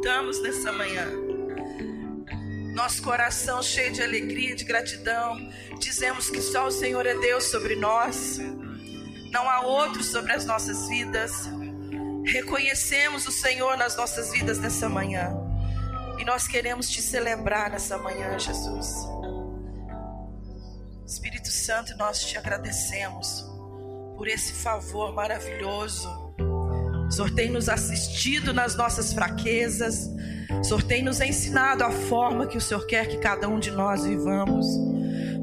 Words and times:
exaltamos 0.00 0.40
nessa 0.40 0.72
manhã. 0.72 1.06
Nosso 2.74 3.02
coração 3.02 3.62
cheio 3.62 3.92
de 3.92 4.02
alegria, 4.02 4.56
de 4.56 4.64
gratidão, 4.64 5.36
dizemos 5.78 6.30
que 6.30 6.40
só 6.40 6.66
o 6.66 6.70
Senhor 6.70 7.04
é 7.04 7.14
Deus 7.18 7.44
sobre 7.44 7.76
nós, 7.76 8.38
não 9.30 9.48
há 9.48 9.60
outro 9.60 10.02
sobre 10.02 10.32
as 10.32 10.46
nossas 10.46 10.88
vidas. 10.88 11.32
Reconhecemos 12.24 13.26
o 13.26 13.30
Senhor 13.30 13.76
nas 13.76 13.94
nossas 13.96 14.32
vidas 14.32 14.58
nessa 14.58 14.88
manhã 14.88 15.30
e 16.18 16.24
nós 16.24 16.46
queremos 16.48 16.88
te 16.88 17.02
celebrar 17.02 17.70
nessa 17.70 17.98
manhã, 17.98 18.38
Jesus. 18.38 18.88
Espírito 21.06 21.50
Santo, 21.50 21.94
nós 21.98 22.24
te 22.24 22.38
agradecemos 22.38 23.44
por 24.16 24.28
esse 24.28 24.52
favor 24.54 25.12
maravilhoso. 25.12 26.29
O 27.10 27.12
Senhor 27.12 27.30
tem 27.32 27.50
nos 27.50 27.68
assistido 27.68 28.54
nas 28.54 28.76
nossas 28.76 29.12
fraquezas. 29.12 30.08
O 30.60 30.62
Senhor 30.62 30.82
tem 30.84 31.02
nos 31.02 31.20
ensinado 31.20 31.82
a 31.82 31.90
forma 31.90 32.46
que 32.46 32.56
o 32.56 32.60
Senhor 32.60 32.86
quer 32.86 33.08
que 33.08 33.18
cada 33.18 33.48
um 33.48 33.58
de 33.58 33.72
nós 33.72 34.04
vivamos. 34.04 34.64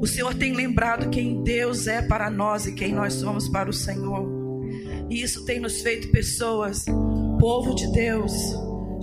O 0.00 0.06
Senhor 0.06 0.34
tem 0.34 0.54
lembrado 0.54 1.10
quem 1.10 1.42
Deus 1.44 1.86
é 1.86 2.00
para 2.00 2.30
nós 2.30 2.66
e 2.66 2.72
quem 2.72 2.94
nós 2.94 3.12
somos 3.12 3.50
para 3.50 3.68
o 3.68 3.72
Senhor. 3.72 4.26
E 5.10 5.20
isso 5.22 5.44
tem 5.44 5.60
nos 5.60 5.82
feito 5.82 6.10
pessoas, 6.10 6.86
povo 7.38 7.74
de 7.74 7.92
Deus, 7.92 8.32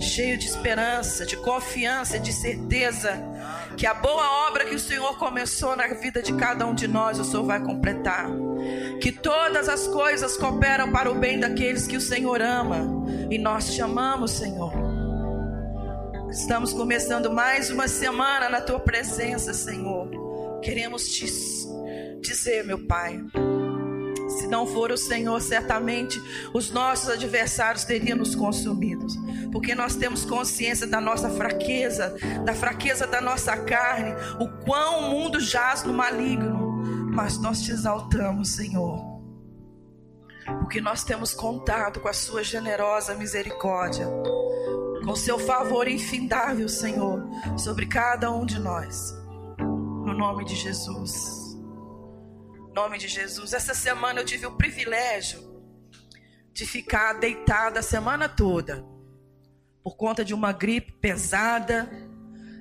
cheio 0.00 0.36
de 0.36 0.46
esperança, 0.46 1.24
de 1.24 1.36
confiança, 1.36 2.18
de 2.18 2.32
certeza 2.32 3.22
que 3.76 3.86
a 3.86 3.94
boa 3.94 4.48
obra 4.48 4.64
que 4.64 4.74
o 4.74 4.78
Senhor 4.78 5.18
começou 5.18 5.76
na 5.76 5.86
vida 5.88 6.22
de 6.22 6.32
cada 6.34 6.66
um 6.66 6.74
de 6.74 6.88
nós, 6.88 7.18
o 7.18 7.24
Senhor 7.24 7.44
vai 7.44 7.62
completar. 7.62 8.28
Que 9.00 9.12
todas 9.12 9.68
as 9.68 9.86
coisas 9.86 10.36
cooperam 10.36 10.90
para 10.90 11.10
o 11.10 11.14
bem 11.14 11.38
daqueles 11.38 11.86
que 11.86 11.96
o 11.96 12.00
Senhor 12.00 12.40
ama. 12.40 13.06
E 13.30 13.38
nós 13.38 13.74
te 13.74 13.82
amamos, 13.82 14.32
Senhor. 14.32 14.72
Estamos 16.30 16.72
começando 16.72 17.30
mais 17.30 17.70
uma 17.70 17.86
semana 17.86 18.48
na 18.48 18.60
tua 18.60 18.80
presença, 18.80 19.52
Senhor. 19.52 20.08
Queremos 20.62 21.08
te 21.08 21.26
dizer, 22.20 22.64
meu 22.64 22.86
Pai, 22.86 23.20
se 24.28 24.46
não 24.48 24.66
for 24.66 24.90
o 24.90 24.96
Senhor, 24.96 25.40
certamente 25.40 26.20
os 26.52 26.70
nossos 26.70 27.08
adversários 27.08 27.84
teriam 27.84 28.18
nos 28.18 28.34
consumido. 28.34 29.06
Porque 29.56 29.74
nós 29.74 29.96
temos 29.96 30.22
consciência 30.22 30.86
da 30.86 31.00
nossa 31.00 31.30
fraqueza, 31.30 32.14
da 32.44 32.54
fraqueza 32.54 33.06
da 33.06 33.22
nossa 33.22 33.56
carne, 33.56 34.12
o 34.38 34.46
quão 34.66 35.00
o 35.00 35.10
mundo 35.10 35.40
jaz 35.40 35.82
no 35.82 35.94
maligno. 35.94 36.82
Mas 37.10 37.38
nós 37.38 37.62
te 37.62 37.70
exaltamos, 37.70 38.50
Senhor. 38.50 39.02
Porque 40.60 40.78
nós 40.78 41.04
temos 41.04 41.32
contado 41.32 42.00
com 42.00 42.08
a 42.08 42.12
sua 42.12 42.44
generosa 42.44 43.14
misericórdia, 43.14 44.06
com 45.02 45.12
o 45.12 45.16
seu 45.16 45.38
favor 45.38 45.88
infindável, 45.88 46.68
Senhor, 46.68 47.26
sobre 47.56 47.86
cada 47.86 48.30
um 48.30 48.44
de 48.44 48.60
nós. 48.60 49.14
No 49.58 50.12
nome 50.12 50.44
de 50.44 50.54
Jesus 50.54 51.46
nome 52.74 52.98
de 52.98 53.08
Jesus. 53.08 53.54
Essa 53.54 53.72
semana 53.72 54.20
eu 54.20 54.24
tive 54.26 54.44
o 54.44 54.54
privilégio 54.54 55.40
de 56.52 56.66
ficar 56.66 57.14
deitada 57.14 57.80
a 57.80 57.82
semana 57.82 58.28
toda 58.28 58.84
por 59.86 59.96
conta 59.96 60.24
de 60.24 60.34
uma 60.34 60.50
gripe 60.50 60.90
pesada 61.00 61.88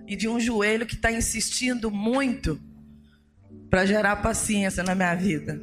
e 0.05 0.15
de 0.15 0.27
um 0.29 0.39
joelho 0.39 0.85
que 0.85 0.93
está 0.93 1.11
insistindo 1.11 1.89
muito 1.89 2.61
para 3.67 3.83
gerar 3.83 4.17
paciência 4.17 4.83
na 4.83 4.93
minha 4.93 5.15
vida. 5.15 5.59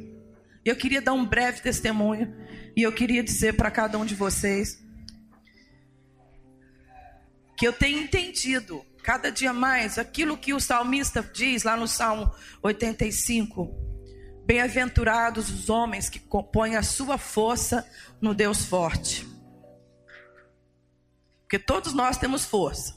Eu 0.65 0.75
queria 0.75 1.01
dar 1.01 1.13
um 1.13 1.25
breve 1.25 1.61
testemunho 1.61 2.35
e 2.75 2.81
eu 2.81 2.91
queria 2.91 3.23
dizer 3.23 3.53
para 3.53 3.71
cada 3.71 3.97
um 3.97 4.05
de 4.05 4.13
vocês 4.13 4.83
que 7.55 7.65
eu 7.65 7.71
tenho 7.71 7.99
entendido 7.99 8.85
cada 9.01 9.31
dia 9.31 9.53
mais 9.53 9.97
aquilo 9.97 10.37
que 10.37 10.53
o 10.53 10.59
salmista 10.59 11.23
diz 11.33 11.63
lá 11.63 11.77
no 11.77 11.87
Salmo 11.87 12.29
85 12.61 13.73
Bem-aventurados 14.45 15.49
os 15.49 15.69
homens 15.69 16.09
que 16.09 16.19
compõem 16.19 16.75
a 16.75 16.83
sua 16.83 17.17
força 17.17 17.89
no 18.19 18.33
Deus 18.33 18.65
forte. 18.65 19.31
Porque 21.53 21.63
todos 21.63 21.93
nós 21.93 22.17
temos 22.17 22.45
força. 22.45 22.95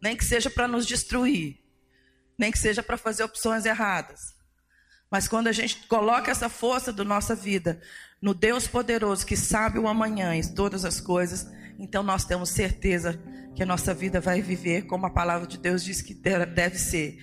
Nem 0.00 0.16
que 0.16 0.24
seja 0.24 0.48
para 0.48 0.68
nos 0.68 0.86
destruir, 0.86 1.58
nem 2.38 2.52
que 2.52 2.58
seja 2.60 2.80
para 2.80 2.96
fazer 2.96 3.24
opções 3.24 3.66
erradas. 3.66 4.36
Mas 5.10 5.26
quando 5.26 5.48
a 5.48 5.52
gente 5.52 5.84
coloca 5.88 6.30
essa 6.30 6.48
força 6.48 6.92
da 6.92 7.02
nossa 7.02 7.34
vida 7.34 7.80
no 8.22 8.34
Deus 8.34 8.68
poderoso 8.68 9.26
que 9.26 9.36
sabe 9.36 9.80
o 9.80 9.88
amanhã 9.88 10.36
e 10.36 10.54
todas 10.54 10.84
as 10.84 11.00
coisas, 11.00 11.50
então 11.76 12.04
nós 12.04 12.24
temos 12.24 12.50
certeza 12.50 13.20
que 13.56 13.64
a 13.64 13.66
nossa 13.66 13.92
vida 13.92 14.20
vai 14.20 14.40
viver 14.40 14.82
como 14.82 15.06
a 15.06 15.10
palavra 15.10 15.48
de 15.48 15.58
Deus 15.58 15.82
diz 15.82 16.00
que 16.00 16.14
deve 16.14 16.78
ser. 16.78 17.18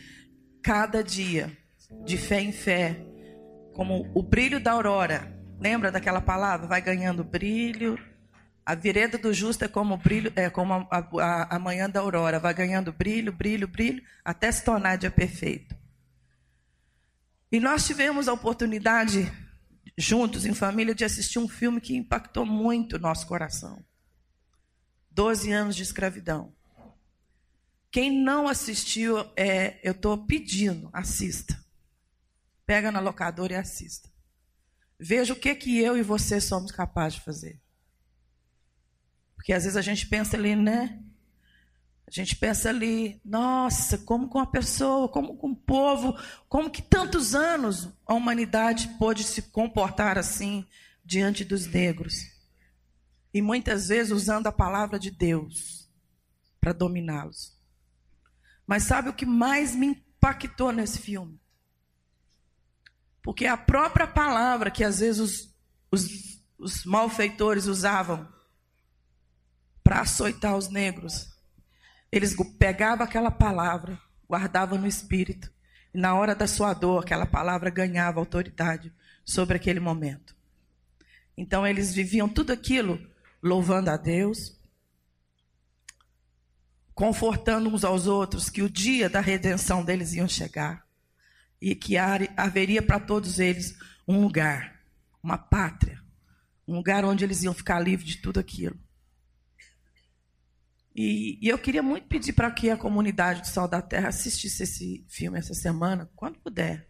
Cada 0.61 1.01
dia, 1.01 1.57
de 2.03 2.17
fé 2.17 2.41
em 2.41 2.51
fé, 2.51 2.99
como 3.73 4.11
o 4.13 4.21
brilho 4.21 4.59
da 4.59 4.73
aurora. 4.73 5.33
Lembra 5.57 5.89
daquela 5.89 6.19
palavra? 6.19 6.67
Vai 6.67 6.81
ganhando 6.81 7.23
brilho. 7.23 7.97
A 8.67 8.75
vereda 8.75 9.17
do 9.17 9.33
justo 9.33 9.63
é 9.63 9.67
como 9.69 9.95
brilho, 9.95 10.29
é 10.35 10.49
como 10.49 10.73
a, 10.73 10.87
a, 10.91 11.55
a 11.55 11.57
manhã 11.57 11.89
da 11.89 12.01
aurora, 12.01 12.37
vai 12.37 12.53
ganhando 12.53 12.91
brilho, 12.91 13.31
brilho, 13.31 13.65
brilho, 13.65 14.03
até 14.25 14.51
se 14.51 14.61
tornar 14.65 14.97
dia 14.97 15.09
perfeito. 15.09 15.73
E 17.49 17.61
nós 17.61 17.87
tivemos 17.87 18.27
a 18.27 18.33
oportunidade, 18.33 19.31
juntos, 19.97 20.45
em 20.45 20.53
família, 20.53 20.93
de 20.93 21.05
assistir 21.05 21.39
um 21.39 21.47
filme 21.47 21.79
que 21.79 21.95
impactou 21.95 22.45
muito 22.45 22.97
o 22.97 22.99
nosso 22.99 23.25
coração. 23.25 23.81
Doze 25.09 25.49
anos 25.49 25.73
de 25.73 25.83
escravidão. 25.83 26.53
Quem 27.89 28.11
não 28.11 28.49
assistiu, 28.49 29.19
é, 29.37 29.79
eu 29.81 29.93
estou 29.93 30.25
pedindo, 30.25 30.89
assista. 30.91 31.57
Pega 32.65 32.91
na 32.91 32.99
locadora 32.99 33.53
e 33.53 33.55
assista. 33.55 34.09
Veja 34.99 35.31
o 35.31 35.37
que, 35.37 35.55
que 35.55 35.79
eu 35.79 35.97
e 35.97 36.01
você 36.03 36.41
somos 36.41 36.69
capazes 36.69 37.17
de 37.17 37.23
fazer. 37.23 37.61
Porque 39.47 39.53
às 39.53 39.63
vezes 39.63 39.77
a 39.77 39.81
gente 39.81 40.05
pensa 40.05 40.35
ali, 40.35 40.57
né? 40.57 40.99
A 42.05 42.11
gente 42.11 42.35
pensa 42.35 42.67
ali, 42.67 43.21
nossa, 43.23 43.97
como 43.99 44.27
com 44.27 44.39
a 44.39 44.45
pessoa, 44.45 45.07
como 45.07 45.37
com 45.37 45.51
o 45.51 45.55
povo, 45.55 46.19
como 46.49 46.69
que 46.69 46.81
tantos 46.81 47.33
anos 47.33 47.87
a 48.05 48.13
humanidade 48.13 48.89
pôde 48.99 49.23
se 49.23 49.43
comportar 49.43 50.17
assim 50.17 50.67
diante 51.01 51.45
dos 51.45 51.65
negros. 51.65 52.13
E 53.33 53.41
muitas 53.41 53.87
vezes 53.87 54.11
usando 54.11 54.47
a 54.47 54.51
palavra 54.51 54.99
de 54.99 55.11
Deus 55.11 55.89
para 56.59 56.73
dominá-los. 56.73 57.57
Mas 58.67 58.83
sabe 58.83 59.07
o 59.07 59.13
que 59.13 59.25
mais 59.25 59.73
me 59.73 59.87
impactou 59.87 60.73
nesse 60.73 60.99
filme? 60.99 61.39
Porque 63.23 63.45
a 63.45 63.55
própria 63.55 64.07
palavra 64.07 64.69
que 64.69 64.83
às 64.83 64.99
vezes 64.99 65.21
os, 65.21 65.55
os, 65.89 66.43
os 66.57 66.83
malfeitores 66.83 67.65
usavam 67.65 68.35
para 69.87 70.01
açoitar 70.01 70.57
os 70.57 70.67
negros, 70.67 71.29
eles 72.11 72.35
pegavam 72.59 73.05
aquela 73.05 73.31
palavra, 73.31 73.97
guardavam 74.27 74.77
no 74.77 74.85
espírito, 74.85 75.49
e 75.93 75.97
na 75.97 76.13
hora 76.13 76.35
da 76.35 76.45
sua 76.45 76.73
dor, 76.73 77.03
aquela 77.03 77.25
palavra 77.25 77.69
ganhava 77.69 78.19
autoridade 78.19 78.93
sobre 79.23 79.55
aquele 79.55 79.79
momento. 79.79 80.35
Então 81.37 81.65
eles 81.65 81.93
viviam 81.93 82.27
tudo 82.27 82.51
aquilo 82.51 82.99
louvando 83.41 83.89
a 83.89 83.95
Deus, 83.95 84.59
confortando 86.93 87.69
uns 87.69 87.85
aos 87.85 88.07
outros 88.07 88.49
que 88.49 88.61
o 88.61 88.69
dia 88.69 89.09
da 89.09 89.21
redenção 89.21 89.85
deles 89.85 90.11
iam 90.11 90.27
chegar 90.27 90.85
e 91.61 91.73
que 91.73 91.95
haveria 91.95 92.81
para 92.81 92.99
todos 92.99 93.39
eles 93.39 93.73
um 94.05 94.19
lugar, 94.19 94.81
uma 95.23 95.37
pátria, 95.37 96.03
um 96.67 96.75
lugar 96.75 97.05
onde 97.05 97.23
eles 97.23 97.41
iam 97.41 97.53
ficar 97.53 97.79
livres 97.79 98.09
de 98.09 98.17
tudo 98.17 98.37
aquilo. 98.37 98.77
E, 100.97 101.37
e 101.39 101.47
eu 101.47 101.59
queria 101.59 101.83
muito 101.83 102.07
pedir 102.07 102.33
para 102.33 102.49
que 102.49 102.71
a 102.71 102.75
comunidade 102.75 103.41
do 103.41 103.47
Sol 103.47 103.67
da 103.67 103.83
Terra 103.83 104.07
assistisse 104.07 104.63
esse 104.63 105.05
filme 105.07 105.37
essa 105.37 105.53
semana, 105.53 106.09
quando 106.15 106.39
puder, 106.39 106.89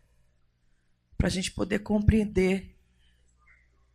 para 1.18 1.28
a 1.28 1.30
gente 1.30 1.52
poder 1.52 1.80
compreender. 1.80 2.80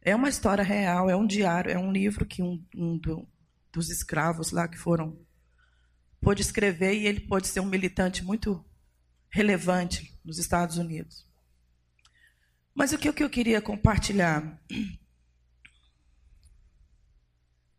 É 0.02 0.14
uma 0.14 0.28
história 0.28 0.62
real, 0.62 1.08
é 1.08 1.16
um 1.16 1.26
diário, 1.26 1.70
é 1.70 1.78
um 1.78 1.90
livro 1.90 2.26
que 2.26 2.42
um, 2.42 2.62
um 2.76 2.98
do, 2.98 3.26
dos 3.72 3.88
escravos 3.88 4.52
lá 4.52 4.68
que 4.68 4.76
foram 4.76 5.18
pôde 6.20 6.42
escrever 6.42 6.92
e 6.92 7.06
ele 7.06 7.20
pôde 7.20 7.48
ser 7.48 7.60
um 7.60 7.66
militante 7.66 8.22
muito 8.22 8.62
relevante 9.30 10.20
nos 10.22 10.36
Estados 10.36 10.76
Unidos. 10.76 11.26
Mas 12.74 12.92
o 12.92 12.98
que, 12.98 13.08
eu 13.08 13.30
queria 13.30 13.62
compartilhar? 13.62 14.62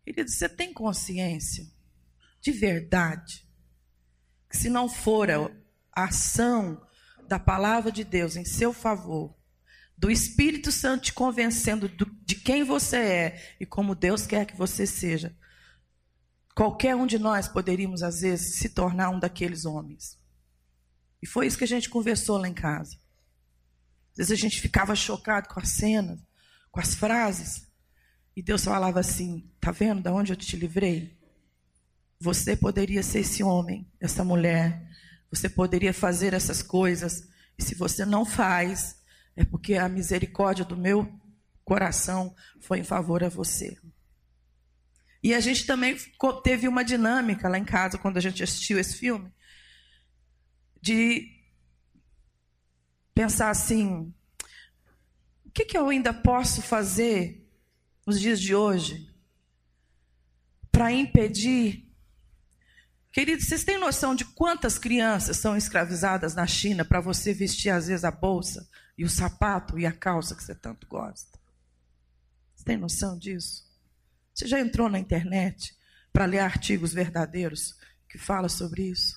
Querido, 0.04 0.30
você 0.32 0.50
tem 0.50 0.74
consciência 0.74 1.72
de 2.44 2.52
verdade 2.52 3.48
que 4.50 4.58
se 4.58 4.70
não 4.70 4.88
for 4.88 5.30
a 5.32 6.04
ação 6.04 6.86
da 7.28 7.40
palavra 7.40 7.92
de 7.92 8.04
Deus 8.04 8.36
em 8.36 8.46
seu 8.46 8.72
favor, 8.72 9.36
do 9.98 10.12
Espírito 10.12 10.72
Santo 10.72 11.06
te 11.06 11.14
convencendo 11.14 11.90
de 11.90 12.36
quem 12.36 12.64
você 12.64 12.98
é 12.98 13.56
e 13.60 13.66
como 13.66 13.96
Deus 13.96 14.28
quer 14.28 14.46
que 14.46 14.56
você 14.56 14.86
seja, 14.86 15.36
Qualquer 16.56 16.96
um 16.96 17.08
de 17.08 17.18
nós 17.18 17.48
poderíamos, 17.48 18.04
às 18.04 18.22
vezes, 18.22 18.58
se 18.58 18.70
tornar 18.70 19.10
um 19.10 19.20
daqueles 19.20 19.66
homens. 19.66 20.20
E 21.22 21.26
foi 21.26 21.48
isso 21.48 21.58
que 21.58 21.64
a 21.64 21.68
gente 21.68 21.90
conversou 21.90 22.38
lá 22.38 22.48
em 22.48 22.54
casa. 22.54 22.96
Às 24.12 24.18
vezes 24.18 24.32
a 24.32 24.36
gente 24.36 24.62
ficava 24.62 24.96
chocado 24.96 25.50
com 25.50 25.60
as 25.60 25.70
cenas, 25.70 26.20
com 26.72 26.80
as 26.80 26.94
frases. 26.94 27.68
E 28.36 28.44
Deus 28.44 28.64
falava 28.64 29.00
assim: 29.00 29.50
Tá 29.60 29.72
vendo 29.72 30.04
de 30.04 30.10
onde 30.10 30.32
eu 30.32 30.36
te 30.36 30.56
livrei? 30.56 31.18
Você 32.24 32.56
poderia 32.56 33.04
ser 33.04 33.20
esse 33.20 33.44
homem, 33.44 33.86
essa 34.00 34.24
mulher. 34.24 34.82
Você 35.30 35.50
poderia 35.50 35.94
fazer 35.94 36.34
essas 36.34 36.64
coisas. 36.64 37.28
E 37.58 37.62
se 37.62 37.76
você 37.76 38.06
não 38.06 38.26
faz, 38.26 39.04
é 39.36 39.44
porque 39.44 39.76
a 39.76 39.90
misericórdia 39.90 40.64
do 40.64 40.78
meu 40.78 41.14
coração 41.66 42.34
foi 42.62 42.80
em 42.80 42.84
favor 42.86 43.26
a 43.26 43.28
você. 43.28 43.78
E 45.22 45.34
a 45.34 45.42
gente 45.42 45.66
também 45.66 45.98
teve 46.46 46.66
uma 46.66 46.82
dinâmica 46.82 47.50
lá 47.50 47.58
em 47.58 47.66
casa, 47.66 47.98
quando 47.98 48.16
a 48.16 48.22
gente 48.22 48.42
assistiu 48.42 48.80
esse 48.80 48.96
filme, 48.96 49.30
de 50.82 51.30
pensar 53.14 53.50
assim: 53.50 54.14
o 55.44 55.52
que, 55.52 55.66
que 55.66 55.78
eu 55.78 55.90
ainda 55.90 56.14
posso 56.14 56.62
fazer 56.62 57.46
nos 58.08 58.18
dias 58.18 58.40
de 58.40 58.56
hoje 58.56 59.14
para 60.72 60.90
impedir. 60.90 61.93
Queridos, 63.14 63.46
vocês 63.46 63.64
têm 63.64 63.78
noção 63.78 64.16
de 64.16 64.26
quantas 64.26 64.80
crianças 64.80 65.38
são 65.38 65.56
escravizadas 65.56 66.34
na 66.34 66.48
China 66.48 66.84
para 66.84 67.00
você 67.00 67.32
vestir, 67.32 67.70
às 67.70 67.86
vezes, 67.86 68.04
a 68.04 68.10
bolsa 68.10 68.68
e 68.98 69.06
o 69.06 69.10
sapato 69.10 69.78
e 69.78 69.86
a 69.86 69.92
calça 69.92 70.36
que 70.36 70.44
você 70.44 70.56
tanto 70.56 70.88
gosta? 70.88 71.40
Você 72.56 72.66
tem 72.66 72.76
noção 72.76 73.16
disso? 73.16 73.72
Você 74.34 74.48
já 74.48 74.60
entrou 74.60 74.90
na 74.90 74.98
internet 74.98 75.78
para 76.12 76.26
ler 76.26 76.40
artigos 76.40 76.92
verdadeiros 76.92 77.78
que 78.10 78.18
falam 78.18 78.50
sobre 78.50 78.90
isso? 78.90 79.16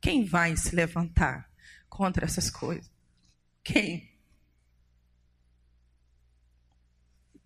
Quem 0.00 0.24
vai 0.24 0.56
se 0.56 0.72
levantar 0.72 1.50
contra 1.88 2.24
essas 2.24 2.48
coisas? 2.48 2.88
Quem? 3.64 4.16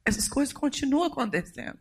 Essas 0.05 0.29
coisas 0.29 0.53
continuam 0.53 1.05
acontecendo. 1.05 1.81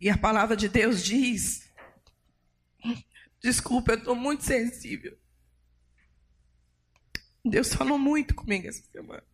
E 0.00 0.10
a 0.10 0.18
palavra 0.18 0.56
de 0.56 0.68
Deus 0.68 1.02
diz: 1.02 1.70
desculpa, 3.42 3.92
eu 3.92 3.98
estou 3.98 4.14
muito 4.14 4.44
sensível. 4.44 5.16
Deus 7.44 7.72
falou 7.72 7.98
muito 7.98 8.34
comigo 8.34 8.66
essa 8.68 8.82
semana. 8.90 9.24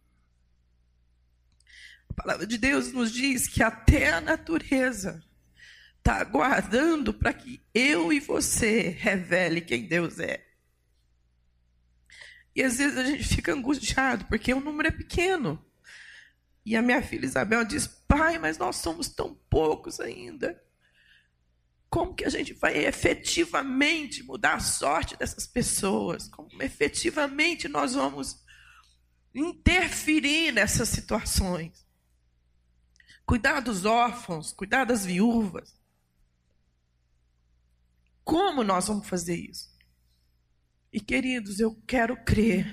A 2.08 2.14
palavra 2.14 2.46
de 2.46 2.58
Deus 2.58 2.92
nos 2.92 3.10
diz 3.10 3.48
que 3.48 3.62
até 3.62 4.12
a 4.12 4.20
natureza 4.20 5.24
está 5.96 6.16
aguardando 6.16 7.14
para 7.14 7.32
que 7.32 7.60
eu 7.72 8.12
e 8.12 8.20
você 8.20 8.90
revele 8.90 9.62
quem 9.62 9.86
Deus 9.86 10.18
é. 10.18 10.46
E 12.54 12.62
às 12.62 12.76
vezes 12.76 12.98
a 12.98 13.04
gente 13.04 13.24
fica 13.24 13.52
angustiado 13.52 14.26
porque 14.26 14.52
o 14.52 14.60
número 14.60 14.88
é 14.88 14.92
pequeno. 14.92 15.64
E 16.66 16.76
a 16.76 16.82
minha 16.82 17.02
filha 17.02 17.24
Isabel 17.24 17.64
diz: 17.64 17.86
Pai, 18.12 18.38
mas 18.38 18.58
nós 18.58 18.76
somos 18.76 19.08
tão 19.08 19.34
poucos 19.48 19.98
ainda. 19.98 20.62
Como 21.88 22.14
que 22.14 22.26
a 22.26 22.28
gente 22.28 22.52
vai 22.52 22.76
efetivamente 22.84 24.22
mudar 24.22 24.56
a 24.56 24.60
sorte 24.60 25.16
dessas 25.16 25.46
pessoas? 25.46 26.28
Como 26.28 26.62
efetivamente 26.62 27.68
nós 27.68 27.94
vamos 27.94 28.44
interferir 29.34 30.52
nessas 30.52 30.90
situações? 30.90 31.86
Cuidar 33.24 33.60
dos 33.60 33.86
órfãos, 33.86 34.52
cuidar 34.52 34.84
das 34.84 35.06
viúvas. 35.06 35.74
Como 38.22 38.62
nós 38.62 38.88
vamos 38.88 39.08
fazer 39.08 39.36
isso? 39.36 39.74
E 40.92 41.00
queridos, 41.00 41.60
eu 41.60 41.74
quero 41.86 42.22
crer. 42.26 42.70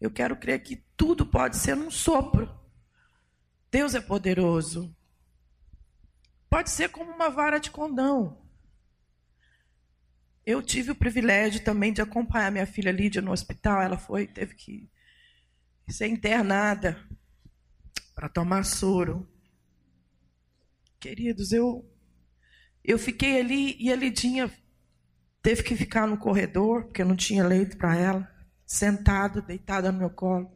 Eu 0.00 0.10
quero 0.10 0.36
crer 0.36 0.64
que 0.64 0.84
tudo 0.96 1.24
pode 1.24 1.56
ser 1.56 1.76
um 1.76 1.92
sopro. 1.92 2.65
Deus 3.70 3.94
é 3.94 4.00
poderoso. 4.00 4.94
Pode 6.48 6.70
ser 6.70 6.88
como 6.88 7.12
uma 7.12 7.28
vara 7.28 7.58
de 7.58 7.70
condão. 7.70 8.44
Eu 10.44 10.62
tive 10.62 10.92
o 10.92 10.96
privilégio 10.96 11.64
também 11.64 11.92
de 11.92 12.00
acompanhar 12.00 12.52
minha 12.52 12.66
filha 12.66 12.92
Lídia 12.92 13.20
no 13.20 13.32
hospital. 13.32 13.82
Ela 13.82 13.98
foi, 13.98 14.26
teve 14.26 14.54
que 14.54 14.88
ser 15.88 16.06
internada 16.06 16.96
para 18.14 18.28
tomar 18.28 18.64
soro. 18.64 19.28
Queridos, 20.98 21.52
eu 21.52 21.84
eu 22.86 22.98
fiquei 22.98 23.40
ali 23.40 23.76
e 23.80 23.92
a 23.92 23.96
Lidinha 23.96 24.48
teve 25.42 25.64
que 25.64 25.74
ficar 25.74 26.06
no 26.06 26.16
corredor, 26.16 26.84
porque 26.84 27.02
não 27.02 27.16
tinha 27.16 27.44
leito 27.44 27.76
para 27.76 27.96
ela, 27.96 28.30
sentada, 28.64 29.42
deitada 29.42 29.90
no 29.90 29.98
meu 29.98 30.10
colo. 30.10 30.55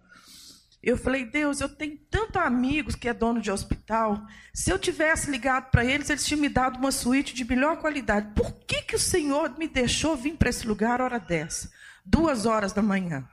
Eu 0.83 0.97
falei, 0.97 1.27
Deus, 1.27 1.61
eu 1.61 1.69
tenho 1.69 1.99
tantos 2.11 2.41
amigos 2.41 2.95
que 2.95 3.07
é 3.07 3.13
dono 3.13 3.41
de 3.41 3.51
hospital. 3.51 4.27
Se 4.55 4.71
eu 4.71 4.79
tivesse 4.79 5.31
ligado 5.31 5.71
para 5.71 5.85
eles, 5.85 6.09
eles 6.09 6.25
tinham 6.25 6.41
me 6.41 6.49
dado 6.49 6.79
uma 6.79 6.91
suíte 6.91 7.35
de 7.35 7.45
melhor 7.45 7.79
qualidade. 7.79 8.33
Por 8.35 8.53
que, 8.65 8.83
que 8.83 8.97
o 8.97 8.99
Senhor 8.99 9.59
me 9.59 9.69
deixou 9.69 10.17
vir 10.17 10.37
para 10.37 10.49
esse 10.49 10.67
lugar 10.67 11.03
hora 11.03 11.21
dessa? 11.21 11.71
Duas 12.05 12.47
horas 12.47 12.73
da 12.73 12.81
manhã. 12.81 13.29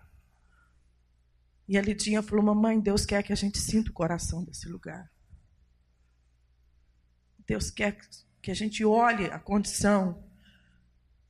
E 1.69 1.77
a 1.77 1.81
Lidinha 1.81 2.21
falou, 2.21 2.43
mamãe, 2.43 2.79
Deus 2.81 3.05
quer 3.05 3.23
que 3.23 3.31
a 3.31 3.35
gente 3.35 3.59
sinta 3.59 3.91
o 3.91 3.93
coração 3.93 4.43
desse 4.43 4.67
lugar. 4.67 5.09
Deus 7.45 7.71
quer 7.71 7.97
que 8.41 8.51
a 8.51 8.53
gente 8.53 8.83
olhe 8.83 9.25
a 9.27 9.39
condição. 9.39 10.21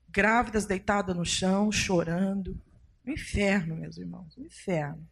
Grávidas 0.10 0.66
deitadas 0.66 1.16
no 1.16 1.26
chão, 1.26 1.72
chorando. 1.72 2.60
O 3.06 3.12
inferno, 3.12 3.76
meus 3.76 3.98
irmãos, 3.98 4.36
o 4.36 4.44
inferno. 4.44 5.08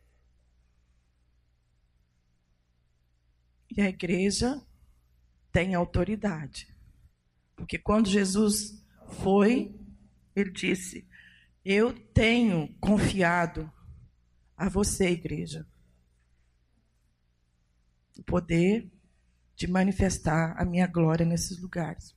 E 3.75 3.81
a 3.81 3.89
igreja 3.89 4.61
tem 5.51 5.75
autoridade. 5.75 6.73
Porque 7.55 7.77
quando 7.77 8.09
Jesus 8.09 8.83
foi, 9.21 9.75
ele 10.35 10.51
disse: 10.51 11.07
Eu 11.63 11.93
tenho 11.93 12.73
confiado 12.79 13.71
a 14.55 14.69
você, 14.69 15.09
igreja, 15.09 15.67
o 18.17 18.23
poder 18.23 18.89
de 19.55 19.67
manifestar 19.67 20.55
a 20.57 20.65
minha 20.65 20.87
glória 20.87 21.25
nesses 21.25 21.59
lugares. 21.59 22.15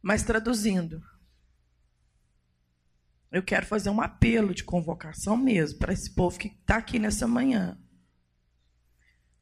Mas 0.00 0.22
traduzindo, 0.22 1.02
eu 3.30 3.42
quero 3.42 3.66
fazer 3.66 3.90
um 3.90 4.00
apelo 4.00 4.54
de 4.54 4.64
convocação 4.64 5.36
mesmo 5.36 5.78
para 5.78 5.92
esse 5.92 6.14
povo 6.14 6.38
que 6.38 6.48
está 6.48 6.76
aqui 6.76 6.98
nessa 6.98 7.26
manhã. 7.26 7.78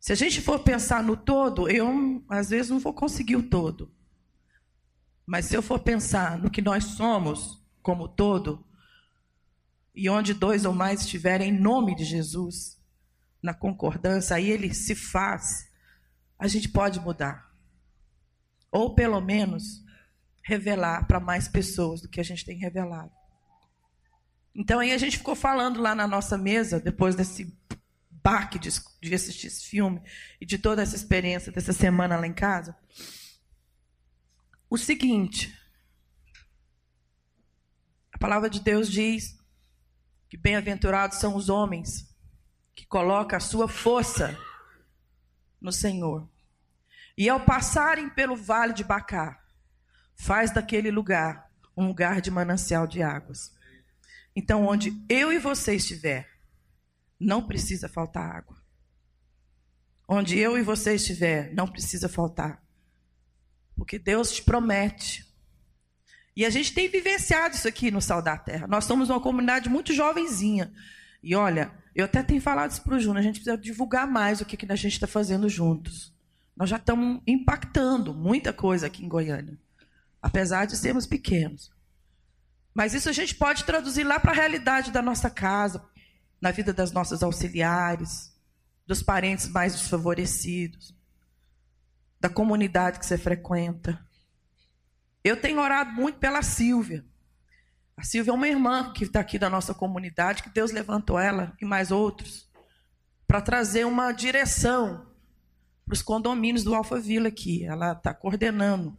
Se 0.07 0.13
a 0.13 0.15
gente 0.15 0.41
for 0.41 0.61
pensar 0.61 1.03
no 1.03 1.17
todo, 1.17 1.69
eu 1.69 2.25
às 2.29 2.51
vezes 2.51 2.71
não 2.71 2.79
vou 2.79 2.95
conseguir 2.95 3.35
o 3.35 3.43
todo. 3.43 3.93
Mas 5.27 5.47
se 5.47 5.57
eu 5.57 5.61
for 5.61 5.81
pensar 5.81 6.39
no 6.39 6.49
que 6.49 6.63
nós 6.63 6.85
somos 6.85 7.61
como 7.83 8.07
todo, 8.07 8.65
e 9.93 10.09
onde 10.09 10.33
dois 10.33 10.65
ou 10.65 10.73
mais 10.73 11.01
estiverem 11.01 11.49
em 11.49 11.59
nome 11.59 11.97
de 11.97 12.05
Jesus, 12.05 12.81
na 13.43 13.53
concordância, 13.53 14.37
aí 14.37 14.49
ele 14.49 14.73
se 14.73 14.95
faz, 14.95 15.69
a 16.39 16.47
gente 16.47 16.69
pode 16.69 17.01
mudar. 17.01 17.53
Ou 18.71 18.95
pelo 18.95 19.21
menos 19.21 19.85
revelar 20.41 21.09
para 21.09 21.19
mais 21.19 21.49
pessoas 21.49 22.01
do 22.01 22.09
que 22.09 22.21
a 22.21 22.25
gente 22.25 22.45
tem 22.45 22.57
revelado. 22.57 23.11
Então 24.55 24.79
aí 24.79 24.93
a 24.93 24.99
gente 24.99 25.19
ficou 25.19 25.35
falando 25.35 25.81
lá 25.81 25.97
na 25.97 26.07
nossa 26.07 26.39
mesa, 26.39 26.79
depois 26.79 27.17
desse 27.17 27.53
baque 28.27 28.59
de, 28.59 28.71
de 29.01 29.15
assistir 29.15 29.47
esse 29.47 29.67
filme 29.67 30.03
e 30.41 30.45
de 30.45 30.59
toda 30.59 30.83
essa 30.83 30.97
experiência 30.97 31.53
dessa 31.53 31.73
semana 31.73 32.17
lá 32.17 32.27
em 32.27 32.33
casa, 32.33 32.77
o 34.69 34.77
seguinte: 34.77 35.57
a 38.13 38.19
palavra 38.19 38.51
de 38.51 38.59
Deus 38.59 38.91
diz 38.91 39.39
que 40.29 40.37
bem-aventurados 40.37 41.19
são 41.19 41.37
os 41.37 41.49
homens 41.49 42.13
que 42.75 42.85
coloca 42.85 43.37
a 43.37 43.41
sua 43.41 43.69
força 43.69 44.37
no 45.61 45.71
Senhor. 45.71 46.29
E 47.17 47.29
ao 47.29 47.45
passarem 47.45 48.11
pelo 48.11 48.35
vale 48.35 48.73
de 48.73 48.83
Bacá, 48.83 49.41
faz 50.17 50.51
daquele 50.51 50.91
lugar 50.91 51.49
um 51.77 51.87
lugar 51.87 52.21
de 52.21 52.33
manancial 52.33 52.89
de 52.89 53.05
águas. 53.05 53.55
Então, 54.35 54.67
onde 54.67 55.01
eu 55.09 55.33
e 55.33 55.39
você 55.39 55.77
estiver, 55.77 56.36
não 57.19 57.43
precisa 57.47 57.89
faltar 57.89 58.37
água. 58.37 58.57
Onde 60.09 60.39
eu 60.39 60.57
e 60.57 60.63
você 60.63 60.95
estiver, 60.95 61.53
não 61.55 61.67
precisa 61.67 62.09
faltar. 62.09 62.63
Porque 63.75 63.99
Deus 63.99 64.33
te 64.33 64.43
promete. 64.43 65.27
E 66.37 66.45
a 66.45 66.51
gente 66.51 66.73
tem 66.73 66.89
vivenciado 66.89 67.55
isso 67.55 67.67
aqui 67.67 67.91
no 67.91 68.01
Sal 68.01 68.23
da 68.23 68.37
Terra. 68.37 68.67
Nós 68.67 68.85
somos 68.85 69.11
uma 69.11 69.21
comunidade 69.21 69.69
muito 69.69 69.93
jovenzinha. 69.93 70.73
E 71.23 71.35
olha, 71.35 71.73
eu 71.95 72.05
até 72.05 72.23
tenho 72.23 72.41
falado 72.41 72.71
isso 72.71 72.83
para 72.83 72.95
o 72.95 73.01
Júnior, 73.01 73.19
a 73.19 73.23
gente 73.23 73.41
precisa 73.41 73.57
divulgar 73.57 74.07
mais 74.07 74.41
o 74.41 74.45
que, 74.45 74.57
que 74.57 74.71
a 74.71 74.77
gente 74.77 74.93
está 74.93 75.07
fazendo 75.07 75.49
juntos. 75.49 76.15
Nós 76.55 76.71
já 76.71 76.77
estamos 76.77 77.21
impactando 77.27 78.15
muita 78.15 78.53
coisa 78.53 78.87
aqui 78.87 79.05
em 79.05 79.09
Goiânia, 79.09 79.59
apesar 80.23 80.67
de 80.67 80.77
sermos 80.77 81.07
pequenos. 81.07 81.71
Mas 82.73 82.95
isso 82.95 83.09
a 83.09 83.13
gente 83.13 83.35
pode 83.35 83.65
traduzir 83.65 84.05
lá 84.05 84.21
para 84.21 84.33
a 84.33 84.35
realidade 84.35 84.91
da 84.91 85.01
nossa 85.01 85.31
casa, 85.31 85.83
na 86.41 86.51
vida 86.51 86.73
das 86.73 86.93
nossas 86.93 87.23
auxiliares, 87.23 88.35
dos 88.87 89.03
parentes 89.03 89.49
mais 89.49 89.75
desfavorecidos, 89.75 90.95
da 92.21 92.29
comunidade 92.29 92.99
que 92.99 93.07
você 93.07 93.19
frequenta. 93.19 94.05
Eu 95.25 95.41
tenho 95.41 95.61
orado 95.61 95.93
muito 95.93 96.19
pela 96.19 96.43
Silvia. 96.43 97.05
A 97.97 98.03
Silvia 98.03 98.31
é 98.31 98.35
uma 98.35 98.49
irmã 98.49 98.93
que 98.93 99.05
está 99.05 99.21
aqui 99.21 99.39
da 99.39 99.51
nossa 99.51 99.75
comunidade, 99.75 100.43
que 100.43 100.51
Deus 100.51 100.71
levantou 100.71 101.19
ela 101.19 101.57
e 101.61 101.65
mais 101.65 101.91
outros 101.91 102.47
para 103.27 103.41
trazer 103.41 103.85
uma 103.85 104.13
direção 104.13 105.11
para 105.85 105.95
os 105.95 106.03
condomínios 106.03 106.63
do 106.63 106.75
Alphaville 106.75 107.27
aqui. 107.27 107.65
Ela 107.65 107.93
está 107.93 108.15
coordenando. 108.15 108.97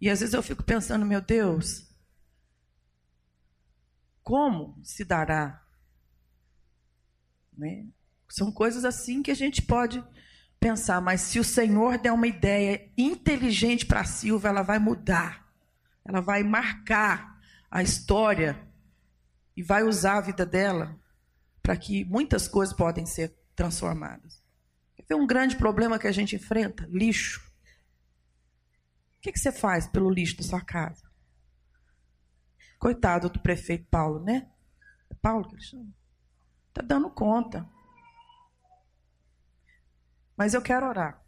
E 0.00 0.10
às 0.10 0.20
vezes 0.20 0.34
eu 0.34 0.42
fico 0.42 0.64
pensando, 0.64 1.06
meu 1.06 1.20
Deus, 1.20 1.88
como 4.22 4.76
se 4.82 5.04
dará? 5.04 5.61
Né? 7.56 7.86
São 8.28 8.50
coisas 8.50 8.84
assim 8.84 9.22
que 9.22 9.30
a 9.30 9.34
gente 9.34 9.62
pode 9.62 10.02
pensar, 10.58 11.00
mas 11.00 11.20
se 11.20 11.38
o 11.38 11.44
Senhor 11.44 11.98
der 11.98 12.12
uma 12.12 12.26
ideia 12.26 12.90
inteligente 12.96 13.84
para 13.84 14.00
a 14.00 14.04
Silvia, 14.04 14.48
ela 14.48 14.62
vai 14.62 14.78
mudar. 14.78 15.46
Ela 16.04 16.20
vai 16.20 16.42
marcar 16.42 17.40
a 17.70 17.82
história 17.82 18.58
e 19.56 19.62
vai 19.62 19.82
usar 19.82 20.18
a 20.18 20.20
vida 20.20 20.46
dela 20.46 20.98
para 21.62 21.76
que 21.76 22.04
muitas 22.04 22.48
coisas 22.48 22.74
podem 22.74 23.06
ser 23.06 23.34
transformadas. 23.54 24.42
Quer 25.12 25.16
um 25.16 25.26
grande 25.26 25.56
problema 25.56 25.98
que 25.98 26.06
a 26.06 26.12
gente 26.12 26.36
enfrenta? 26.36 26.86
Lixo. 26.90 27.40
O 29.18 29.20
que, 29.20 29.30
que 29.30 29.38
você 29.38 29.52
faz 29.52 29.86
pelo 29.86 30.08
lixo 30.08 30.38
da 30.38 30.42
sua 30.42 30.60
casa? 30.62 31.04
Coitado 32.78 33.28
do 33.28 33.38
prefeito 33.38 33.86
Paulo, 33.90 34.24
né? 34.24 34.50
É 35.10 35.14
Paulo 35.14 35.46
que 35.46 35.54
ele 35.54 35.62
chama? 35.62 35.92
Está 36.72 36.80
dando 36.80 37.10
conta. 37.10 37.68
Mas 40.34 40.54
eu 40.54 40.62
quero 40.62 40.88
orar. 40.88 41.22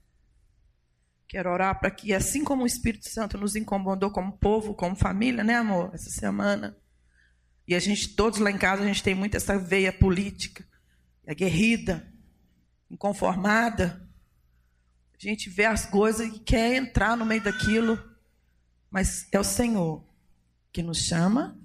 Quero 1.28 1.50
orar 1.50 1.78
para 1.78 1.90
que, 1.90 2.14
assim 2.14 2.42
como 2.42 2.62
o 2.62 2.66
Espírito 2.66 3.08
Santo 3.10 3.36
nos 3.36 3.54
incomodou 3.54 4.10
como 4.10 4.38
povo, 4.38 4.74
como 4.74 4.96
família, 4.96 5.44
né, 5.44 5.56
amor, 5.56 5.90
essa 5.92 6.08
semana. 6.08 6.74
E 7.68 7.74
a 7.74 7.78
gente, 7.78 8.14
todos 8.16 8.38
lá 8.38 8.50
em 8.50 8.56
casa, 8.56 8.82
a 8.82 8.86
gente 8.86 9.02
tem 9.02 9.14
muito 9.14 9.36
essa 9.36 9.58
veia 9.58 9.92
política, 9.92 10.66
aguerrida, 11.26 12.10
inconformada. 12.90 14.08
A 15.12 15.18
gente 15.18 15.50
vê 15.50 15.66
as 15.66 15.84
coisas 15.84 16.26
e 16.26 16.38
quer 16.38 16.74
entrar 16.74 17.16
no 17.16 17.26
meio 17.26 17.42
daquilo, 17.42 18.02
mas 18.90 19.28
é 19.30 19.38
o 19.38 19.44
Senhor 19.44 20.06
que 20.72 20.82
nos 20.82 20.98
chama, 20.98 21.60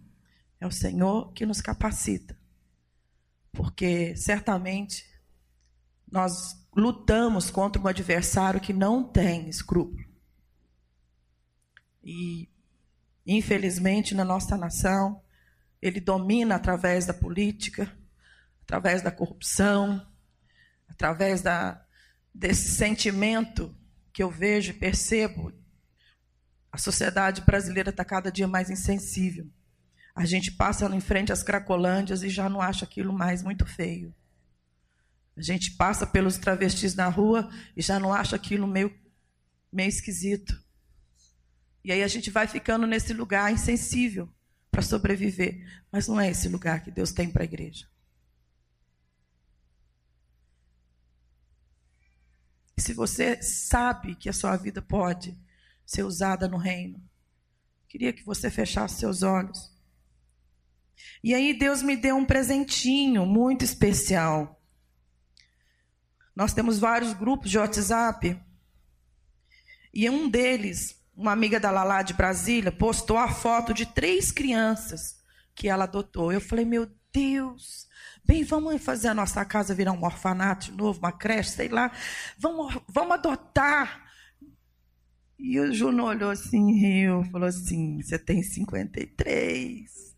é 0.60 0.68
o 0.68 0.72
Senhor 0.72 1.32
que 1.32 1.46
nos 1.46 1.62
capacita. 1.62 2.39
Porque 3.52 4.16
certamente 4.16 5.06
nós 6.12 6.60
lutamos 6.76 7.50
contra 7.50 7.82
um 7.82 7.88
adversário 7.88 8.60
que 8.60 8.74
não 8.74 9.04
tem 9.04 9.50
escrúpulo. 9.50 10.04
E, 12.04 12.50
infelizmente, 13.26 14.16
na 14.16 14.24
nossa 14.24 14.58
nação, 14.58 15.22
ele 15.82 16.00
domina 16.00 16.56
através 16.56 17.06
da 17.06 17.14
política, 17.14 17.96
através 18.64 19.02
da 19.02 19.12
corrupção, 19.12 20.06
através 20.88 21.42
da, 21.42 21.84
desse 22.34 22.70
sentimento 22.70 23.76
que 24.12 24.24
eu 24.24 24.30
vejo 24.30 24.72
e 24.72 24.74
percebo. 24.74 25.54
A 26.72 26.78
sociedade 26.78 27.42
brasileira 27.42 27.90
está 27.90 28.06
cada 28.06 28.32
dia 28.32 28.48
mais 28.48 28.70
insensível. 28.70 29.50
A 30.20 30.26
gente 30.26 30.52
passa 30.52 30.86
em 30.94 31.00
frente 31.00 31.32
às 31.32 31.42
cracolândias 31.42 32.24
e 32.24 32.30
já 32.30 32.50
não 32.50 32.60
acha 32.60 32.84
aquilo 32.84 33.14
mais 33.14 33.42
muito 33.42 33.66
feio. 33.66 34.14
A 35.38 35.42
gente 35.42 35.72
passa 35.78 36.06
pelos 36.06 36.38
travestis 36.38 36.94
na 36.94 37.08
rua 37.08 37.50
e 37.74 37.82
já 37.82 37.98
não 38.02 38.14
acha 38.14 38.36
aquilo 38.36 38.68
meio, 38.68 38.94
meio 39.72 39.88
esquisito. 39.88 40.62
E 41.86 41.94
aí 41.94 42.04
a 42.04 42.08
gente 42.10 42.30
vai 42.30 42.48
ficando 42.48 42.86
nesse 42.86 43.14
lugar 43.14 43.50
insensível 43.50 44.30
para 44.70 44.82
sobreviver. 44.82 45.66
Mas 45.90 46.10
não 46.10 46.20
é 46.20 46.30
esse 46.30 46.50
lugar 46.50 46.84
que 46.84 46.92
Deus 46.92 47.14
tem 47.14 47.32
para 47.32 47.44
a 47.44 47.46
igreja. 47.46 47.88
Se 52.78 52.92
você 52.92 53.42
sabe 53.42 54.16
que 54.16 54.28
a 54.28 54.34
sua 54.34 54.58
vida 54.58 54.82
pode 54.82 55.34
ser 55.86 56.04
usada 56.04 56.46
no 56.46 56.58
reino, 56.58 57.02
queria 57.88 58.12
que 58.12 58.26
você 58.26 58.52
fechasse 58.52 59.00
seus 59.00 59.24
olhos. 59.24 59.79
E 61.24 61.34
aí 61.34 61.54
Deus 61.54 61.82
me 61.82 61.96
deu 61.96 62.16
um 62.16 62.26
presentinho 62.26 63.26
muito 63.26 63.66
especial. 63.66 64.62
Nós 66.36 66.54
temos 66.54 66.80
vários 66.80 67.14
grupos 67.14 67.52
de 67.52 67.58
WhatsApp. 67.58 68.40
E 69.94 70.10
um 70.10 70.30
deles, 70.30 70.98
uma 71.16 71.32
amiga 71.32 71.60
da 71.60 71.72
Lala 71.72 72.02
de 72.02 72.14
Brasília, 72.14 72.72
postou 72.72 73.18
a 73.18 73.28
foto 73.28 73.74
de 73.74 73.86
três 73.86 74.32
crianças 74.32 75.20
que 75.54 75.68
ela 75.68 75.84
adotou. 75.84 76.32
Eu 76.32 76.40
falei, 76.40 76.64
meu 76.64 76.90
Deus, 77.12 77.88
bem, 78.24 78.44
vamos 78.44 78.82
fazer 78.82 79.10
a 79.10 79.14
nossa 79.14 79.44
casa 79.44 79.76
virar 79.76 79.92
um 79.92 80.04
orfanato 80.04 80.68
de 80.68 80.72
novo, 80.72 81.00
uma 81.00 81.12
creche, 81.12 81.52
sei 81.52 81.68
lá. 81.68 81.92
Vamos, 82.38 82.80
vamos 82.88 83.14
adotar. 83.16 84.10
E 85.38 85.60
o 85.60 85.74
Juno 85.74 86.04
olhou 86.06 86.30
assim, 86.30 86.72
riu, 86.74 87.24
falou 87.32 87.48
assim: 87.48 88.02
você 88.02 88.20
tem 88.20 88.44
53. 88.44 90.09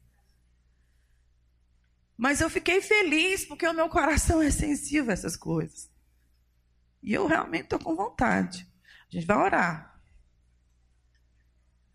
Mas 2.21 2.39
eu 2.39 2.51
fiquei 2.51 2.83
feliz, 2.83 3.43
porque 3.43 3.67
o 3.67 3.73
meu 3.73 3.89
coração 3.89 4.43
é 4.43 4.51
sensível 4.51 5.09
a 5.09 5.13
essas 5.13 5.35
coisas. 5.35 5.89
E 7.01 7.11
eu 7.11 7.25
realmente 7.25 7.63
estou 7.63 7.79
com 7.79 7.95
vontade. 7.95 8.67
A 9.11 9.15
gente 9.15 9.25
vai 9.25 9.37
orar. 9.37 9.99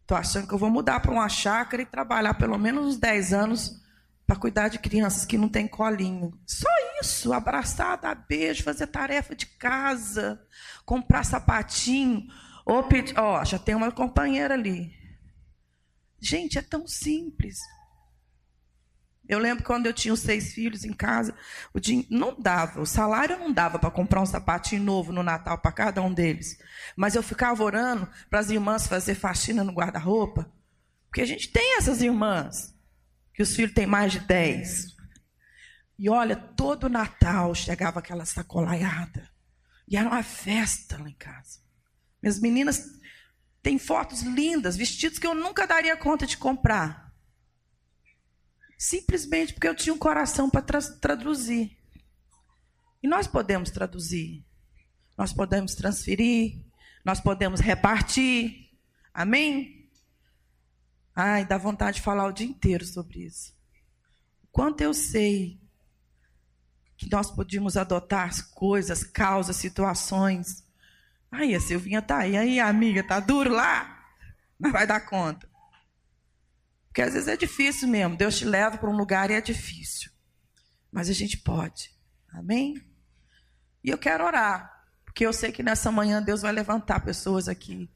Estou 0.02 0.16
achando 0.16 0.49
que 0.49 0.52
eu 0.52 0.59
vou 0.59 0.68
mudar 0.68 0.99
para 0.99 1.12
uma 1.12 1.28
chácara 1.28 1.80
e 1.80 1.87
trabalhar 1.87 2.35
pelo 2.35 2.59
menos 2.59 2.87
uns 2.87 2.97
10 2.97 3.33
anos 3.33 3.80
para 4.26 4.35
cuidar 4.35 4.66
de 4.66 4.80
crianças 4.80 5.25
que 5.25 5.38
não 5.38 5.49
têm 5.49 5.68
colinho. 5.68 6.37
Só 6.45 6.68
isso, 7.00 7.33
abraçar, 7.33 7.97
dar 7.97 8.16
beijo, 8.16 8.64
fazer 8.64 8.88
tarefa 8.88 9.33
de 9.33 9.47
casa, 9.47 10.45
comprar 10.85 11.23
sapatinho. 11.23 12.26
Ó, 12.66 13.45
já 13.45 13.61
tem 13.61 13.76
uma 13.76 13.92
companheira 13.92 14.54
ali. 14.54 14.92
Gente, 16.18 16.59
é 16.59 16.62
tão 16.62 16.85
simples. 16.85 17.61
Eu 19.28 19.38
lembro 19.38 19.64
quando 19.64 19.87
eu 19.87 19.92
tinha 19.92 20.14
os 20.14 20.21
seis 20.21 20.52
filhos 20.52 20.85
em 20.85 20.92
casa, 20.92 21.35
o 21.73 21.80
dinheiro 21.80 22.09
não 22.11 22.40
dava, 22.40 22.80
o 22.80 22.87
salário 22.87 23.38
não 23.38 23.52
dava 23.52 23.78
para 23.78 23.90
comprar 23.90 24.21
um 24.21 24.26
sapatinho 24.26 24.83
novo 24.83 25.12
no 25.12 25.23
Natal 25.23 25.59
para 25.59 25.73
cada 25.73 26.00
um 26.00 26.12
deles. 26.12 26.59
Mas 26.95 27.14
eu 27.14 27.23
ficava 27.23 27.62
orando 27.62 28.09
para 28.30 28.38
as 28.38 28.50
irmãs 28.50 28.87
fazer 28.87 29.14
faxina 29.14 29.64
no 29.64 29.73
guarda-roupa, 29.73 30.50
porque 31.09 31.21
a 31.21 31.26
gente 31.26 31.49
tem 31.49 31.76
essas 31.76 32.02
irmãs, 32.02 32.75
que 33.35 33.42
os 33.42 33.54
filhos 33.54 33.75
têm 33.75 33.87
mais 33.87 34.12
de 34.12 34.21
dez. 34.21 34.95
E 35.99 36.09
olha, 36.09 36.37
todo 36.37 36.88
Natal 36.88 37.54
chegava 37.54 37.99
aquela 37.99 38.25
sacolaiada. 38.25 39.28
E 39.88 39.97
era 39.97 40.09
uma 40.09 40.23
festa 40.23 40.99
lá 40.99 41.09
em 41.09 41.14
casa. 41.14 41.61
Minhas 42.23 42.40
meninas 42.40 42.85
têm 43.62 43.78
fotos 43.78 44.23
lindas, 44.23 44.76
vestidos 44.76 45.18
que 45.18 45.26
eu 45.26 45.35
nunca 45.35 45.66
daria 45.66 45.97
conta 45.97 46.26
de 46.26 46.37
comprar. 46.37 47.06
Simplesmente 48.76 49.54
porque 49.54 49.68
eu 49.68 49.75
tinha 49.75 49.95
um 49.95 49.99
coração 49.99 50.50
para 50.50 50.62
tra 50.62 50.80
traduzir. 50.80 51.76
E 53.02 53.09
nós 53.09 53.26
podemos 53.26 53.71
traduzir. 53.71 54.45
Nós 55.16 55.33
podemos 55.33 55.75
transferir. 55.75 56.64
Nós 57.04 57.21
podemos 57.21 57.61
repartir. 57.61 58.71
Amém? 59.14 59.88
Ai, 61.14 61.47
dá 61.47 61.56
vontade 61.56 61.97
de 61.97 62.02
falar 62.02 62.26
o 62.26 62.33
dia 62.33 62.47
inteiro 62.47 62.85
sobre 62.85 63.21
isso. 63.21 63.54
Quanto 64.52 64.83
eu 64.83 64.92
sei 64.92 65.59
que 66.97 67.11
nós 67.11 67.30
podíamos 67.30 67.76
adotar 67.76 68.30
coisas, 68.52 69.04
causas, 69.04 69.56
situações. 69.56 70.64
Ai, 71.30 71.54
a 71.54 71.61
Silvinha 71.61 72.00
tá 72.00 72.18
aí, 72.18 72.37
aí, 72.37 72.59
amiga, 72.59 73.06
tá 73.06 73.21
duro 73.21 73.52
lá? 73.52 74.04
Mas 74.59 74.73
vai 74.73 74.87
dar 74.87 75.00
conta. 75.00 75.49
Porque 76.97 77.03
às 77.03 77.12
vezes 77.12 77.29
é 77.29 77.37
difícil 77.37 77.88
mesmo. 77.88 78.17
Deus 78.17 78.38
te 78.38 78.47
leva 78.47 78.79
para 78.79 78.88
um 78.88 78.97
lugar 78.97 79.31
e 79.31 79.35
é 79.35 79.41
difícil. 79.43 80.11
Mas 80.91 81.11
a 81.11 81.12
gente 81.12 81.37
pode. 81.37 81.95
Amém? 82.33 82.83
E 83.85 83.91
eu 83.91 83.99
quero 83.99 84.25
orar. 84.25 84.83
Porque 85.05 85.26
eu 85.26 85.33
sei 85.35 85.53
que 85.53 85.62
nessa 85.62 85.93
manhã 85.93 86.23
Deus 86.23 86.41
vai 86.41 86.53
levantar 86.53 87.00
pessoas 87.00 87.50
aqui 87.50 87.91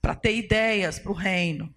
para 0.00 0.14
ter 0.14 0.36
ideias 0.36 1.00
para 1.00 1.10
o 1.10 1.16
reino. 1.16 1.74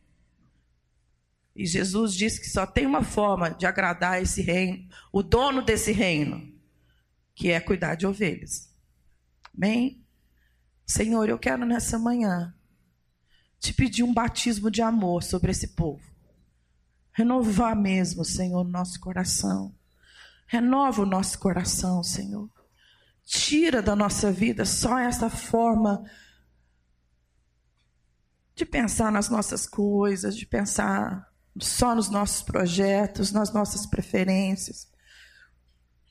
E 1.56 1.66
Jesus 1.66 2.14
disse 2.14 2.40
que 2.40 2.48
só 2.48 2.68
tem 2.68 2.86
uma 2.86 3.04
forma 3.04 3.50
de 3.50 3.66
agradar 3.66 4.22
esse 4.22 4.44
reino, 4.44 4.88
o 5.12 5.24
dono 5.24 5.64
desse 5.64 5.92
reino, 5.92 6.48
que 7.34 7.50
é 7.50 7.60
cuidar 7.60 7.96
de 7.96 8.06
ovelhas. 8.06 8.72
Amém? 9.52 10.06
Senhor, 10.86 11.28
eu 11.28 11.40
quero 11.40 11.66
nessa 11.66 11.98
manhã 11.98 12.54
te 13.58 13.74
pedir 13.74 14.04
um 14.04 14.14
batismo 14.14 14.70
de 14.70 14.84
amor 14.84 15.24
sobre 15.24 15.50
esse 15.50 15.70
povo. 15.70 16.11
Renovar 17.14 17.76
mesmo, 17.76 18.24
Senhor, 18.24 18.64
nosso 18.64 19.00
coração. 19.00 19.74
Renova 20.48 21.02
o 21.02 21.06
nosso 21.06 21.40
coração, 21.40 22.04
Senhor. 22.04 22.50
Tira 23.24 23.82
da 23.82 23.96
nossa 23.96 24.32
vida 24.32 24.66
só 24.66 25.00
essa 25.00 25.30
forma 25.30 26.04
de 28.56 28.66
pensar 28.66 29.12
nas 29.12 29.30
nossas 29.30 29.66
coisas, 29.66 30.36
de 30.36 30.46
pensar 30.46 31.32
só 31.60 31.96
nos 31.96 32.10
nossos 32.10 32.42
projetos, 32.42 33.32
nas 33.32 33.54
nossas 33.54 33.86
preferências. 33.86 34.90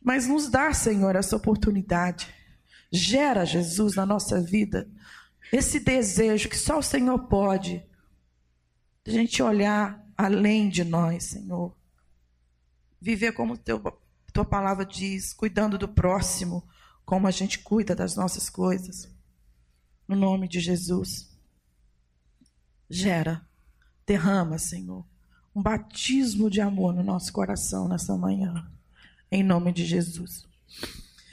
Mas 0.03 0.27
nos 0.27 0.49
dá, 0.49 0.73
Senhor, 0.73 1.15
essa 1.17 1.37
oportunidade. 1.37 2.33
Gera, 2.91 3.45
Jesus, 3.45 3.95
na 3.95 4.07
nossa 4.07 4.41
vida, 4.41 4.89
esse 5.53 5.79
desejo 5.79 6.49
que 6.49 6.59
só 6.59 6.79
o 6.79 6.83
Senhor 6.83 7.19
pode, 7.29 7.85
de 9.05 9.11
a 9.11 9.15
gente 9.15 9.43
olhar 9.43 10.00
além 10.25 10.69
de 10.69 10.85
nós, 10.85 11.25
Senhor. 11.25 11.75
Viver 13.01 13.33
como 13.33 13.57
teu, 13.57 13.81
tua 14.33 14.45
palavra 14.45 14.85
diz, 14.85 15.33
cuidando 15.33 15.79
do 15.79 15.89
próximo, 15.89 16.63
como 17.07 17.27
a 17.27 17.31
gente 17.31 17.61
cuida 17.61 17.95
das 17.95 18.15
nossas 18.17 18.51
coisas. 18.51 19.09
No 20.07 20.15
nome 20.15 20.47
de 20.47 20.61
Jesus. 20.61 21.31
Gera, 22.89 23.49
derrama, 24.07 24.59
Senhor, 24.59 25.07
um 25.55 25.63
batismo 25.63 26.51
de 26.51 26.61
amor 26.61 26.93
no 26.93 27.03
nosso 27.03 27.33
coração 27.33 27.89
nessa 27.89 28.15
manhã. 28.17 28.71
Em 29.31 29.43
nome 29.43 29.73
de 29.73 29.87
Jesus. 29.87 30.47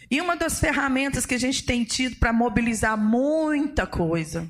E 0.09 0.21
uma 0.21 0.37
das 0.37 0.59
ferramentas 0.59 1.25
que 1.25 1.35
a 1.35 1.39
gente 1.39 1.65
tem 1.65 1.83
tido 1.83 2.15
para 2.15 2.31
mobilizar 2.31 2.97
muita 2.97 3.85
coisa. 3.85 4.49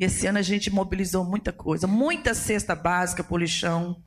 Esse 0.00 0.26
ano 0.26 0.38
a 0.38 0.42
gente 0.42 0.70
mobilizou 0.70 1.24
muita 1.24 1.52
coisa, 1.52 1.86
muita 1.86 2.32
cesta 2.32 2.74
básica 2.74 3.22
para 3.22 3.34
o 3.34 3.38
lixão, 3.38 4.02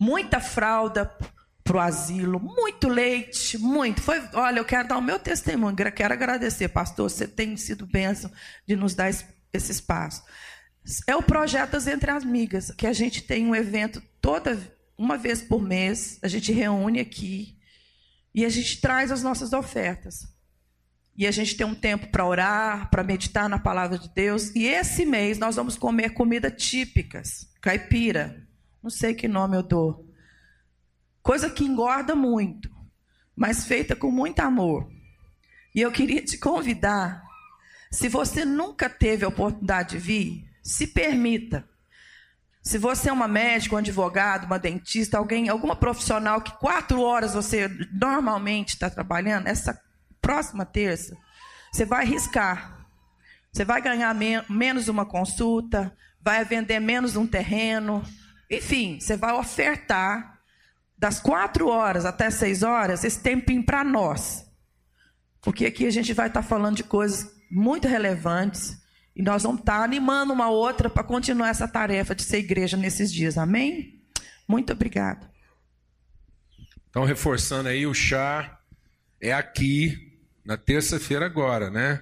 muita 0.00 0.40
fralda 0.40 1.14
para 1.62 1.76
o 1.76 1.80
asilo, 1.80 2.40
muito 2.40 2.88
leite, 2.88 3.58
muito. 3.58 4.00
Foi, 4.00 4.22
olha, 4.32 4.60
eu 4.60 4.64
quero 4.64 4.88
dar 4.88 4.96
o 4.96 5.02
meu 5.02 5.18
testemunho, 5.18 5.76
quero 5.76 6.14
agradecer, 6.14 6.68
pastor, 6.68 7.10
você 7.10 7.28
tem 7.28 7.56
sido 7.56 7.84
bênção 7.84 8.32
de 8.66 8.74
nos 8.76 8.94
dar 8.94 9.10
esse, 9.10 9.26
esse 9.52 9.72
espaço. 9.72 10.22
É 11.06 11.14
o 11.14 11.22
projeto 11.22 11.72
das 11.72 11.86
Entre 11.86 12.10
Amigas, 12.10 12.70
que 12.70 12.86
a 12.86 12.92
gente 12.92 13.20
tem 13.20 13.46
um 13.46 13.54
evento 13.54 14.00
toda 14.22 14.58
uma 14.96 15.18
vez 15.18 15.42
por 15.42 15.60
mês, 15.60 16.18
a 16.22 16.28
gente 16.28 16.52
reúne 16.52 17.00
aqui 17.00 17.58
e 18.34 18.44
a 18.44 18.48
gente 18.48 18.80
traz 18.80 19.12
as 19.12 19.22
nossas 19.22 19.52
ofertas. 19.52 20.35
E 21.16 21.26
a 21.26 21.30
gente 21.30 21.56
tem 21.56 21.66
um 21.66 21.74
tempo 21.74 22.08
para 22.08 22.26
orar, 22.26 22.90
para 22.90 23.02
meditar 23.02 23.48
na 23.48 23.58
palavra 23.58 23.98
de 23.98 24.08
Deus. 24.10 24.54
E 24.54 24.66
esse 24.66 25.06
mês 25.06 25.38
nós 25.38 25.56
vamos 25.56 25.76
comer 25.76 26.10
comida 26.10 26.50
típicas, 26.50 27.48
caipira. 27.60 28.46
Não 28.82 28.90
sei 28.90 29.14
que 29.14 29.26
nome 29.26 29.56
eu 29.56 29.62
dou. 29.62 30.06
Coisa 31.22 31.48
que 31.48 31.64
engorda 31.64 32.14
muito, 32.14 32.70
mas 33.34 33.66
feita 33.66 33.96
com 33.96 34.10
muito 34.10 34.40
amor. 34.40 34.88
E 35.74 35.80
eu 35.80 35.90
queria 35.90 36.22
te 36.22 36.38
convidar, 36.38 37.22
se 37.90 38.08
você 38.08 38.44
nunca 38.44 38.88
teve 38.88 39.24
a 39.24 39.28
oportunidade 39.28 39.90
de 39.90 39.98
vir, 39.98 40.48
se 40.62 40.86
permita. 40.86 41.68
Se 42.62 42.78
você 42.78 43.08
é 43.08 43.12
uma 43.12 43.28
médica, 43.28 43.74
um 43.74 43.78
advogado, 43.78 44.44
uma 44.44 44.58
dentista, 44.58 45.18
alguém, 45.18 45.48
alguma 45.48 45.76
profissional 45.76 46.40
que 46.40 46.56
quatro 46.58 47.00
horas 47.00 47.34
você 47.34 47.68
normalmente 47.92 48.70
está 48.70 48.90
trabalhando, 48.90 49.46
essa 49.46 49.80
próxima 50.20 50.64
terça, 50.64 51.16
você 51.72 51.84
vai 51.84 52.04
arriscar. 52.04 52.86
Você 53.52 53.64
vai 53.64 53.80
ganhar 53.80 54.14
men 54.14 54.42
menos 54.48 54.88
uma 54.88 55.06
consulta, 55.06 55.96
vai 56.20 56.44
vender 56.44 56.80
menos 56.80 57.16
um 57.16 57.26
terreno. 57.26 58.02
Enfim, 58.50 58.98
você 59.00 59.16
vai 59.16 59.32
ofertar 59.32 60.40
das 60.98 61.20
quatro 61.20 61.68
horas 61.68 62.04
até 62.04 62.30
seis 62.30 62.62
horas 62.62 63.04
esse 63.04 63.20
tempinho 63.20 63.64
para 63.64 63.84
nós. 63.84 64.46
Porque 65.40 65.66
aqui 65.66 65.86
a 65.86 65.90
gente 65.90 66.12
vai 66.12 66.28
estar 66.28 66.42
tá 66.42 66.46
falando 66.48 66.76
de 66.76 66.84
coisas 66.84 67.30
muito 67.50 67.86
relevantes 67.86 68.76
e 69.14 69.22
nós 69.22 69.44
vamos 69.44 69.60
estar 69.60 69.82
animando 69.82 70.32
uma 70.32 70.50
outra 70.50 70.90
para 70.90 71.02
continuar 71.02 71.48
essa 71.48 71.66
tarefa 71.66 72.14
de 72.14 72.22
ser 72.22 72.38
igreja 72.38 72.76
nesses 72.76 73.12
dias. 73.12 73.38
Amém? 73.38 74.02
Muito 74.46 74.72
obrigado. 74.72 75.26
Então, 76.90 77.04
reforçando 77.04 77.68
aí, 77.68 77.86
o 77.86 77.94
chá 77.94 78.58
é 79.20 79.32
aqui, 79.32 80.05
na 80.46 80.56
terça-feira 80.56 81.26
agora, 81.26 81.70
né? 81.70 82.00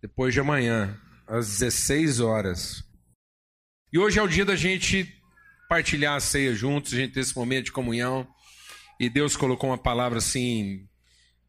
Depois 0.00 0.34
de 0.34 0.40
amanhã, 0.40 0.98
às 1.26 1.58
16 1.58 2.20
horas. 2.20 2.82
E 3.92 3.98
hoje 3.98 4.18
é 4.18 4.22
o 4.22 4.28
dia 4.28 4.44
da 4.44 4.56
gente 4.56 5.12
partilhar 5.68 6.16
a 6.16 6.20
ceia 6.20 6.54
juntos, 6.54 6.92
a 6.92 6.96
gente 6.96 7.12
ter 7.12 7.20
esse 7.20 7.36
momento 7.36 7.66
de 7.66 7.72
comunhão. 7.72 8.26
E 8.98 9.08
Deus 9.08 9.36
colocou 9.36 9.70
uma 9.70 9.78
palavra 9.78 10.18
assim, 10.18 10.88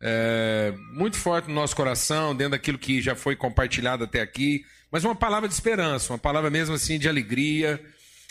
é, 0.02 0.74
muito 0.94 1.18
forte 1.18 1.48
no 1.48 1.56
nosso 1.56 1.76
coração, 1.76 2.36
dentro 2.36 2.52
daquilo 2.52 2.78
que 2.78 3.02
já 3.02 3.16
foi 3.16 3.36
compartilhado 3.36 4.04
até 4.04 4.22
aqui 4.22 4.66
mas 4.92 5.04
uma 5.04 5.16
palavra 5.16 5.48
de 5.48 5.54
esperança, 5.54 6.14
uma 6.14 6.20
palavra 6.20 6.50
mesmo 6.50 6.76
assim 6.76 6.98
de 6.98 7.10
alegria, 7.10 7.84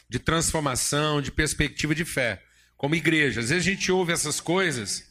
de 0.09 0.19
transformação, 0.19 1.21
de 1.21 1.31
perspectiva 1.31 1.95
de 1.95 2.05
fé, 2.05 2.43
como 2.77 2.95
igreja. 2.95 3.41
Às 3.41 3.51
vezes 3.51 3.67
a 3.67 3.71
gente 3.71 3.93
ouve 3.93 4.13
essas 4.13 4.41
coisas, 4.41 5.05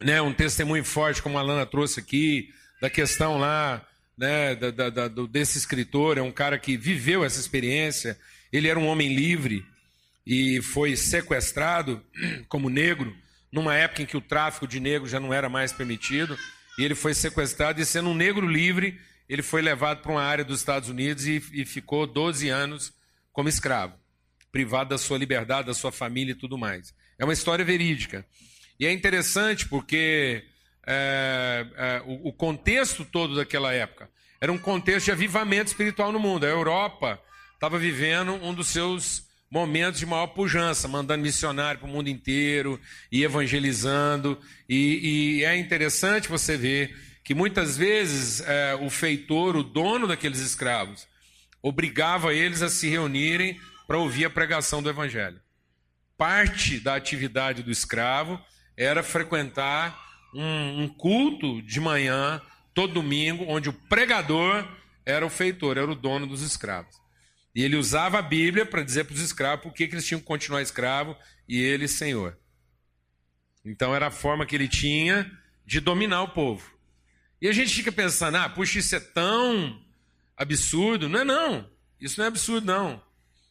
né, 0.00 0.20
um 0.22 0.32
testemunho 0.32 0.84
forte, 0.84 1.22
como 1.22 1.38
a 1.38 1.42
Lana 1.42 1.66
trouxe 1.66 2.00
aqui, 2.00 2.52
da 2.80 2.88
questão 2.88 3.38
lá, 3.38 3.86
né, 4.16 4.54
da, 4.54 4.70
da, 4.70 4.90
da, 4.90 5.08
desse 5.26 5.58
escritor, 5.58 6.18
é 6.18 6.22
um 6.22 6.32
cara 6.32 6.58
que 6.58 6.76
viveu 6.76 7.24
essa 7.24 7.40
experiência, 7.40 8.18
ele 8.52 8.68
era 8.68 8.78
um 8.78 8.86
homem 8.86 9.14
livre 9.14 9.64
e 10.26 10.60
foi 10.62 10.96
sequestrado 10.96 12.02
como 12.48 12.68
negro, 12.68 13.16
numa 13.50 13.74
época 13.74 14.02
em 14.02 14.06
que 14.06 14.16
o 14.16 14.20
tráfico 14.20 14.66
de 14.66 14.78
negros 14.78 15.10
já 15.10 15.18
não 15.18 15.32
era 15.32 15.48
mais 15.48 15.72
permitido, 15.72 16.38
e 16.78 16.84
ele 16.84 16.94
foi 16.94 17.14
sequestrado 17.14 17.80
e 17.80 17.86
sendo 17.86 18.10
um 18.10 18.14
negro 18.14 18.46
livre, 18.46 19.00
ele 19.28 19.42
foi 19.42 19.60
levado 19.60 20.00
para 20.00 20.12
uma 20.12 20.22
área 20.22 20.44
dos 20.44 20.60
Estados 20.60 20.88
Unidos 20.88 21.26
e, 21.26 21.42
e 21.52 21.64
ficou 21.64 22.06
12 22.06 22.48
anos 22.48 22.92
como 23.32 23.48
escravo, 23.48 23.94
privado 24.50 24.90
da 24.90 24.98
sua 24.98 25.18
liberdade, 25.18 25.66
da 25.66 25.74
sua 25.74 25.92
família 25.92 26.32
e 26.32 26.36
tudo 26.36 26.56
mais. 26.56 26.94
É 27.18 27.24
uma 27.24 27.32
história 27.32 27.64
verídica. 27.64 28.24
E 28.78 28.86
é 28.86 28.92
interessante 28.92 29.68
porque 29.68 30.44
é, 30.86 31.66
é, 31.76 32.02
o, 32.06 32.28
o 32.28 32.32
contexto 32.32 33.04
todo 33.04 33.36
daquela 33.36 33.72
época 33.72 34.08
era 34.40 34.52
um 34.52 34.58
contexto 34.58 35.06
de 35.06 35.12
avivamento 35.12 35.68
espiritual 35.68 36.12
no 36.12 36.20
mundo. 36.20 36.44
A 36.44 36.48
Europa 36.48 37.20
estava 37.54 37.78
vivendo 37.78 38.34
um 38.34 38.54
dos 38.54 38.68
seus 38.68 39.26
momentos 39.50 39.98
de 39.98 40.06
maior 40.06 40.28
pujança, 40.28 40.86
mandando 40.86 41.24
missionário 41.24 41.80
para 41.80 41.88
o 41.88 41.92
mundo 41.92 42.08
inteiro 42.08 42.80
e 43.10 43.24
evangelizando. 43.24 44.38
E, 44.68 45.38
e, 45.40 45.44
é 45.44 45.56
interessante 45.56 46.28
você 46.28 46.56
ver 46.56 46.96
que 47.24 47.34
muitas 47.34 47.76
vezes 47.76 48.40
é, 48.40 48.74
o 48.80 48.88
feitor, 48.88 49.56
o 49.56 49.62
dono 49.64 50.06
daqueles 50.06 50.38
escravos, 50.38 51.08
obrigava 51.60 52.32
eles 52.32 52.62
a 52.62 52.68
se 52.68 52.88
reunirem 52.88 53.58
para 53.86 53.98
ouvir 53.98 54.26
a 54.26 54.30
pregação 54.30 54.82
do 54.82 54.88
evangelho. 54.88 55.40
Parte 56.16 56.78
da 56.78 56.94
atividade 56.94 57.62
do 57.62 57.70
escravo 57.70 58.40
era 58.78 59.02
frequentar 59.02 60.00
um, 60.32 60.84
um 60.84 60.88
culto 60.88 61.60
de 61.62 61.80
manhã, 61.80 62.40
todo 62.72 62.94
domingo, 62.94 63.44
onde 63.48 63.68
o 63.68 63.72
pregador 63.72 64.66
era 65.04 65.26
o 65.26 65.30
feitor, 65.30 65.76
era 65.76 65.90
o 65.90 65.96
dono 65.96 66.28
dos 66.28 66.42
escravos. 66.42 66.96
E 67.52 67.64
ele 67.64 67.74
usava 67.74 68.20
a 68.20 68.22
Bíblia 68.22 68.64
para 68.64 68.84
dizer 68.84 69.04
para 69.04 69.14
os 69.14 69.20
escravos 69.20 69.64
por 69.64 69.74
que, 69.74 69.82
eles 69.82 70.06
tinham 70.06 70.20
que 70.20 70.26
continuar 70.26 70.62
escravo 70.62 71.16
e 71.48 71.60
ele 71.60 71.88
senhor. 71.88 72.38
Então 73.64 73.92
era 73.92 74.06
a 74.06 74.12
forma 74.12 74.46
que 74.46 74.54
ele 74.54 74.68
tinha 74.68 75.28
de 75.66 75.80
dominar 75.80 76.22
o 76.22 76.28
povo. 76.28 76.72
E 77.42 77.48
a 77.48 77.52
gente 77.52 77.74
fica 77.74 77.90
pensando, 77.90 78.36
ah, 78.36 78.48
puxa, 78.48 78.78
isso 78.78 78.94
é 78.94 79.00
tão 79.00 79.82
absurdo. 80.36 81.08
Não 81.08 81.20
é 81.20 81.24
não. 81.24 81.68
Isso 82.00 82.18
não 82.18 82.26
é 82.26 82.28
absurdo, 82.28 82.66
não. 82.66 83.02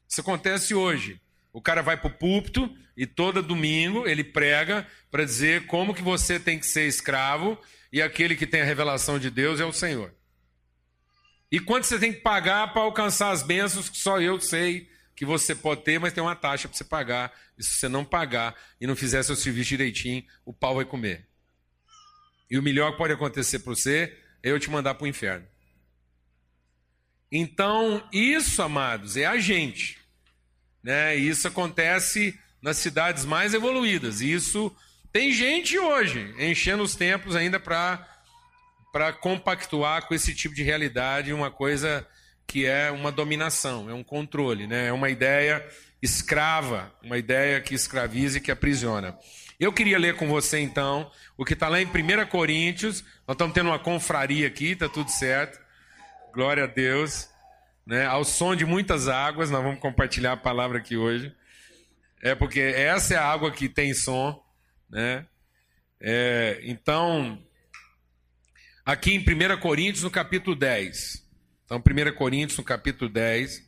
Isso 0.08 0.22
acontece 0.22 0.74
hoje. 0.74 1.20
O 1.58 1.62
cara 1.62 1.82
vai 1.82 1.98
para 1.98 2.06
o 2.06 2.13
púlpito 2.13 2.72
e 2.96 3.08
todo 3.08 3.41
domingo 3.41 4.08
ele 4.08 4.24
prega 4.24 4.86
para 5.10 5.26
dizer 5.26 5.65
como 5.65 5.91
que 5.91 6.04
você 6.04 6.39
tem 6.39 6.60
que 6.60 6.67
ser 6.67 6.88
escravo 6.88 7.60
e 7.91 8.00
aquele 8.00 8.36
que 8.36 8.46
tem 8.46 8.62
a 8.62 8.63
revelação 8.63 9.17
de 9.17 9.32
Deus 9.32 9.60
é 9.60 9.65
o 9.65 9.74
Senhor. 9.74 10.13
E 11.52 11.60
quanto 11.60 11.88
você 11.88 11.98
tem 11.98 12.13
que 12.13 12.20
pagar 12.20 12.72
para 12.74 12.84
alcançar 12.84 13.32
as 13.32 13.41
bênçãos 13.41 13.89
que 13.89 13.98
só 13.98 14.22
eu 14.22 14.39
sei 14.39 14.88
que 15.15 15.26
você 15.26 15.56
pode 15.56 15.82
ter, 15.82 16.00
mas 16.00 16.13
tem 16.13 16.22
uma 16.22 16.36
taxa 16.36 16.67
para 16.67 16.78
você 16.78 16.84
pagar. 16.84 17.34
E 17.58 17.63
se 17.63 17.80
você 17.80 17.89
não 17.89 18.06
pagar 18.06 18.54
e 18.80 18.86
não 18.86 18.96
fizer 18.96 19.24
seu 19.24 19.36
serviço 19.36 19.70
direitinho, 19.70 20.24
o 20.46 20.54
pau 20.54 20.76
vai 20.76 20.86
comer. 20.86 21.28
E 22.52 22.60
o 22.60 22.62
melhor 22.62 22.91
que 22.91 23.00
pode 23.00 23.13
acontecer 23.13 23.58
para 23.58 23.74
você 23.74 24.15
é 24.43 24.52
eu 24.52 24.60
te 24.60 24.70
mandar 24.70 24.93
para 24.93 25.06
o 25.06 25.08
inferno. 25.08 25.48
Então, 27.32 28.08
isso, 28.13 28.62
amados, 28.62 29.17
é 29.17 29.26
a 29.26 29.39
gente. 29.39 29.97
Né? 30.84 31.18
E 31.18 31.28
isso 31.28 31.48
acontece 31.48 32.40
nas 32.62 32.78
cidades 32.78 33.26
mais 33.26 33.54
evoluídas. 33.54 34.22
E 34.22 34.32
isso 34.32 34.76
tem 35.12 35.32
gente 35.32 35.78
hoje 35.78 36.34
enchendo 36.38 36.84
os 36.84 36.96
tempos 36.96 37.36
ainda 37.36 37.60
para 37.60 39.13
compactuar 39.20 40.08
com 40.08 40.13
esse 40.13 40.34
tipo 40.34 40.54
de 40.54 40.63
realidade, 40.63 41.34
uma 41.34 41.52
coisa 41.52 42.06
que 42.46 42.66
é 42.66 42.90
uma 42.92 43.12
dominação, 43.12 43.90
é 43.90 43.94
um 43.94 44.04
controle, 44.04 44.68
né? 44.68 44.88
é 44.88 44.94
uma 44.94 45.10
ideia 45.10 45.66
escrava, 46.02 46.94
uma 47.04 47.18
ideia 47.18 47.60
que 47.60 47.74
escraviza 47.74 48.38
e 48.38 48.42
que 48.42 48.52
aprisiona. 48.52 49.18
Eu 49.60 49.74
queria 49.74 49.98
ler 49.98 50.16
com 50.16 50.28
você 50.28 50.60
então 50.60 51.12
o 51.36 51.44
que 51.44 51.54
está 51.54 51.68
lá 51.68 51.82
em 51.82 51.86
1 51.86 52.28
Coríntios, 52.30 53.04
nós 53.28 53.34
estamos 53.36 53.54
tendo 53.54 53.70
uma 53.70 53.80
confraria 53.80 54.48
aqui, 54.48 54.72
está 54.72 54.88
tudo 54.88 55.10
certo, 55.10 55.60
glória 56.34 56.63
a 56.63 56.68
Deus, 56.68 57.28
né? 57.88 58.06
ao 58.06 58.26
som 58.26 58.54
de 58.54 58.65
muitas 58.65 59.08
águas, 59.08 59.50
nós 59.50 59.63
vamos 59.63 59.80
compartilhar 59.80 60.34
a 60.34 60.38
palavra 60.38 60.78
aqui 60.78 60.97
hoje, 60.97 61.34
é 62.21 62.36
porque 62.36 62.60
essa 62.60 63.13
é 63.13 63.17
a 63.17 63.26
água 63.26 63.50
que 63.52 63.69
tem 63.69 63.93
som, 63.93 64.43
né? 64.89 65.26
É, 66.00 66.60
então, 66.63 67.41
aqui 68.86 69.13
em 69.13 69.19
1 69.19 69.60
Coríntios, 69.60 70.04
no 70.04 70.12
capítulo 70.12 70.56
10. 70.56 71.26
Então, 71.65 71.78
1 71.78 72.15
Coríntios, 72.15 72.58
no 72.58 72.63
capítulo 72.63 73.10
10, 73.10 73.63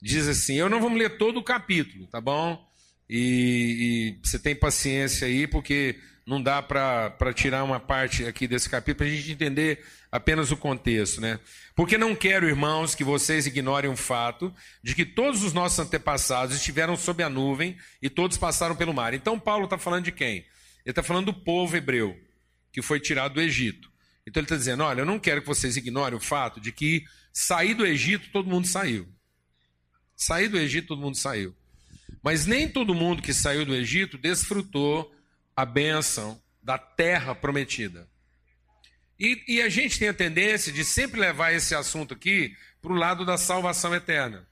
diz 0.00 0.26
assim: 0.26 0.54
Eu 0.54 0.70
não 0.70 0.80
vou 0.80 0.90
ler 0.92 1.18
todo 1.18 1.38
o 1.38 1.44
capítulo, 1.44 2.06
tá 2.06 2.20
bom? 2.20 2.64
E, 3.08 4.16
e 4.16 4.26
você 4.26 4.38
tem 4.38 4.54
paciência 4.56 5.26
aí, 5.26 5.46
porque 5.46 6.00
não 6.26 6.42
dá 6.42 6.62
para 6.62 7.32
tirar 7.34 7.64
uma 7.64 7.80
parte 7.80 8.24
aqui 8.24 8.46
desse 8.46 8.68
capítulo 8.68 8.98
para 8.98 9.06
a 9.06 9.10
gente 9.10 9.32
entender 9.32 9.84
apenas 10.10 10.50
o 10.50 10.56
contexto, 10.56 11.20
né? 11.20 11.40
Porque 11.74 11.98
não 11.98 12.14
quero, 12.14 12.48
irmãos, 12.48 12.94
que 12.94 13.02
vocês 13.02 13.46
ignorem 13.46 13.90
o 13.90 13.96
fato 13.96 14.54
de 14.82 14.94
que 14.94 15.04
todos 15.04 15.42
os 15.42 15.52
nossos 15.52 15.78
antepassados 15.78 16.56
estiveram 16.56 16.96
sob 16.96 17.22
a 17.22 17.28
nuvem 17.28 17.76
e 18.00 18.08
todos 18.10 18.36
passaram 18.36 18.76
pelo 18.76 18.94
mar. 18.94 19.14
Então, 19.14 19.38
Paulo 19.38 19.64
está 19.64 19.78
falando 19.78 20.04
de 20.04 20.12
quem? 20.12 20.36
Ele 20.36 20.46
está 20.86 21.02
falando 21.02 21.26
do 21.26 21.34
povo 21.34 21.76
hebreu 21.76 22.16
que 22.72 22.82
foi 22.82 22.98
tirado 22.98 23.34
do 23.34 23.40
Egito. 23.40 23.90
Então 24.26 24.40
ele 24.40 24.46
está 24.46 24.56
dizendo: 24.56 24.82
olha, 24.82 25.00
eu 25.00 25.06
não 25.06 25.18
quero 25.18 25.40
que 25.40 25.46
vocês 25.46 25.76
ignorem 25.76 26.16
o 26.16 26.20
fato 26.20 26.60
de 26.60 26.72
que 26.72 27.04
sair 27.32 27.74
do 27.74 27.86
Egito 27.86 28.30
todo 28.32 28.48
mundo 28.48 28.66
saiu. 28.66 29.08
Sair 30.16 30.48
do 30.48 30.58
Egito 30.58 30.88
todo 30.88 31.00
mundo 31.00 31.16
saiu. 31.16 31.54
Mas 32.22 32.46
nem 32.46 32.68
todo 32.68 32.94
mundo 32.94 33.22
que 33.22 33.32
saiu 33.32 33.66
do 33.66 33.74
Egito 33.74 34.16
desfrutou 34.16 35.12
a 35.62 35.66
bênção 35.66 36.42
da 36.60 36.76
terra 36.76 37.36
prometida. 37.36 38.08
E, 39.18 39.44
e 39.46 39.62
a 39.62 39.68
gente 39.68 39.96
tem 39.96 40.08
a 40.08 40.14
tendência 40.14 40.72
de 40.72 40.84
sempre 40.84 41.20
levar 41.20 41.52
esse 41.52 41.72
assunto 41.72 42.14
aqui 42.14 42.56
para 42.80 42.92
o 42.92 42.96
lado 42.96 43.24
da 43.24 43.38
salvação 43.38 43.94
eterna. 43.94 44.44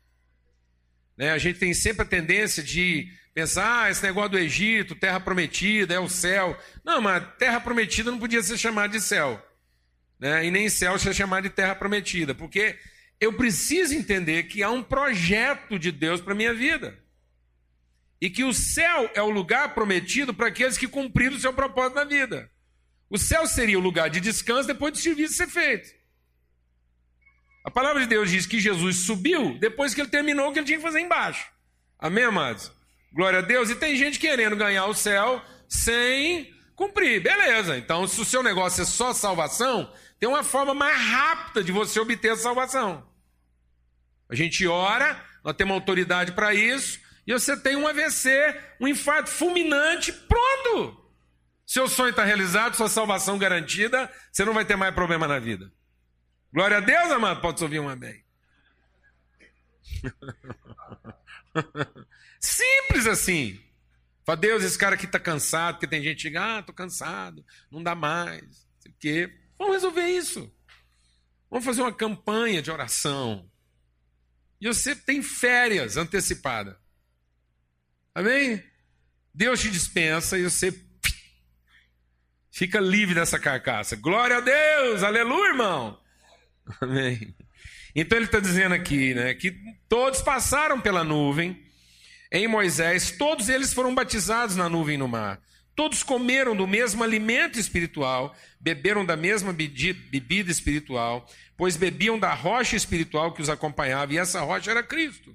Né? 1.17 1.33
A 1.33 1.39
gente 1.39 1.59
tem 1.59 1.75
sempre 1.75 2.03
a 2.03 2.09
tendência 2.09 2.63
de 2.63 3.11
pensar, 3.35 3.87
ah, 3.87 3.91
esse 3.91 4.05
negócio 4.05 4.31
do 4.31 4.39
Egito, 4.39 4.95
terra 4.95 5.19
prometida, 5.19 5.95
é 5.95 5.99
o 5.99 6.09
céu. 6.09 6.57
Não, 6.85 7.03
mas 7.03 7.25
terra 7.39 7.61
prometida 7.61 8.13
não 8.13 8.19
podia 8.21 8.41
ser 8.41 8.57
chamada 8.57 8.93
de 8.93 9.01
céu 9.01 9.45
né? 10.21 10.47
e 10.47 10.51
nem 10.51 10.69
céu 10.69 10.97
ser 10.97 11.13
chamado 11.13 11.43
de 11.43 11.51
terra 11.51 11.75
prometida, 11.75 12.37
porque 12.37 12.79
eu 13.19 13.33
preciso 13.33 13.95
entender 13.95 14.45
que 14.45 14.63
há 14.63 14.71
um 14.71 14.83
projeto 14.83 15.77
de 15.77 15.91
Deus 15.91 16.21
para 16.21 16.37
minha 16.37 16.55
vida. 16.55 16.97
E 18.21 18.29
que 18.29 18.45
o 18.45 18.53
céu 18.53 19.11
é 19.15 19.23
o 19.23 19.31
lugar 19.31 19.75
prometido 19.75 20.35
para 20.35 20.49
aqueles 20.49 20.77
que 20.77 20.87
cumpriram 20.87 21.37
o 21.37 21.41
seu 21.41 21.53
propósito 21.53 21.97
na 21.97 22.05
vida. 22.05 22.51
O 23.09 23.19
céu 23.19 23.47
seria 23.47 23.79
o 23.79 23.83
lugar 23.83 24.11
de 24.11 24.21
descanso 24.21 24.69
depois 24.69 24.93
do 24.93 24.99
serviço 24.99 25.35
ser 25.35 25.49
feito. 25.49 25.89
A 27.65 27.71
palavra 27.71 28.01
de 28.03 28.07
Deus 28.07 28.31
diz 28.31 28.47
que 28.47 28.61
Jesus 28.61 28.99
subiu 28.99 29.59
depois 29.59 29.95
que 29.95 30.01
ele 30.01 30.09
terminou 30.09 30.49
o 30.49 30.53
que 30.53 30.59
ele 30.59 30.67
tinha 30.67 30.79
que 30.79 30.85
fazer 30.85 31.01
embaixo. 31.01 31.47
Amém, 31.99 32.25
amados? 32.25 32.73
Glória 33.13 33.41
a 33.41 33.43
Deus. 33.43 33.69
E 33.71 33.75
tem 33.75 33.97
gente 33.97 34.19
querendo 34.19 34.57
ganhar 34.57 34.87
o 34.87 34.95
céu 34.95 35.43
sem 35.69 36.55
cumprir. 36.75 37.23
Beleza. 37.23 37.77
Então, 37.77 38.07
se 38.07 38.21
o 38.21 38.25
seu 38.25 38.43
negócio 38.43 38.83
é 38.83 38.87
só 38.87 39.13
salvação, 39.13 39.93
tem 40.19 40.29
uma 40.29 40.43
forma 40.43 40.73
mais 40.73 40.97
rápida 40.97 41.63
de 41.63 41.73
você 41.73 42.01
obter 42.01 42.31
a 42.31 42.37
salvação. 42.37 43.07
A 44.29 44.35
gente 44.35 44.67
ora, 44.67 45.23
nós 45.45 45.57
temos 45.57 45.75
autoridade 45.75 46.33
para 46.33 46.55
isso, 46.55 47.01
e 47.27 47.33
você 47.33 47.57
tem 47.57 47.77
um 47.77 47.87
AVC, 47.87 48.31
um 48.81 48.89
infarto 48.89 49.31
fulminante, 49.31 50.13
pronto! 50.13 50.99
Seu 51.67 51.87
sonho 51.87 52.11
está 52.11 52.25
realizado, 52.25 52.77
sua 52.77 52.89
salvação 52.89 53.39
garantida, 53.39 54.11
você 54.33 54.45
não 54.45 54.53
vai 54.53 54.65
ter 54.65 54.77
mais 54.77 54.95
problema 54.95 55.29
na 55.29 55.39
vida. 55.39 55.71
Glória 56.53 56.79
a 56.79 56.81
Deus, 56.81 57.13
amado, 57.13 57.41
pode 57.41 57.63
ouvir 57.63 57.79
um 57.79 57.89
amém. 57.89 58.25
Simples 62.41 63.07
assim. 63.07 63.61
Fala, 64.25 64.37
Deus, 64.37 64.65
esse 64.65 64.77
cara 64.77 64.95
aqui 64.95 65.07
está 65.07 65.21
cansado, 65.21 65.75
porque 65.75 65.87
tem 65.87 66.03
gente 66.03 66.17
que 66.17 66.29
diga, 66.29 66.57
ah, 66.57 66.61
estou 66.61 66.75
cansado, 66.75 67.45
não 67.71 67.83
dá 67.83 67.95
mais. 67.95 68.67
Quê. 68.99 69.33
Vamos 69.59 69.75
resolver 69.75 70.07
isso. 70.07 70.53
Vamos 71.51 71.65
fazer 71.65 71.83
uma 71.83 71.93
campanha 71.93 72.63
de 72.63 72.71
oração. 72.71 73.51
E 74.61 74.67
você 74.67 74.95
tem 74.95 75.23
férias 75.23 75.97
antecipadas. 75.97 76.77
Amém? 78.21 78.63
Deus 79.33 79.61
te 79.61 79.71
dispensa 79.71 80.37
e 80.37 80.43
você 80.43 80.79
fica 82.51 82.79
livre 82.79 83.15
dessa 83.15 83.39
carcaça. 83.39 83.97
Glória 83.97 84.37
a 84.37 84.41
Deus! 84.41 85.03
Aleluia, 85.03 85.49
irmão! 85.49 85.99
Amém. 86.83 87.35
Então 87.97 88.19
ele 88.19 88.27
está 88.27 88.39
dizendo 88.39 88.75
aqui, 88.75 89.15
né, 89.15 89.33
que 89.33 89.57
todos 89.89 90.21
passaram 90.21 90.79
pela 90.79 91.03
nuvem 91.03 91.65
em 92.31 92.47
Moisés, 92.47 93.11
todos 93.13 93.49
eles 93.49 93.73
foram 93.73 93.95
batizados 93.95 94.55
na 94.55 94.69
nuvem 94.69 94.99
no 94.99 95.09
mar. 95.09 95.41
Todos 95.75 96.03
comeram 96.03 96.55
do 96.55 96.67
mesmo 96.67 97.03
alimento 97.03 97.59
espiritual, 97.59 98.37
beberam 98.61 99.03
da 99.03 99.17
mesma 99.17 99.51
bebida 99.51 100.51
espiritual, 100.51 101.27
pois 101.57 101.75
bebiam 101.75 102.19
da 102.19 102.35
rocha 102.35 102.77
espiritual 102.77 103.33
que 103.33 103.41
os 103.41 103.49
acompanhava, 103.49 104.13
e 104.13 104.19
essa 104.19 104.43
rocha 104.43 104.71
era 104.71 104.83
Cristo. 104.83 105.35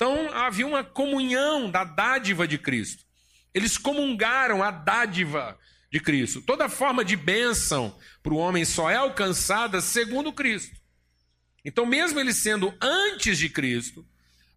Então 0.00 0.32
havia 0.32 0.66
uma 0.66 0.82
comunhão 0.82 1.70
da 1.70 1.84
dádiva 1.84 2.48
de 2.48 2.56
Cristo. 2.56 3.04
Eles 3.52 3.76
comungaram 3.76 4.62
a 4.62 4.70
dádiva 4.70 5.58
de 5.92 6.00
Cristo. 6.00 6.40
Toda 6.40 6.70
forma 6.70 7.04
de 7.04 7.16
bênção 7.16 7.94
para 8.22 8.32
o 8.32 8.38
homem 8.38 8.64
só 8.64 8.88
é 8.88 8.96
alcançada 8.96 9.78
segundo 9.82 10.32
Cristo. 10.32 10.74
Então, 11.62 11.84
mesmo 11.84 12.18
eles 12.18 12.36
sendo 12.36 12.72
antes 12.80 13.36
de 13.36 13.50
Cristo, 13.50 14.02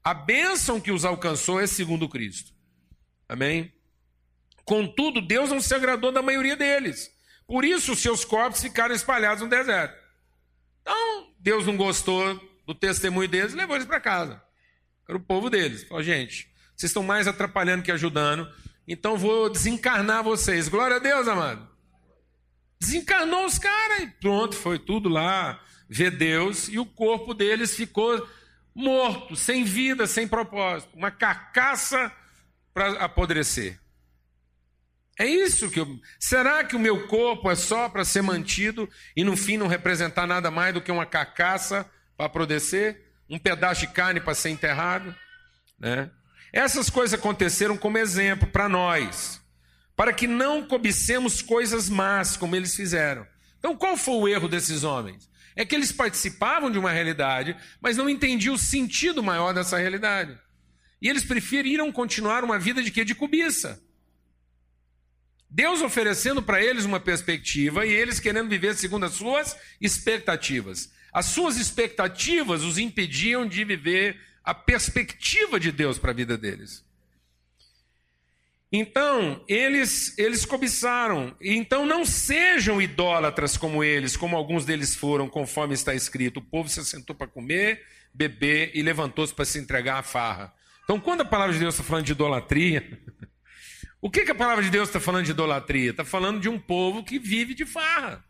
a 0.01 0.13
bênção 0.13 0.79
que 0.79 0.93
os 0.93 1.03
alcançou 1.03 1.59
é 1.59 1.67
segundo 1.67 2.07
Cristo. 2.07 2.53
Amém? 3.27 3.73
Contudo, 4.63 5.19
Deus 5.19 5.49
não 5.49 5.59
se 5.59 5.75
agradou 5.75 6.13
da 6.13 6.21
maioria 6.21 6.55
deles. 6.55 7.11
Por 7.45 7.65
isso, 7.65 7.97
seus 7.97 8.23
corpos 8.23 8.61
ficaram 8.61 8.95
espalhados 8.95 9.43
no 9.43 9.49
deserto. 9.49 10.01
Então, 10.81 11.33
Deus 11.37 11.65
não 11.65 11.75
gostou 11.75 12.33
do 12.65 12.73
testemunho 12.73 13.27
deles 13.27 13.51
e 13.51 13.57
levou 13.57 13.75
eles 13.75 13.85
para 13.85 13.99
casa. 13.99 14.41
Era 15.07 15.17
o 15.17 15.21
povo 15.21 15.49
deles. 15.49 15.83
Falou, 15.83 16.03
gente, 16.03 16.49
vocês 16.75 16.89
estão 16.89 17.03
mais 17.03 17.27
atrapalhando 17.27 17.83
que 17.83 17.91
ajudando, 17.91 18.49
então 18.87 19.17
vou 19.17 19.49
desencarnar 19.49 20.23
vocês. 20.23 20.67
Glória 20.67 20.97
a 20.97 20.99
Deus, 20.99 21.27
amado. 21.27 21.67
Desencarnou 22.79 23.45
os 23.45 23.57
caras 23.57 24.03
e 24.03 24.07
pronto, 24.07 24.55
foi 24.55 24.77
tudo 24.77 25.07
lá, 25.07 25.61
ver 25.87 26.11
Deus, 26.11 26.67
e 26.67 26.79
o 26.79 26.85
corpo 26.85 27.33
deles 27.33 27.75
ficou 27.75 28.27
morto, 28.75 29.35
sem 29.35 29.63
vida, 29.63 30.05
sem 30.07 30.27
propósito. 30.27 30.95
Uma 30.95 31.11
carcaça 31.11 32.11
para 32.73 32.91
apodrecer. 33.03 33.79
É 35.17 35.25
isso 35.25 35.69
que 35.69 35.79
eu. 35.79 35.99
Será 36.19 36.63
que 36.63 36.75
o 36.75 36.79
meu 36.79 37.07
corpo 37.07 37.49
é 37.49 37.55
só 37.55 37.87
para 37.87 38.03
ser 38.03 38.23
mantido 38.23 38.89
e 39.15 39.23
no 39.23 39.37
fim 39.37 39.57
não 39.57 39.67
representar 39.67 40.25
nada 40.25 40.49
mais 40.49 40.73
do 40.73 40.81
que 40.81 40.91
uma 40.91 41.05
carcaça 41.05 41.89
para 42.17 42.25
apodrecer? 42.25 43.12
Um 43.33 43.39
pedaço 43.39 43.81
de 43.81 43.87
carne 43.87 44.19
para 44.19 44.35
ser 44.35 44.51
enterrado? 44.51 45.15
Né? 45.79 46.07
Essas 46.51 46.87
coisas 46.87 47.19
aconteceram 47.19 47.75
como 47.75 47.97
exemplo 47.97 48.47
para 48.47 48.69
nós, 48.69 49.41
para 49.95 50.13
que 50.13 50.27
não 50.27 50.67
cobicemos 50.67 51.41
coisas 51.41 51.89
más 51.89 52.37
como 52.37 52.55
eles 52.55 52.75
fizeram. 52.75 53.25
Então, 53.57 53.75
qual 53.75 53.97
foi 53.97 54.13
o 54.13 54.27
erro 54.27 54.47
desses 54.47 54.83
homens? 54.83 55.27
É 55.55 55.65
que 55.65 55.73
eles 55.73 55.91
participavam 55.91 56.69
de 56.69 56.77
uma 56.77 56.91
realidade, 56.91 57.57
mas 57.81 57.97
não 57.97 58.07
entendiam 58.07 58.53
o 58.53 58.59
sentido 58.59 59.23
maior 59.23 59.51
dessa 59.51 59.79
realidade. 59.79 60.37
E 61.01 61.09
eles 61.09 61.23
preferiram 61.23 61.91
continuar 61.91 62.43
uma 62.43 62.59
vida 62.59 62.83
de 62.83 62.91
quê? 62.91 63.03
De 63.03 63.15
cobiça. 63.15 63.81
Deus 65.49 65.81
oferecendo 65.81 66.43
para 66.43 66.63
eles 66.63 66.85
uma 66.85 66.99
perspectiva 66.99 67.83
e 67.83 67.91
eles 67.91 68.19
querendo 68.19 68.49
viver 68.49 68.75
segundo 68.75 69.07
as 69.07 69.13
suas 69.13 69.57
expectativas. 69.81 70.91
As 71.13 71.27
suas 71.27 71.57
expectativas 71.57 72.63
os 72.63 72.77
impediam 72.77 73.47
de 73.47 73.63
viver 73.63 74.19
a 74.43 74.53
perspectiva 74.53 75.59
de 75.59 75.71
Deus 75.71 75.99
para 75.99 76.11
a 76.11 76.15
vida 76.15 76.37
deles. 76.37 76.83
Então, 78.75 79.45
eles, 79.47 80.17
eles 80.17 80.45
cobiçaram. 80.45 81.37
Então, 81.39 81.85
não 81.85 82.03
sejam 82.03 82.81
idólatras 82.81 83.55
como 83.55 83.83
eles, 83.83 84.17
como 84.17 84.35
alguns 84.35 84.65
deles 84.65 84.95
foram, 84.95 85.29
conforme 85.29 85.75
está 85.75 85.93
escrito. 85.93 86.37
O 86.37 86.41
povo 86.41 86.67
se 86.67 86.79
assentou 86.79 87.15
para 87.15 87.27
comer, 87.27 87.85
beber 88.11 88.71
e 88.73 88.81
levantou-se 88.81 89.31
para 89.31 89.45
se 89.45 89.59
entregar 89.59 89.99
à 89.99 90.03
farra. 90.03 90.51
Então, 90.83 90.99
quando 90.99 91.21
a 91.21 91.25
palavra 91.25 91.53
de 91.53 91.59
Deus 91.59 91.75
está 91.75 91.83
falando 91.83 92.05
de 92.05 92.13
idolatria, 92.13 92.99
o 94.01 94.09
que, 94.09 94.25
que 94.25 94.31
a 94.31 94.35
palavra 94.35 94.63
de 94.63 94.71
Deus 94.71 94.89
está 94.89 94.99
falando 94.99 95.25
de 95.25 95.31
idolatria? 95.31 95.91
Está 95.91 96.03
falando 96.03 96.39
de 96.41 96.49
um 96.49 96.57
povo 96.57 97.03
que 97.03 97.19
vive 97.19 97.53
de 97.53 97.67
farra. 97.67 98.25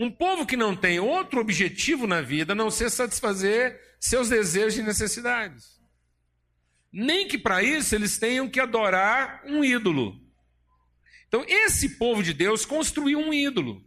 Um 0.00 0.10
povo 0.10 0.46
que 0.46 0.56
não 0.56 0.74
tem 0.74 0.98
outro 0.98 1.42
objetivo 1.42 2.06
na 2.06 2.22
vida 2.22 2.54
não 2.54 2.70
ser 2.70 2.88
satisfazer 2.88 3.78
seus 4.00 4.30
desejos 4.30 4.78
e 4.78 4.82
necessidades. 4.82 5.78
Nem 6.90 7.28
que 7.28 7.36
para 7.36 7.62
isso 7.62 7.94
eles 7.94 8.16
tenham 8.16 8.48
que 8.48 8.58
adorar 8.58 9.42
um 9.44 9.62
ídolo. 9.62 10.18
Então, 11.28 11.44
esse 11.46 11.98
povo 11.98 12.22
de 12.22 12.32
Deus 12.32 12.64
construiu 12.64 13.18
um 13.18 13.30
ídolo. 13.30 13.84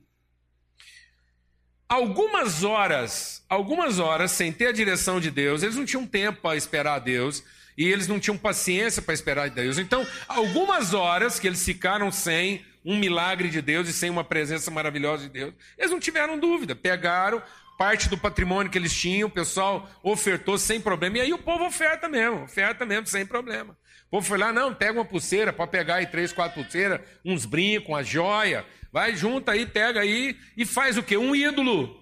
Algumas 1.89 2.63
horas, 2.63 3.43
algumas 3.49 3.97
horas 3.97 4.31
sem 4.33 4.53
ter 4.53 4.67
a 4.67 4.71
direção 4.71 5.19
de 5.19 5.31
Deus, 5.31 5.63
eles 5.63 5.75
não 5.75 5.83
tinham 5.83 6.05
tempo 6.05 6.43
para 6.43 6.55
esperar 6.55 6.97
a 6.97 6.99
Deus 6.99 7.43
e 7.75 7.85
eles 7.85 8.07
não 8.07 8.19
tinham 8.19 8.37
paciência 8.37 9.01
para 9.01 9.15
esperar 9.15 9.45
a 9.45 9.49
Deus. 9.49 9.79
Então, 9.79 10.05
algumas 10.27 10.93
horas 10.93 11.39
que 11.39 11.47
eles 11.47 11.65
ficaram 11.65 12.11
sem 12.11 12.63
um 12.85 12.97
milagre 12.97 13.49
de 13.49 13.61
Deus 13.61 13.87
e 13.87 13.93
sem 13.93 14.09
uma 14.09 14.23
presença 14.23 14.69
maravilhosa 14.69 15.23
de 15.23 15.29
Deus, 15.29 15.53
eles 15.77 15.91
não 15.91 15.99
tiveram 15.99 16.37
dúvida, 16.37 16.75
pegaram 16.75 17.41
parte 17.77 18.07
do 18.07 18.17
patrimônio 18.17 18.71
que 18.71 18.77
eles 18.77 18.93
tinham, 18.93 19.27
o 19.27 19.31
pessoal 19.31 19.89
ofertou 20.01 20.57
sem 20.57 20.79
problema, 20.79 21.17
e 21.17 21.21
aí 21.21 21.33
o 21.33 21.37
povo 21.37 21.65
oferta 21.65 22.07
mesmo, 22.07 22.43
oferta 22.43 22.85
mesmo, 22.85 23.07
sem 23.07 23.25
problema. 23.25 23.77
O 24.07 24.11
povo 24.11 24.27
foi 24.27 24.37
lá, 24.37 24.53
não, 24.53 24.73
pega 24.73 24.93
uma 24.93 25.05
pulseira, 25.05 25.51
para 25.51 25.65
pegar 25.67 25.95
aí 25.95 26.05
três, 26.05 26.31
quatro 26.31 26.61
pulseiras, 26.61 27.01
uns 27.25 27.45
brincos, 27.45 27.89
uma 27.89 28.03
joia, 28.03 28.65
vai 28.91 29.15
junto 29.15 29.49
aí, 29.49 29.65
pega 29.65 30.01
aí 30.01 30.37
e 30.55 30.65
faz 30.65 30.97
o 30.97 31.03
quê? 31.03 31.17
Um 31.17 31.35
ídolo. 31.35 31.99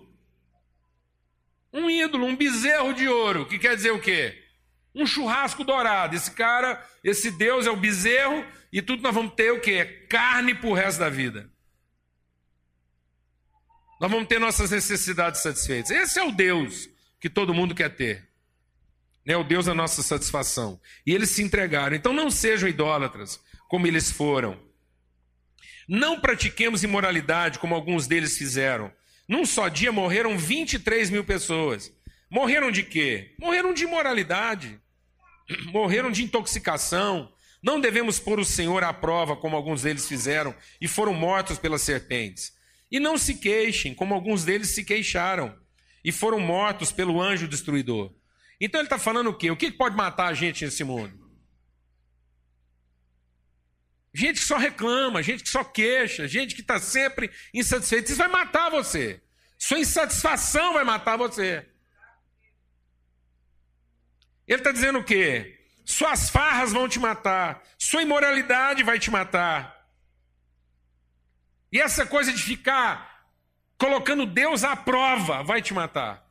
Um 1.74 1.90
ídolo, 1.90 2.26
um 2.26 2.36
bezerro 2.36 2.94
de 2.94 3.08
ouro, 3.08 3.46
que 3.46 3.58
quer 3.58 3.76
dizer 3.76 3.92
o 3.92 4.00
quê? 4.00 4.38
Um 4.94 5.06
churrasco 5.06 5.64
dourado. 5.64 6.16
Esse 6.16 6.32
cara, 6.32 6.86
esse 7.02 7.32
Deus 7.32 7.66
é 7.66 7.72
o 7.72 7.78
bezerro 7.78 8.46
e 8.72 8.82
tudo 8.82 9.04
nós 9.04 9.14
vamos 9.14 9.34
ter 9.34 9.52
o 9.52 9.60
quê? 9.60 10.06
Carne 10.10 10.54
pro 10.54 10.74
resto 10.74 11.00
da 11.00 11.10
vida. 11.10 11.50
Nós 14.00 14.10
vamos 14.10 14.28
ter 14.28 14.40
nossas 14.40 14.72
necessidades 14.72 15.42
satisfeitas. 15.42 15.92
Esse 15.92 16.20
é 16.20 16.24
o 16.24 16.32
Deus 16.32 16.90
que 17.20 17.30
todo 17.30 17.54
mundo 17.54 17.76
quer 17.76 17.90
ter. 17.96 18.28
É 19.26 19.38
o 19.38 19.44
Deus 19.44 19.66
da 19.66 19.76
nossa 19.76 20.02
satisfação. 20.02 20.80
E 21.06 21.14
eles 21.14 21.30
se 21.30 21.44
entregaram. 21.44 21.96
Então 21.96 22.12
não 22.12 22.32
sejam 22.32 22.68
idólatras, 22.68 23.40
como 23.68 23.86
eles 23.86 24.12
foram. 24.12 24.60
Não 25.88 26.20
pratiquemos 26.20 26.84
imoralidade, 26.84 27.60
como 27.60 27.76
alguns 27.76 28.08
deles 28.08 28.38
fizeram. 28.38 28.92
Num 29.28 29.46
só 29.46 29.68
dia 29.68 29.92
morreram 29.92 30.38
23 30.38 31.10
mil 31.10 31.24
pessoas. 31.24 31.94
Morreram 32.30 32.72
de 32.72 32.82
quê? 32.82 33.36
Morreram 33.40 33.74
de 33.74 33.84
imoralidade. 33.84 34.80
Morreram 35.72 36.10
de 36.10 36.24
intoxicação. 36.24 37.32
Não 37.62 37.80
devemos 37.80 38.20
pôr 38.20 38.40
o 38.40 38.46
Senhor 38.46 38.84
à 38.84 38.92
prova, 38.92 39.36
como 39.36 39.56
alguns 39.56 39.84
deles 39.84 40.08
fizeram, 40.08 40.56
e 40.80 40.88
foram 40.88 41.14
mortos 41.14 41.60
pelas 41.60 41.82
serpentes. 41.82 42.54
E 42.90 43.00
não 43.00 43.18
se 43.18 43.36
queixem, 43.36 43.94
como 43.94 44.14
alguns 44.14 44.44
deles 44.44 44.72
se 44.72 44.84
queixaram, 44.84 45.56
e 46.04 46.12
foram 46.12 46.40
mortos 46.40 46.92
pelo 46.92 47.22
anjo 47.22 47.48
destruidor. 47.48 48.14
Então 48.60 48.82
ele 48.82 48.88
está 48.88 48.98
falando 48.98 49.30
o 49.30 49.38
quê? 49.38 49.52
O 49.52 49.58
que 49.58 49.72
pode 49.72 49.96
matar 49.96 50.28
a 50.28 50.34
gente 50.34 50.66
nesse 50.66 50.84
mundo? 50.84 51.22
Gente 54.14 54.40
que 54.40 54.46
só 54.46 54.58
reclama, 54.58 55.24
gente 55.24 55.44
que 55.44 55.50
só 55.50 55.64
queixa, 55.64 56.28
gente 56.28 56.54
que 56.54 56.62
está 56.62 56.80
sempre 56.80 57.32
insatisfeita. 57.54 58.10
Isso 58.10 58.18
vai 58.18 58.28
matar 58.28 58.70
você. 58.70 59.22
Sua 59.58 59.80
insatisfação 59.80 60.74
vai 60.74 60.84
matar 60.84 61.16
você. 61.16 61.66
Ele 64.48 64.58
está 64.58 64.72
dizendo 64.72 65.00
o 65.00 65.04
quê? 65.04 65.61
Suas 65.86 66.30
farras 66.30 66.72
vão 66.72 66.88
te 66.88 67.00
matar, 67.00 67.64
sua 67.78 68.02
imoralidade 68.02 68.84
vai 68.84 69.00
te 69.00 69.10
matar. 69.10 69.88
E 71.72 71.80
essa 71.80 72.06
coisa 72.06 72.32
de 72.32 72.42
ficar 72.42 73.26
colocando 73.78 74.26
Deus 74.26 74.64
à 74.64 74.76
prova 74.76 75.44
vai 75.44 75.62
te 75.62 75.74
matar. 75.74 76.28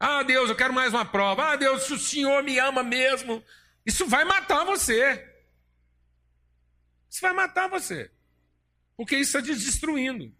Ah, 0.00 0.22
Deus, 0.22 0.48
eu 0.48 0.56
quero 0.56 0.74
mais 0.74 0.92
uma 0.92 1.04
prova. 1.04 1.52
Ah, 1.52 1.56
Deus, 1.56 1.84
se 1.84 1.92
o 1.92 1.98
Senhor 1.98 2.42
me 2.42 2.58
ama 2.58 2.82
mesmo, 2.82 3.42
isso 3.86 4.06
vai 4.06 4.24
matar 4.24 4.64
você. 4.64 5.32
Isso 7.08 7.20
vai 7.20 7.32
matar 7.32 7.68
você. 7.68 8.10
Porque 8.96 9.16
isso 9.16 9.38
está 9.38 9.52
destruindo. 9.52 10.34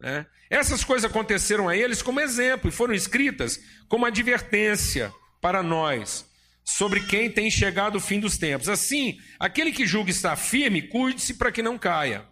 Né? 0.00 0.26
Essas 0.50 0.82
coisas 0.82 1.08
aconteceram 1.08 1.68
a 1.68 1.76
eles 1.76 2.02
como 2.02 2.20
exemplo 2.20 2.68
e 2.68 2.72
foram 2.72 2.92
escritas 2.92 3.60
como 3.88 4.04
advertência 4.04 5.14
para 5.40 5.62
nós 5.62 6.30
sobre 6.64 7.06
quem 7.06 7.30
tem 7.30 7.50
chegado 7.50 7.96
o 7.96 8.00
fim 8.00 8.20
dos 8.20 8.38
tempos. 8.38 8.68
Assim, 8.68 9.18
aquele 9.38 9.72
que 9.72 9.86
julga 9.86 10.10
estar 10.10 10.36
firme, 10.36 10.82
cuide-se 10.82 11.34
para 11.34 11.52
que 11.52 11.62
não 11.62 11.78
caia. 11.78 12.28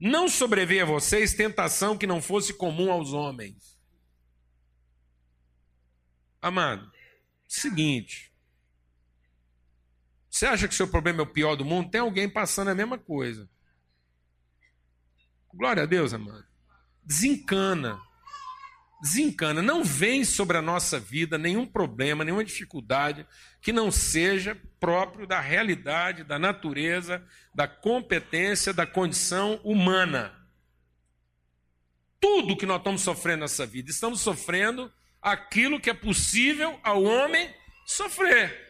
Não 0.00 0.28
sobreveia 0.28 0.82
a 0.82 0.86
vocês 0.86 1.34
tentação 1.34 1.96
que 1.96 2.06
não 2.06 2.22
fosse 2.22 2.54
comum 2.54 2.90
aos 2.90 3.12
homens. 3.12 3.78
Amado, 6.40 6.90
seguinte. 7.46 8.32
Você 10.30 10.46
acha 10.46 10.68
que 10.68 10.74
seu 10.74 10.86
problema 10.86 11.20
é 11.20 11.22
o 11.22 11.32
pior 11.32 11.56
do 11.56 11.64
mundo? 11.64 11.90
Tem 11.90 12.00
alguém 12.00 12.28
passando 12.28 12.68
a 12.68 12.74
mesma 12.74 12.96
coisa. 12.96 13.48
Glória 15.52 15.82
a 15.82 15.86
Deus, 15.86 16.12
amado. 16.12 16.46
Desencana 17.02 18.00
desencana. 19.00 19.62
Não 19.62 19.84
vem 19.84 20.24
sobre 20.24 20.56
a 20.56 20.62
nossa 20.62 20.98
vida 20.98 21.38
nenhum 21.38 21.66
problema, 21.66 22.24
nenhuma 22.24 22.44
dificuldade 22.44 23.26
que 23.60 23.72
não 23.72 23.90
seja 23.90 24.60
próprio 24.80 25.26
da 25.26 25.40
realidade, 25.40 26.24
da 26.24 26.38
natureza, 26.38 27.24
da 27.54 27.66
competência, 27.68 28.72
da 28.72 28.86
condição 28.86 29.60
humana. 29.64 30.34
Tudo 32.20 32.56
que 32.56 32.66
nós 32.66 32.78
estamos 32.78 33.02
sofrendo 33.02 33.40
nessa 33.40 33.64
vida, 33.64 33.90
estamos 33.90 34.20
sofrendo 34.20 34.92
aquilo 35.22 35.80
que 35.80 35.90
é 35.90 35.94
possível 35.94 36.78
ao 36.82 37.02
homem 37.02 37.52
sofrer. 37.86 38.66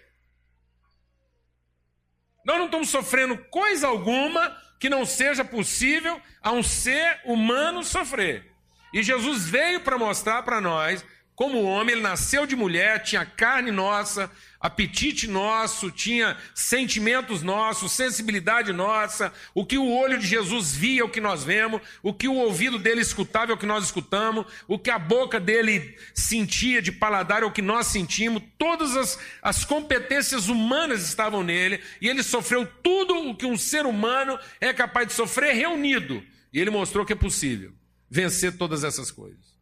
Nós 2.45 2.59
não 2.59 2.67
estamos 2.67 2.89
sofrendo 2.89 3.37
coisa 3.51 3.89
alguma 3.89 4.57
que 4.79 4.89
não 4.89 5.05
seja 5.05 5.45
possível 5.45 6.21
a 6.41 6.53
um 6.53 6.63
ser 6.63 7.21
humano 7.25 7.83
sofrer. 7.83 8.55
E 8.93 9.03
Jesus 9.03 9.47
veio 9.47 9.81
para 9.81 9.99
mostrar 9.99 10.43
para 10.43 10.61
nós 10.61 11.05
como 11.39 11.63
homem, 11.63 11.93
ele 11.93 12.03
nasceu 12.03 12.45
de 12.49 12.57
mulher, 12.57 13.01
tinha 13.05 13.25
carne 13.25 13.71
nossa, 13.71 14.29
apetite 14.61 15.29
nosso, 15.29 15.89
tinha 15.89 16.37
sentimentos 16.53 17.45
nossos, 17.45 17.93
sensibilidade 17.93 18.73
nossa, 18.73 19.33
o 19.55 19.65
que 19.65 19.79
o 19.79 19.89
olho 19.89 20.19
de 20.19 20.27
Jesus 20.27 20.75
via 20.75 21.03
é 21.03 21.05
o 21.05 21.09
que 21.09 21.21
nós 21.21 21.45
vemos, 21.45 21.81
o 22.03 22.13
que 22.13 22.27
o 22.27 22.35
ouvido 22.35 22.77
dele 22.77 23.03
escutava 23.03 23.53
é 23.53 23.55
o 23.55 23.57
que 23.59 23.67
nós 23.67 23.85
escutamos, 23.85 24.47
o 24.67 24.81
que 24.81 24.91
a 24.91 24.99
boca 24.99 25.39
dele 25.39 25.97
sentia 26.13 26.83
de 26.83 26.91
paladar 26.91 27.45
é 27.45 27.47
o 27.47 27.53
que 27.53 27.63
nós 27.63 27.87
sentimos, 27.87 28.43
todas 28.59 28.97
as, 28.97 29.17
as 29.41 29.65
competências 29.65 30.49
humanas 30.49 31.07
estavam 31.07 31.45
nele, 31.45 31.81
e 32.01 32.09
ele 32.09 32.25
sofreu 32.25 32.67
tudo 32.83 33.31
o 33.31 33.37
que 33.37 33.47
um 33.47 33.57
ser 33.57 33.87
humano 33.87 34.37
é 34.61 34.73
capaz 34.73 35.07
de 35.07 35.13
sofrer 35.13 35.55
reunido, 35.55 36.21
e 36.53 36.59
ele 36.59 36.71
mostrou 36.71 37.07
que 37.07 37.13
é 37.13 37.17
possível 37.17 37.78
vencer 38.11 38.57
todas 38.57 38.85
essas 38.85 39.11
coisas. 39.11 39.57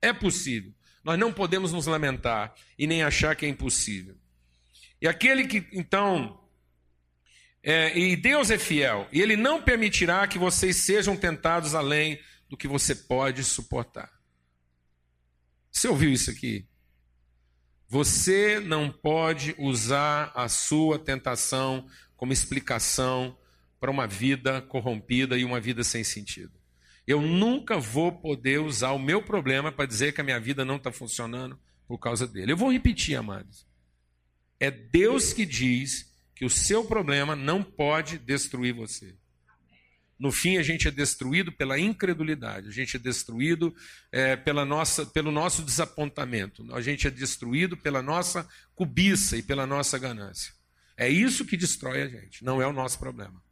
É 0.00 0.12
possível. 0.12 0.72
Nós 1.04 1.18
não 1.18 1.32
podemos 1.32 1.72
nos 1.72 1.86
lamentar 1.86 2.54
e 2.78 2.86
nem 2.86 3.02
achar 3.02 3.34
que 3.34 3.46
é 3.46 3.48
impossível. 3.48 4.16
E 5.00 5.08
aquele 5.08 5.46
que, 5.46 5.66
então, 5.72 6.38
é, 7.62 7.98
e 7.98 8.16
Deus 8.16 8.50
é 8.50 8.58
fiel, 8.58 9.08
e 9.12 9.20
Ele 9.20 9.36
não 9.36 9.62
permitirá 9.62 10.26
que 10.26 10.38
vocês 10.38 10.76
sejam 10.76 11.16
tentados 11.16 11.74
além 11.74 12.20
do 12.48 12.56
que 12.56 12.68
você 12.68 12.94
pode 12.94 13.42
suportar. 13.44 14.10
Você 15.70 15.88
ouviu 15.88 16.12
isso 16.12 16.30
aqui? 16.30 16.66
Você 17.88 18.60
não 18.60 18.90
pode 18.90 19.54
usar 19.58 20.32
a 20.34 20.48
sua 20.48 20.98
tentação 20.98 21.88
como 22.16 22.32
explicação 22.32 23.36
para 23.80 23.90
uma 23.90 24.06
vida 24.06 24.60
corrompida 24.62 25.38
e 25.38 25.44
uma 25.44 25.60
vida 25.60 25.82
sem 25.82 26.04
sentido. 26.04 26.59
Eu 27.10 27.20
nunca 27.20 27.76
vou 27.76 28.12
poder 28.12 28.60
usar 28.60 28.92
o 28.92 28.98
meu 28.98 29.20
problema 29.20 29.72
para 29.72 29.84
dizer 29.84 30.12
que 30.12 30.20
a 30.20 30.24
minha 30.24 30.38
vida 30.38 30.64
não 30.64 30.76
está 30.76 30.92
funcionando 30.92 31.58
por 31.88 31.98
causa 31.98 32.24
dele. 32.24 32.52
Eu 32.52 32.56
vou 32.56 32.70
repetir, 32.70 33.16
amados. 33.16 33.66
É 34.60 34.70
Deus 34.70 35.32
que 35.32 35.44
diz 35.44 36.14
que 36.36 36.44
o 36.44 36.48
seu 36.48 36.84
problema 36.84 37.34
não 37.34 37.64
pode 37.64 38.16
destruir 38.16 38.72
você. 38.72 39.12
No 40.16 40.30
fim, 40.30 40.56
a 40.56 40.62
gente 40.62 40.86
é 40.86 40.90
destruído 40.92 41.50
pela 41.50 41.80
incredulidade, 41.80 42.68
a 42.68 42.70
gente 42.70 42.94
é 42.94 43.00
destruído 43.00 43.74
é, 44.12 44.36
pela 44.36 44.64
nossa, 44.64 45.04
pelo 45.04 45.32
nosso 45.32 45.64
desapontamento, 45.64 46.72
a 46.72 46.80
gente 46.80 47.08
é 47.08 47.10
destruído 47.10 47.76
pela 47.76 48.00
nossa 48.00 48.48
cobiça 48.72 49.36
e 49.36 49.42
pela 49.42 49.66
nossa 49.66 49.98
ganância. 49.98 50.52
É 50.96 51.08
isso 51.08 51.44
que 51.44 51.56
destrói 51.56 52.02
a 52.02 52.08
gente, 52.08 52.44
não 52.44 52.62
é 52.62 52.66
o 52.68 52.72
nosso 52.72 53.00
problema, 53.00 53.42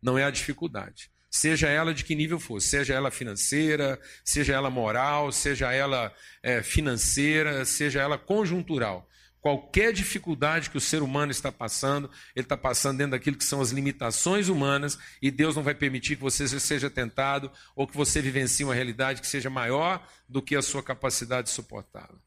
não 0.00 0.16
é 0.16 0.24
a 0.24 0.30
dificuldade 0.30 1.11
seja 1.32 1.66
ela 1.66 1.94
de 1.94 2.04
que 2.04 2.14
nível 2.14 2.38
for, 2.38 2.60
seja 2.60 2.92
ela 2.92 3.10
financeira, 3.10 3.98
seja 4.22 4.52
ela 4.52 4.68
moral, 4.68 5.32
seja 5.32 5.72
ela 5.72 6.14
é, 6.42 6.62
financeira, 6.62 7.64
seja 7.64 8.02
ela 8.02 8.18
conjuntural. 8.18 9.08
Qualquer 9.40 9.94
dificuldade 9.94 10.68
que 10.68 10.76
o 10.76 10.80
ser 10.80 11.02
humano 11.02 11.32
está 11.32 11.50
passando, 11.50 12.08
ele 12.36 12.44
está 12.44 12.56
passando 12.56 12.98
dentro 12.98 13.12
daquilo 13.12 13.36
que 13.38 13.44
são 13.44 13.62
as 13.62 13.70
limitações 13.70 14.48
humanas, 14.48 14.98
e 15.22 15.30
Deus 15.30 15.56
não 15.56 15.62
vai 15.62 15.74
permitir 15.74 16.16
que 16.16 16.22
você 16.22 16.46
seja 16.60 16.90
tentado 16.90 17.50
ou 17.74 17.88
que 17.88 17.96
você 17.96 18.20
vivencie 18.20 18.64
uma 18.64 18.74
realidade 18.74 19.22
que 19.22 19.26
seja 19.26 19.48
maior 19.48 20.06
do 20.28 20.42
que 20.42 20.54
a 20.54 20.62
sua 20.62 20.82
capacidade 20.82 21.48
de 21.48 21.54
suportá-la. 21.54 22.20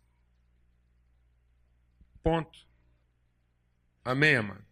Ponto. 2.23 2.57
Amém, 4.03 4.35
amado? 4.35 4.65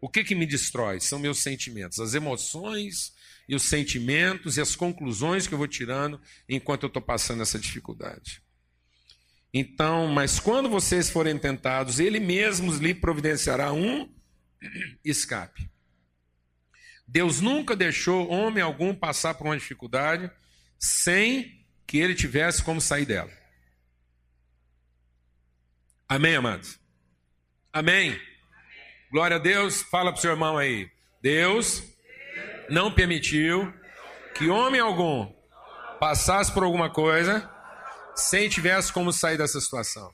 O 0.00 0.08
que, 0.08 0.24
que 0.24 0.34
me 0.34 0.46
destrói? 0.46 0.98
São 0.98 1.18
meus 1.18 1.42
sentimentos, 1.42 2.00
as 2.00 2.14
emoções 2.14 3.14
e 3.48 3.54
os 3.54 3.64
sentimentos 3.64 4.56
e 4.56 4.60
as 4.60 4.74
conclusões 4.74 5.46
que 5.46 5.54
eu 5.54 5.58
vou 5.58 5.68
tirando 5.68 6.20
enquanto 6.48 6.84
eu 6.84 6.88
estou 6.88 7.02
passando 7.02 7.42
essa 7.42 7.58
dificuldade. 7.58 8.42
Então, 9.52 10.08
mas 10.08 10.38
quando 10.38 10.68
vocês 10.68 11.08
forem 11.08 11.38
tentados, 11.38 12.00
ele 12.00 12.20
mesmo 12.20 12.74
lhe 12.74 12.94
providenciará 12.94 13.72
um 13.72 14.12
escape. 15.04 15.70
Deus 17.06 17.40
nunca 17.40 17.76
deixou 17.76 18.28
homem 18.28 18.62
algum 18.62 18.94
passar 18.94 19.34
por 19.34 19.46
uma 19.46 19.56
dificuldade 19.56 20.30
sem 20.78 21.64
que 21.86 21.98
ele 21.98 22.14
tivesse 22.14 22.62
como 22.62 22.80
sair 22.80 23.06
dela. 23.06 23.30
Amém, 26.08 26.34
amados? 26.36 26.78
Amém? 27.72 28.20
Glória 29.10 29.36
a 29.36 29.40
Deus. 29.40 29.82
Fala 29.82 30.10
para 30.10 30.18
o 30.18 30.20
seu 30.20 30.32
irmão 30.32 30.58
aí. 30.58 30.90
Deus 31.22 31.82
não 32.68 32.92
permitiu 32.92 33.72
que 34.34 34.48
homem 34.48 34.80
algum 34.80 35.32
passasse 35.98 36.52
por 36.52 36.62
alguma 36.62 36.90
coisa 36.90 37.50
sem 38.14 38.48
tivesse 38.48 38.92
como 38.92 39.12
sair 39.12 39.36
dessa 39.36 39.60
situação. 39.60 40.12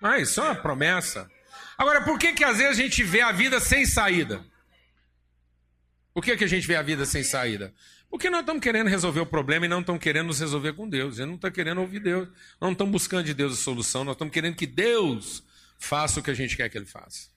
Ah, 0.00 0.18
isso 0.18 0.40
é 0.40 0.44
uma 0.44 0.54
promessa. 0.54 1.30
Agora, 1.76 2.02
por 2.02 2.18
que 2.18 2.32
que 2.32 2.44
às 2.44 2.58
vezes 2.58 2.78
a 2.78 2.82
gente 2.82 3.02
vê 3.02 3.20
a 3.20 3.32
vida 3.32 3.58
sem 3.60 3.84
saída? 3.84 4.44
Por 6.14 6.22
que 6.22 6.36
que 6.36 6.44
a 6.44 6.48
gente 6.48 6.66
vê 6.66 6.76
a 6.76 6.82
vida 6.82 7.04
sem 7.04 7.22
saída? 7.22 7.74
Porque 8.10 8.30
nós 8.30 8.40
estamos 8.40 8.62
querendo 8.62 8.88
resolver 8.88 9.20
o 9.20 9.26
problema 9.26 9.66
e 9.66 9.68
não 9.68 9.80
estamos 9.80 10.02
querendo 10.02 10.28
nos 10.28 10.40
resolver 10.40 10.72
com 10.72 10.88
Deus. 10.88 11.16
Gente 11.16 11.28
não 11.28 11.34
está 11.34 11.50
querendo 11.50 11.80
ouvir 11.80 12.00
Deus. 12.00 12.28
Não 12.60 12.72
estamos 12.72 12.92
buscando 12.92 13.24
de 13.24 13.34
Deus 13.34 13.52
a 13.52 13.56
solução, 13.56 14.04
nós 14.04 14.14
estamos 14.14 14.32
querendo 14.32 14.56
que 14.56 14.66
Deus 14.66 15.42
faça 15.78 16.20
o 16.20 16.22
que 16.22 16.30
a 16.30 16.34
gente 16.34 16.56
quer 16.56 16.68
que 16.68 16.78
Ele 16.78 16.86
faça. 16.86 17.28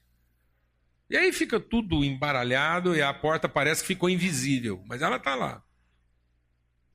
E 1.12 1.17
aí 1.17 1.34
fica 1.34 1.60
tudo 1.60 2.06
embaralhado 2.06 2.95
e 2.95 3.02
a 3.02 3.13
porta 3.13 3.50
parece 3.50 3.82
que 3.82 3.88
ficou 3.88 4.10
invisível, 4.10 4.82
mas 4.88 5.02
ela 5.02 5.17
está 5.17 5.36
lá. 5.36 5.62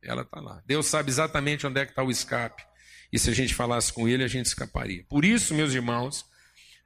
Ela 0.03 0.23
está 0.23 0.41
lá. 0.41 0.63
Deus 0.65 0.87
sabe 0.87 1.11
exatamente 1.11 1.67
onde 1.67 1.79
é 1.79 1.85
que 1.85 1.93
está 1.93 2.03
o 2.03 2.11
escape. 2.11 2.65
E 3.13 3.19
se 3.19 3.29
a 3.29 3.35
gente 3.35 3.55
falasse 3.55 3.93
com 3.93 4.09
Ele, 4.09 4.25
a 4.25 4.29
gente 4.29 4.47
escaparia. 4.47 5.05
Por 5.07 5.23
isso, 5.23 5.55
meus 5.55 5.75
irmãos, 5.75 6.25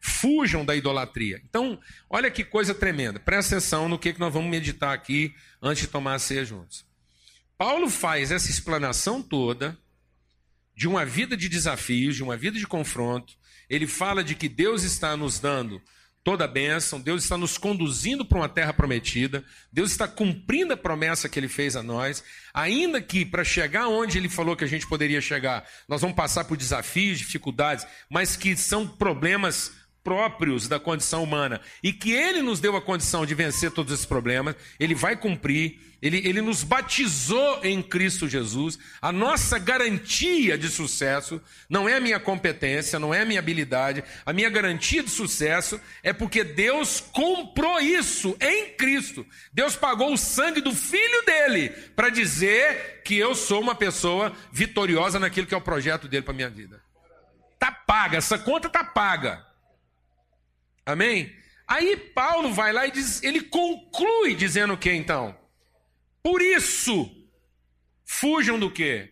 fujam 0.00 0.64
da 0.64 0.74
idolatria. 0.74 1.40
Então, 1.44 1.80
olha 2.08 2.32
que 2.32 2.42
coisa 2.42 2.74
tremenda. 2.74 3.20
Presta 3.20 3.54
atenção 3.54 3.88
no 3.88 3.96
que, 3.96 4.12
que 4.12 4.18
nós 4.18 4.34
vamos 4.34 4.50
meditar 4.50 4.92
aqui 4.92 5.32
antes 5.62 5.82
de 5.82 5.88
tomar 5.88 6.14
a 6.14 6.18
ceia 6.18 6.44
juntos. 6.44 6.84
Paulo 7.56 7.88
faz 7.88 8.32
essa 8.32 8.50
explanação 8.50 9.22
toda 9.22 9.78
de 10.74 10.88
uma 10.88 11.04
vida 11.04 11.36
de 11.36 11.48
desafios, 11.48 12.16
de 12.16 12.24
uma 12.24 12.36
vida 12.36 12.58
de 12.58 12.66
confronto. 12.66 13.34
Ele 13.68 13.86
fala 13.86 14.24
de 14.24 14.34
que 14.34 14.48
Deus 14.48 14.82
está 14.82 15.16
nos 15.16 15.38
dando 15.38 15.80
toda 16.22 16.44
a 16.44 16.48
bênção, 16.48 17.00
Deus 17.00 17.22
está 17.22 17.36
nos 17.36 17.56
conduzindo 17.56 18.24
para 18.24 18.38
uma 18.38 18.48
terra 18.48 18.72
prometida, 18.72 19.42
Deus 19.72 19.90
está 19.90 20.06
cumprindo 20.06 20.74
a 20.74 20.76
promessa 20.76 21.28
que 21.28 21.38
Ele 21.38 21.48
fez 21.48 21.76
a 21.76 21.82
nós, 21.82 22.22
ainda 22.52 23.00
que 23.00 23.24
para 23.24 23.42
chegar 23.42 23.88
onde 23.88 24.18
Ele 24.18 24.28
falou 24.28 24.54
que 24.54 24.64
a 24.64 24.68
gente 24.68 24.86
poderia 24.86 25.20
chegar, 25.20 25.64
nós 25.88 26.00
vamos 26.00 26.16
passar 26.16 26.44
por 26.44 26.56
desafios, 26.56 27.18
dificuldades, 27.18 27.86
mas 28.08 28.36
que 28.36 28.56
são 28.56 28.86
problemas 28.86 29.72
próprios 30.02 30.66
da 30.68 30.78
condição 30.78 31.22
humana 31.22 31.60
e 31.82 31.92
que 31.92 32.12
Ele 32.12 32.42
nos 32.42 32.60
deu 32.60 32.76
a 32.76 32.82
condição 32.82 33.26
de 33.26 33.34
vencer 33.34 33.70
todos 33.70 33.92
esses 33.92 34.06
problemas, 34.06 34.56
Ele 34.78 34.94
vai 34.94 35.16
cumprir, 35.16 35.78
Ele, 36.00 36.16
ele 36.26 36.40
nos 36.40 36.62
batizou 36.62 37.60
em 37.62 37.82
Cristo 37.82 38.28
Jesus. 38.28 38.78
A 39.00 39.12
nossa 39.12 39.58
garantia 39.58 40.56
de 40.56 40.68
sucesso 40.68 41.40
não 41.68 41.88
é 41.88 41.96
a 41.96 42.00
minha 42.00 42.18
competência, 42.18 42.98
não 42.98 43.12
é 43.12 43.22
a 43.22 43.24
minha 43.26 43.38
habilidade, 43.38 44.02
a 44.24 44.32
minha 44.32 44.48
garantia 44.48 45.02
de 45.02 45.10
sucesso 45.10 45.80
é 46.02 46.12
porque 46.12 46.42
Deus 46.42 47.00
comprou 47.00 47.78
isso 47.80 48.36
em 48.40 48.70
Cristo. 48.74 49.26
Deus 49.52 49.76
pagou 49.76 50.12
o 50.12 50.18
sangue 50.18 50.60
do 50.60 50.74
Filho 50.74 51.24
dele 51.26 51.68
para 51.94 52.08
dizer 52.08 53.02
que 53.04 53.16
eu 53.16 53.34
sou 53.34 53.60
uma 53.60 53.74
pessoa 53.74 54.32
vitoriosa 54.50 55.18
naquilo 55.18 55.46
que 55.46 55.54
é 55.54 55.58
o 55.58 55.62
projeto 55.62 56.08
dele 56.08 56.22
para 56.22 56.34
minha 56.34 56.48
vida. 56.48 56.80
Tá 57.58 57.70
paga, 57.70 58.16
essa 58.16 58.38
conta 58.38 58.70
tá 58.70 58.82
paga. 58.82 59.49
Amém? 60.90 61.34
Aí 61.66 61.96
Paulo 61.96 62.52
vai 62.52 62.72
lá 62.72 62.86
e 62.86 62.90
diz, 62.90 63.22
ele 63.22 63.42
conclui 63.42 64.34
dizendo 64.34 64.74
o 64.74 64.78
que 64.78 64.92
então? 64.92 65.36
Por 66.22 66.42
isso, 66.42 67.08
fujam 68.04 68.58
do 68.58 68.70
que? 68.70 69.08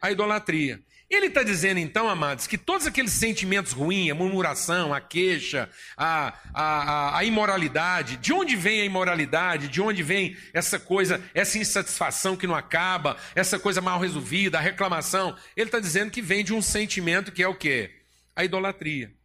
A 0.00 0.10
idolatria. 0.10 0.82
Ele 1.10 1.26
está 1.26 1.42
dizendo 1.42 1.78
então, 1.78 2.08
amados, 2.08 2.46
que 2.46 2.58
todos 2.58 2.86
aqueles 2.86 3.12
sentimentos 3.12 3.72
ruins, 3.72 4.10
a 4.10 4.14
murmuração, 4.14 4.92
a 4.92 5.00
queixa, 5.00 5.70
a, 5.96 6.34
a, 6.52 6.62
a, 6.62 7.18
a, 7.18 7.24
imoralidade, 7.24 8.18
de 8.18 8.30
onde 8.30 8.56
vem 8.56 8.82
a 8.82 8.84
imoralidade, 8.84 9.68
de 9.68 9.80
onde 9.80 10.02
vem 10.02 10.36
essa 10.52 10.78
coisa, 10.78 11.22
essa 11.32 11.58
insatisfação 11.58 12.36
que 12.36 12.46
não 12.46 12.54
acaba, 12.54 13.16
essa 13.34 13.58
coisa 13.58 13.80
mal 13.80 13.98
resolvida, 13.98 14.58
a 14.58 14.60
reclamação, 14.60 15.34
ele 15.56 15.68
está 15.68 15.80
dizendo 15.80 16.10
que 16.10 16.20
vem 16.20 16.44
de 16.44 16.52
um 16.52 16.60
sentimento 16.60 17.32
que 17.32 17.42
é 17.42 17.48
o 17.48 17.54
quê? 17.54 17.90
A 18.36 18.44
idolatria. 18.44 19.17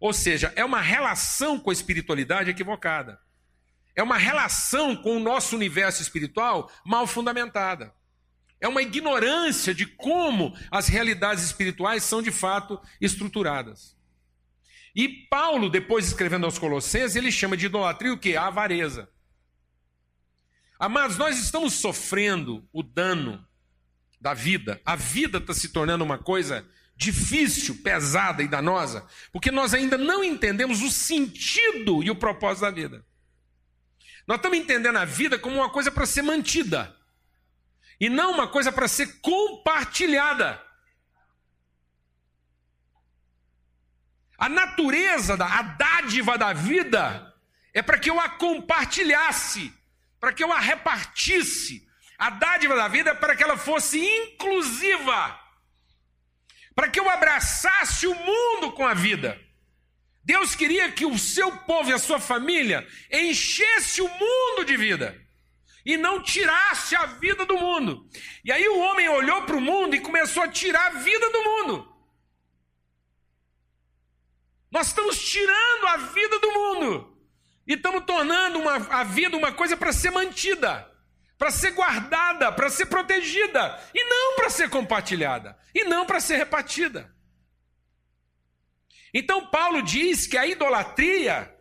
Ou 0.00 0.12
seja, 0.12 0.52
é 0.56 0.64
uma 0.64 0.80
relação 0.80 1.58
com 1.58 1.70
a 1.70 1.72
espiritualidade 1.72 2.50
equivocada. 2.50 3.20
É 3.96 4.02
uma 4.02 4.18
relação 4.18 4.96
com 4.96 5.16
o 5.16 5.20
nosso 5.20 5.54
universo 5.54 6.02
espiritual 6.02 6.70
mal 6.84 7.06
fundamentada. 7.06 7.94
É 8.60 8.66
uma 8.66 8.82
ignorância 8.82 9.74
de 9.74 9.86
como 9.86 10.56
as 10.70 10.88
realidades 10.88 11.44
espirituais 11.44 12.02
são 12.02 12.22
de 12.22 12.32
fato 12.32 12.80
estruturadas. 13.00 13.96
E 14.94 15.08
Paulo, 15.28 15.68
depois 15.68 16.06
escrevendo 16.06 16.46
aos 16.46 16.58
Colossenses, 16.58 17.16
ele 17.16 17.32
chama 17.32 17.56
de 17.56 17.66
idolatria 17.66 18.12
o 18.12 18.18
que? 18.18 18.36
A 18.36 18.46
avareza. 18.46 19.08
Amados, 20.78 21.16
nós 21.16 21.38
estamos 21.38 21.74
sofrendo 21.74 22.68
o 22.72 22.82
dano 22.82 23.44
da 24.20 24.34
vida. 24.34 24.80
A 24.84 24.96
vida 24.96 25.38
está 25.38 25.52
se 25.52 25.68
tornando 25.68 26.04
uma 26.04 26.18
coisa 26.18 26.66
difícil, 26.96 27.82
pesada 27.82 28.42
e 28.42 28.48
danosa, 28.48 29.06
porque 29.32 29.50
nós 29.50 29.74
ainda 29.74 29.98
não 29.98 30.22
entendemos 30.22 30.82
o 30.82 30.90
sentido 30.90 32.02
e 32.02 32.10
o 32.10 32.16
propósito 32.16 32.62
da 32.62 32.70
vida. 32.70 33.04
Nós 34.26 34.36
estamos 34.36 34.58
entendendo 34.58 34.96
a 34.96 35.04
vida 35.04 35.38
como 35.38 35.56
uma 35.56 35.70
coisa 35.70 35.90
para 35.90 36.06
ser 36.06 36.22
mantida 36.22 36.96
e 38.00 38.08
não 38.08 38.32
uma 38.32 38.48
coisa 38.48 38.72
para 38.72 38.88
ser 38.88 39.20
compartilhada. 39.20 40.62
A 44.38 44.48
natureza, 44.48 45.36
da, 45.36 45.46
a 45.46 45.62
dádiva 45.62 46.38
da 46.38 46.52
vida 46.52 47.34
é 47.72 47.82
para 47.82 47.98
que 47.98 48.10
eu 48.10 48.18
a 48.18 48.28
compartilhasse, 48.28 49.72
para 50.18 50.32
que 50.32 50.42
eu 50.42 50.52
a 50.52 50.58
repartisse. 50.58 51.86
A 52.16 52.30
dádiva 52.30 52.76
da 52.76 52.88
vida 52.88 53.10
é 53.10 53.14
para 53.14 53.36
que 53.36 53.42
ela 53.42 53.56
fosse 53.56 53.98
inclusiva 53.98 55.43
para 56.74 56.88
que 56.88 56.98
eu 56.98 57.08
abraçasse 57.08 58.06
o 58.06 58.14
mundo 58.14 58.72
com 58.72 58.86
a 58.86 58.94
vida. 58.94 59.40
Deus 60.24 60.54
queria 60.54 60.90
que 60.90 61.04
o 61.04 61.18
seu 61.18 61.52
povo 61.58 61.90
e 61.90 61.92
a 61.92 61.98
sua 61.98 62.18
família 62.18 62.86
enchesse 63.12 64.00
o 64.00 64.08
mundo 64.08 64.64
de 64.64 64.76
vida 64.76 65.20
e 65.84 65.96
não 65.96 66.22
tirasse 66.22 66.96
a 66.96 67.04
vida 67.06 67.44
do 67.44 67.58
mundo. 67.58 68.08
E 68.42 68.50
aí 68.50 68.66
o 68.68 68.78
homem 68.78 69.08
olhou 69.08 69.42
para 69.42 69.56
o 69.56 69.60
mundo 69.60 69.94
e 69.94 70.00
começou 70.00 70.42
a 70.42 70.48
tirar 70.48 70.86
a 70.86 70.98
vida 70.98 71.30
do 71.30 71.44
mundo. 71.44 71.94
Nós 74.70 74.88
estamos 74.88 75.22
tirando 75.30 75.86
a 75.86 75.96
vida 75.98 76.38
do 76.38 76.52
mundo 76.52 77.18
e 77.66 77.74
estamos 77.74 78.04
tornando 78.04 78.58
uma, 78.58 78.76
a 78.76 79.04
vida 79.04 79.36
uma 79.36 79.52
coisa 79.52 79.76
para 79.76 79.92
ser 79.92 80.10
mantida 80.10 80.90
para 81.44 81.50
ser 81.50 81.72
guardada, 81.72 82.50
para 82.50 82.70
ser 82.70 82.86
protegida, 82.86 83.78
e 83.94 84.02
não 84.04 84.34
para 84.34 84.48
ser 84.48 84.70
compartilhada, 84.70 85.54
e 85.74 85.84
não 85.84 86.06
para 86.06 86.18
ser 86.18 86.36
repartida. 86.36 87.14
Então, 89.12 89.48
Paulo 89.48 89.82
diz 89.82 90.26
que 90.26 90.38
a 90.38 90.46
idolatria 90.46 91.54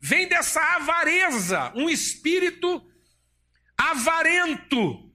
vem 0.00 0.28
dessa 0.28 0.60
avareza, 0.76 1.72
um 1.74 1.90
espírito 1.90 2.80
avarento, 3.76 5.12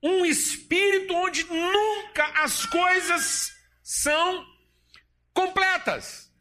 um 0.00 0.24
espírito 0.24 1.12
onde 1.16 1.42
nunca 1.42 2.24
as 2.40 2.64
coisas 2.66 3.52
são 3.82 4.46
completas. 5.34 6.31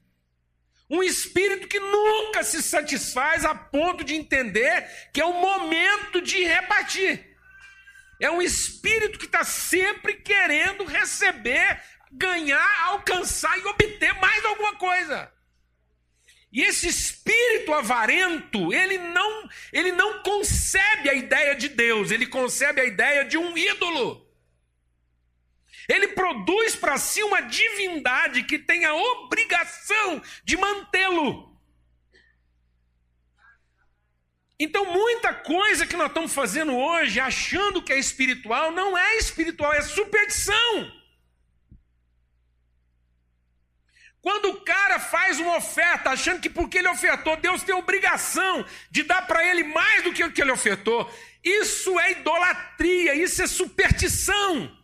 Um 0.92 1.02
espírito 1.02 1.70
que 1.70 1.80
nunca 1.80 2.44
se 2.44 2.62
satisfaz 2.62 3.46
a 3.46 3.56
ponto 3.56 4.04
de 4.04 4.14
entender 4.14 4.86
que 5.14 5.22
é 5.22 5.26
o 5.26 5.39
momento 5.39 6.22
de 6.22 6.44
repartir. 6.44 7.38
É 8.20 8.30
um 8.30 8.42
espírito 8.42 9.18
que 9.18 9.26
está 9.26 9.46
sempre 9.46 10.16
querendo 10.16 10.84
receber, 10.84 11.82
ganhar, 12.12 12.84
alcançar 12.88 13.58
e 13.58 13.66
obter 13.68 14.14
mais 14.16 14.44
alguma 14.44 14.76
coisa. 14.76 15.32
E 16.52 16.62
esse 16.62 16.89
espírito 16.89 17.74
avarento, 17.74 18.74
ele 18.74 18.98
não, 18.98 19.50
ele 19.72 19.94
não 19.94 20.22
concebe 20.22 21.10
a 21.10 21.14
ideia 21.14 21.56
de 21.56 21.70
Deus, 21.70 22.12
ele 22.12 22.28
concebe 22.28 22.82
a 22.82 22.86
ideia 22.86 23.24
de 23.24 23.38
um 23.38 23.58
ídolo. 23.58 24.30
Ele 25.92 26.08
produz 26.08 26.74
para 26.74 26.98
si 26.98 27.22
uma 27.22 27.42
divindade 27.42 28.44
que 28.44 28.58
tem 28.58 28.86
a 28.86 28.94
obrigação 28.94 30.22
de 30.42 30.56
mantê-lo. 30.56 31.52
Então, 34.58 34.86
muita 34.86 35.34
coisa 35.34 35.86
que 35.86 35.98
nós 35.98 36.08
estamos 36.08 36.34
fazendo 36.34 36.74
hoje, 36.74 37.20
achando 37.20 37.82
que 37.82 37.92
é 37.92 38.00
espiritual, 38.00 38.72
não 38.72 38.98
é 38.98 39.18
espiritual, 39.18 39.74
é 39.74 39.82
superstição. 39.82 40.89
Quando 44.22 44.52
o 44.52 44.62
cara 44.62 44.98
faz 44.98 45.42
uma 45.42 45.58
oferta, 45.58 46.12
achando 46.12 46.39
que 46.39 46.50
porque 46.50 46.78
ele 46.78 46.88
ofertou, 46.88 47.36
Deus 47.36 47.64
tem 47.64 47.76
obrigação 47.76 48.66
de 48.89 49.04
dar 49.04 49.28
para 49.28 49.44
ele 49.44 49.66
mais 49.66 50.04
do 50.06 50.14
que 50.14 50.24
o 50.24 50.32
que 50.32 50.42
ele 50.42 50.52
ofertou, 50.52 51.12
isso 51.44 52.00
é 52.00 52.12
idolatria, 52.12 53.14
isso 53.14 53.42
é 53.42 53.48
superstição. 53.48 54.80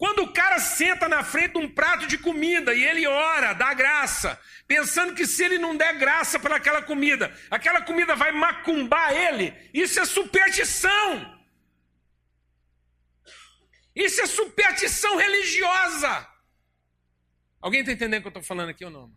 Quando 0.00 0.22
o 0.22 0.32
cara 0.32 0.58
senta 0.58 1.06
na 1.10 1.22
frente 1.22 1.52
de 1.52 1.58
um 1.58 1.68
prato 1.68 2.06
de 2.06 2.16
comida 2.16 2.72
e 2.72 2.82
ele 2.82 3.06
ora, 3.06 3.52
dá 3.52 3.74
graça, 3.74 4.40
pensando 4.66 5.14
que 5.14 5.26
se 5.26 5.44
ele 5.44 5.58
não 5.58 5.76
der 5.76 5.98
graça 5.98 6.38
para 6.38 6.56
aquela 6.56 6.80
comida, 6.80 7.30
aquela 7.50 7.82
comida 7.82 8.16
vai 8.16 8.32
macumbar 8.32 9.12
ele, 9.12 9.54
isso 9.74 10.00
é 10.00 10.06
superstição. 10.06 11.38
Isso 13.94 14.22
é 14.22 14.26
superstição 14.26 15.18
religiosa. 15.18 16.26
Alguém 17.60 17.80
está 17.80 17.92
entendendo 17.92 18.20
o 18.20 18.22
que 18.22 18.28
eu 18.28 18.30
estou 18.30 18.42
falando 18.42 18.70
aqui 18.70 18.86
ou 18.86 18.90
não? 18.90 19.12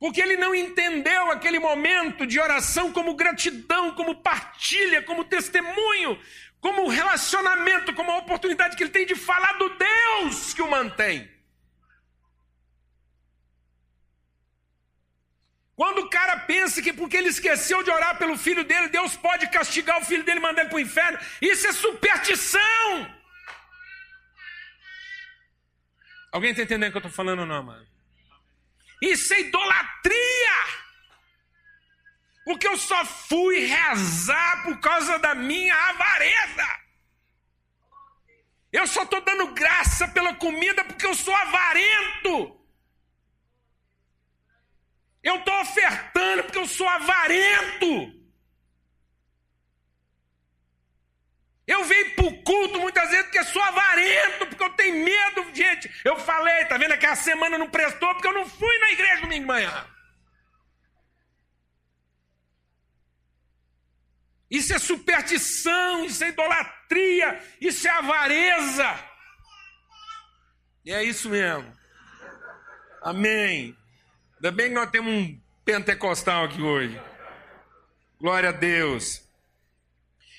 Porque 0.00 0.20
ele 0.20 0.38
não 0.38 0.54
entendeu 0.54 1.30
aquele 1.30 1.58
momento 1.58 2.26
de 2.26 2.40
oração 2.40 2.90
como 2.90 3.14
gratidão, 3.14 3.94
como 3.94 4.22
partilha, 4.22 5.02
como 5.02 5.26
testemunho, 5.26 6.18
como 6.60 6.88
relacionamento, 6.88 7.94
como 7.94 8.10
a 8.10 8.18
oportunidade 8.18 8.76
que 8.76 8.82
ele 8.82 8.90
tem 8.90 9.06
de 9.06 9.14
falar 9.14 9.54
do 9.54 9.68
Deus 9.70 10.52
que 10.52 10.62
o 10.62 10.70
mantém. 10.70 11.28
Quando 15.74 16.00
o 16.00 16.10
cara 16.10 16.40
pensa 16.40 16.82
que 16.82 16.92
porque 16.92 17.16
ele 17.16 17.30
esqueceu 17.30 17.82
de 17.82 17.90
orar 17.90 18.18
pelo 18.18 18.36
filho 18.36 18.62
dele, 18.64 18.88
Deus 18.88 19.16
pode 19.16 19.48
castigar 19.48 19.98
o 19.98 20.04
filho 20.04 20.22
dele 20.22 20.38
e 20.38 20.42
mandar 20.42 20.60
ele 20.60 20.68
para 20.68 20.76
o 20.76 20.80
inferno, 20.80 21.18
isso 21.40 21.66
é 21.66 21.72
superstição. 21.72 23.20
Alguém 26.30 26.50
está 26.50 26.62
entendendo 26.62 26.90
o 26.90 26.92
que 26.92 26.98
eu 26.98 27.00
estou 27.00 27.10
falando 27.10 27.40
ou 27.40 27.46
não, 27.46 27.62
mano? 27.62 27.86
Isso 29.00 29.32
é 29.32 29.40
idolatria! 29.40 30.89
Porque 32.44 32.66
eu 32.66 32.76
só 32.76 33.04
fui 33.04 33.66
rezar 33.66 34.62
por 34.64 34.78
causa 34.80 35.18
da 35.18 35.34
minha 35.34 35.74
avareza. 35.74 36.80
Eu 38.72 38.86
só 38.86 39.02
estou 39.02 39.20
dando 39.20 39.52
graça 39.52 40.08
pela 40.08 40.34
comida 40.34 40.84
porque 40.84 41.06
eu 41.06 41.14
sou 41.14 41.34
avarento. 41.34 42.60
Eu 45.22 45.36
estou 45.36 45.60
ofertando 45.60 46.44
porque 46.44 46.58
eu 46.58 46.66
sou 46.66 46.88
avarento. 46.88 48.20
Eu 51.66 51.84
venho 51.84 52.14
para 52.16 52.24
o 52.24 52.42
culto 52.42 52.80
muitas 52.80 53.10
vezes 53.10 53.26
porque 53.26 53.44
sou 53.44 53.62
avarento, 53.62 54.46
porque 54.46 54.64
eu 54.64 54.70
tenho 54.70 55.04
medo, 55.04 55.54
gente. 55.54 55.88
Eu 56.04 56.18
falei, 56.18 56.64
tá 56.64 56.76
vendo 56.76 56.98
que 56.98 57.06
a 57.06 57.14
semana 57.14 57.58
não 57.58 57.70
prestou 57.70 58.12
porque 58.14 58.26
eu 58.26 58.32
não 58.32 58.48
fui 58.48 58.78
na 58.78 58.90
igreja 58.90 59.20
domingo 59.20 59.42
de 59.42 59.46
manhã. 59.46 59.86
Isso 64.50 64.74
é 64.74 64.78
superstição, 64.78 66.04
isso 66.04 66.24
é 66.24 66.28
idolatria, 66.30 67.40
isso 67.60 67.86
é 67.86 67.90
avareza. 67.90 68.98
E 70.84 70.92
é 70.92 71.04
isso 71.04 71.30
mesmo. 71.30 71.72
Amém. 73.02 73.76
Ainda 74.36 74.50
bem 74.50 74.68
que 74.68 74.74
nós 74.74 74.90
temos 74.90 75.12
um 75.12 75.40
pentecostal 75.64 76.44
aqui 76.44 76.60
hoje. 76.60 77.00
Glória 78.18 78.48
a 78.48 78.52
Deus. 78.52 79.22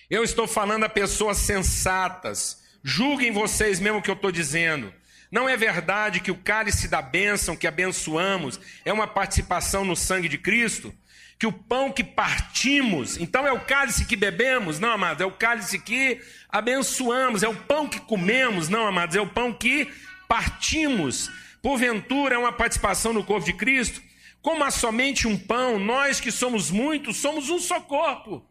Eu 0.09 0.23
estou 0.23 0.45
falando 0.45 0.83
a 0.83 0.89
pessoas 0.89 1.37
sensatas. 1.37 2.61
Julguem 2.83 3.31
vocês 3.31 3.79
mesmo 3.79 3.99
o 3.99 4.01
que 4.01 4.09
eu 4.09 4.15
estou 4.15 4.31
dizendo. 4.31 4.93
Não 5.31 5.47
é 5.47 5.55
verdade 5.55 6.19
que 6.19 6.31
o 6.31 6.37
cálice 6.37 6.89
da 6.89 7.01
bênção 7.01 7.55
que 7.55 7.65
abençoamos 7.65 8.59
é 8.83 8.91
uma 8.91 9.07
participação 9.07 9.85
no 9.85 9.95
sangue 9.95 10.27
de 10.27 10.37
Cristo? 10.37 10.93
Que 11.41 11.47
o 11.47 11.51
pão 11.51 11.91
que 11.91 12.03
partimos, 12.03 13.17
então 13.17 13.47
é 13.47 13.51
o 13.51 13.65
cálice 13.65 14.05
que 14.05 14.15
bebemos? 14.15 14.77
Não, 14.77 14.91
amados, 14.91 15.21
é 15.21 15.25
o 15.25 15.31
cálice 15.31 15.79
que 15.79 16.21
abençoamos, 16.47 17.41
é 17.41 17.47
o 17.47 17.55
pão 17.63 17.89
que 17.89 17.99
comemos? 17.99 18.69
Não, 18.69 18.85
amados, 18.85 19.15
é 19.15 19.21
o 19.21 19.25
pão 19.25 19.51
que 19.51 19.91
partimos. 20.27 21.31
Porventura 21.59 22.35
é 22.35 22.37
uma 22.37 22.53
participação 22.53 23.11
no 23.11 23.23
corpo 23.23 23.43
de 23.43 23.53
Cristo? 23.53 23.99
Como 24.39 24.63
há 24.63 24.69
somente 24.69 25.27
um 25.27 25.35
pão, 25.35 25.79
nós 25.79 26.19
que 26.19 26.31
somos 26.31 26.69
muitos, 26.69 27.17
somos 27.17 27.49
um 27.49 27.57
só 27.57 27.81
corpo. 27.81 28.47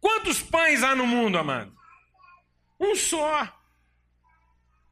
Quantos 0.00 0.40
pães 0.40 0.82
há 0.82 0.94
no 0.94 1.06
mundo, 1.06 1.36
amado? 1.36 1.70
Um 2.80 2.96
só. 2.96 3.46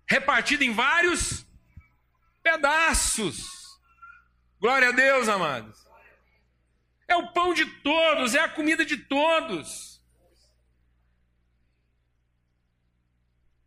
Repartido 0.06 0.62
em 0.62 0.74
vários 0.74 1.46
pedaços. 2.42 3.46
Glória 4.60 4.90
a 4.90 4.92
Deus, 4.92 5.26
amados. 5.26 5.83
É 7.14 7.16
o 7.16 7.28
pão 7.32 7.54
de 7.54 7.64
todos, 7.80 8.34
é 8.34 8.40
a 8.40 8.48
comida 8.48 8.84
de 8.84 8.96
todos. 8.96 10.02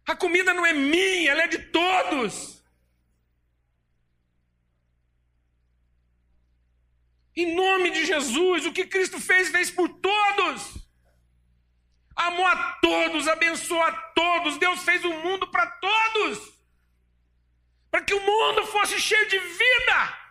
A 0.05 0.15
comida 0.15 0.53
não 0.53 0.65
é 0.65 0.73
minha, 0.73 1.31
ela 1.31 1.43
é 1.43 1.47
de 1.47 1.59
todos. 1.79 2.63
Em 7.35 7.55
nome 7.55 7.91
de 7.91 8.05
Jesus, 8.05 8.65
o 8.65 8.73
que 8.73 8.85
Cristo 8.85 9.19
fez, 9.19 9.49
fez 9.49 9.69
por 9.69 9.89
todos 9.89 10.87
amou 12.17 12.47
a 12.47 12.73
todos, 12.81 13.27
abençoou 13.27 13.81
a 13.83 13.91
todos. 13.91 14.57
Deus 14.57 14.83
fez 14.83 15.05
o 15.05 15.13
mundo 15.13 15.47
para 15.47 15.67
todos, 15.67 16.39
para 17.91 18.01
que 18.01 18.13
o 18.13 18.21
mundo 18.21 18.65
fosse 18.67 18.99
cheio 18.99 19.29
de 19.29 19.37
vida. 19.37 20.26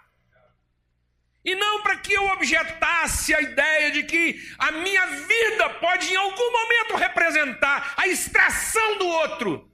E 1.46 1.54
não 1.54 1.80
para 1.80 1.96
que 1.96 2.12
eu 2.12 2.24
objetasse 2.30 3.32
a 3.32 3.40
ideia 3.40 3.92
de 3.92 4.02
que 4.02 4.22
a 4.58 4.72
minha 4.72 5.06
vida 5.06 5.70
pode 5.84 6.12
em 6.12 6.16
algum 6.16 6.50
momento 6.50 6.96
representar 6.96 7.94
a 7.96 8.08
extração 8.08 8.98
do 8.98 9.06
outro. 9.06 9.70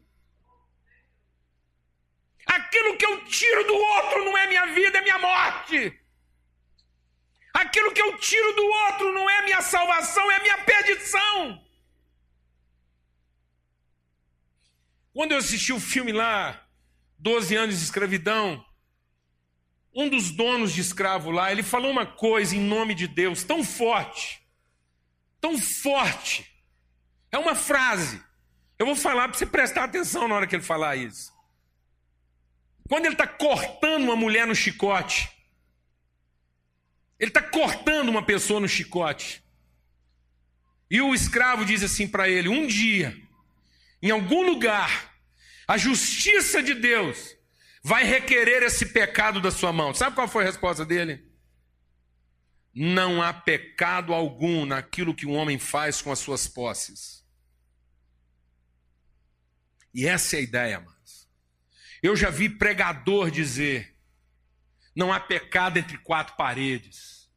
Aquilo 2.45 2.99
que 2.99 3.07
eu 3.07 3.25
tiro 3.25 3.65
do 3.67 3.75
outro 3.75 4.23
não 4.27 4.37
é 4.37 4.47
minha 4.49 4.67
vida, 4.67 4.99
é 4.99 5.01
minha 5.01 5.19
morte. 5.19 5.99
Aquilo 7.55 7.93
que 7.93 8.03
eu 8.03 8.19
tiro 8.19 8.53
do 8.53 8.67
outro 8.67 9.15
não 9.15 9.31
é 9.31 9.41
minha 9.43 9.63
salvação, 9.63 10.31
é 10.31 10.41
minha 10.41 10.59
perdição. 10.59 11.67
Quando 15.15 15.33
eu 15.33 15.39
assisti 15.39 15.73
o 15.73 15.81
filme 15.81 16.13
lá, 16.13 16.69
12 17.19 17.57
anos 17.57 17.79
de 17.79 17.85
escravidão, 17.85 18.63
um 19.95 20.09
dos 20.09 20.31
donos 20.31 20.73
de 20.73 20.81
escravo 20.81 21.31
lá, 21.31 21.53
ele 21.53 21.63
falou 21.63 21.91
uma 21.91 22.07
coisa 22.07 22.57
em 22.57 22.61
nome 22.61 22.95
de 22.95 23.07
Deus 23.07 23.45
tão 23.45 23.63
forte, 23.63 24.43
tão 25.41 25.59
forte. 25.59 26.51
É 27.31 27.39
uma 27.39 27.55
frase. 27.55 28.23
Eu 28.79 28.87
vou 28.87 28.97
falar 28.97 29.29
para 29.29 29.39
você 29.39 29.47
prestar 29.47 29.85
atenção 29.85 30.27
na 30.27 30.35
hora 30.35 30.47
que 30.47 30.57
ele 30.57 30.63
falar 30.63 30.97
isso. 30.97 31.33
Quando 32.89 33.07
ele 33.07 33.15
está 33.15 33.27
cortando 33.27 34.05
uma 34.05 34.17
mulher 34.17 34.47
no 34.47 34.55
chicote, 34.55 35.31
ele 37.19 37.31
está 37.31 37.43
cortando 37.43 38.09
uma 38.09 38.23
pessoa 38.23 38.61
no 38.61 38.69
chicote. 38.69 39.43
E 40.91 41.01
o 41.01 41.15
escravo 41.15 41.65
diz 41.65 41.83
assim 41.83 42.07
para 42.09 42.29
ele: 42.29 42.49
Um 42.49 42.67
dia 42.67 43.17
em 44.03 44.11
algum 44.11 44.43
lugar, 44.43 45.15
a 45.67 45.79
justiça 45.79 46.61
de 46.61 46.75
Deus 46.75 47.37
vai 47.83 48.05
requerer 48.05 48.63
esse 48.63 48.87
pecado 48.87 49.41
da 49.41 49.51
sua 49.51 49.73
mão. 49.73 49.93
Sabe 49.93 50.15
qual 50.15 50.29
foi 50.29 50.45
a 50.45 50.47
resposta 50.47 50.85
dele? 50.85 51.27
Não 52.75 53.21
há 53.21 53.33
pecado 53.33 54.15
algum 54.15 54.65
naquilo 54.65 55.15
que 55.15 55.27
um 55.27 55.35
homem 55.35 55.59
faz 55.59 56.01
com 56.01 56.13
as 56.13 56.19
suas 56.19 56.47
posses. 56.47 57.23
E 59.93 60.07
essa 60.07 60.37
é 60.37 60.39
a 60.39 60.43
ideia, 60.43 60.77
amados. 60.79 61.29
Eu 62.03 62.17
já 62.17 62.31
vi 62.31 62.49
pregador 62.49 63.31
dizer: 63.31 63.95
não 64.95 65.13
há 65.13 65.21
pecado 65.21 65.79
entre 65.79 65.99
quatro 65.99 66.35
paredes. 66.37 67.31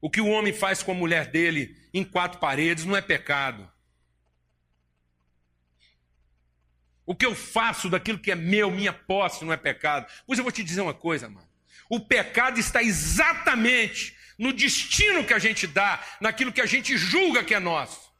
O 0.00 0.10
que 0.10 0.20
o 0.20 0.28
homem 0.28 0.52
faz 0.52 0.82
com 0.82 0.92
a 0.92 0.94
mulher 0.94 1.30
dele 1.30 1.76
em 1.92 2.04
quatro 2.04 2.38
paredes 2.38 2.84
não 2.84 2.94
é 2.94 3.00
pecado. 3.00 3.72
O 7.06 7.14
que 7.14 7.26
eu 7.26 7.34
faço 7.34 7.90
daquilo 7.90 8.18
que 8.18 8.30
é 8.30 8.34
meu, 8.34 8.70
minha 8.70 8.92
posse, 8.92 9.44
não 9.44 9.52
é 9.52 9.56
pecado. 9.56 10.06
Pois 10.26 10.38
eu 10.38 10.44
vou 10.44 10.52
te 10.52 10.62
dizer 10.62 10.80
uma 10.80 10.94
coisa, 10.94 11.28
mano. 11.28 11.48
O 11.88 12.00
pecado 12.00 12.58
está 12.58 12.82
exatamente 12.82 14.16
no 14.38 14.52
destino 14.52 15.24
que 15.24 15.34
a 15.34 15.38
gente 15.38 15.66
dá, 15.66 16.02
naquilo 16.20 16.52
que 16.52 16.60
a 16.60 16.66
gente 16.66 16.96
julga 16.96 17.44
que 17.44 17.54
é 17.54 17.60
nosso. 17.60 18.12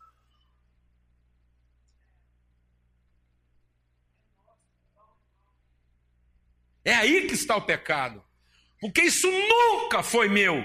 É 6.84 6.94
aí 6.94 7.26
que 7.26 7.34
está 7.34 7.56
o 7.56 7.62
pecado. 7.62 8.22
Porque 8.80 9.00
isso 9.00 9.30
nunca 9.30 10.02
foi 10.02 10.28
meu. 10.28 10.62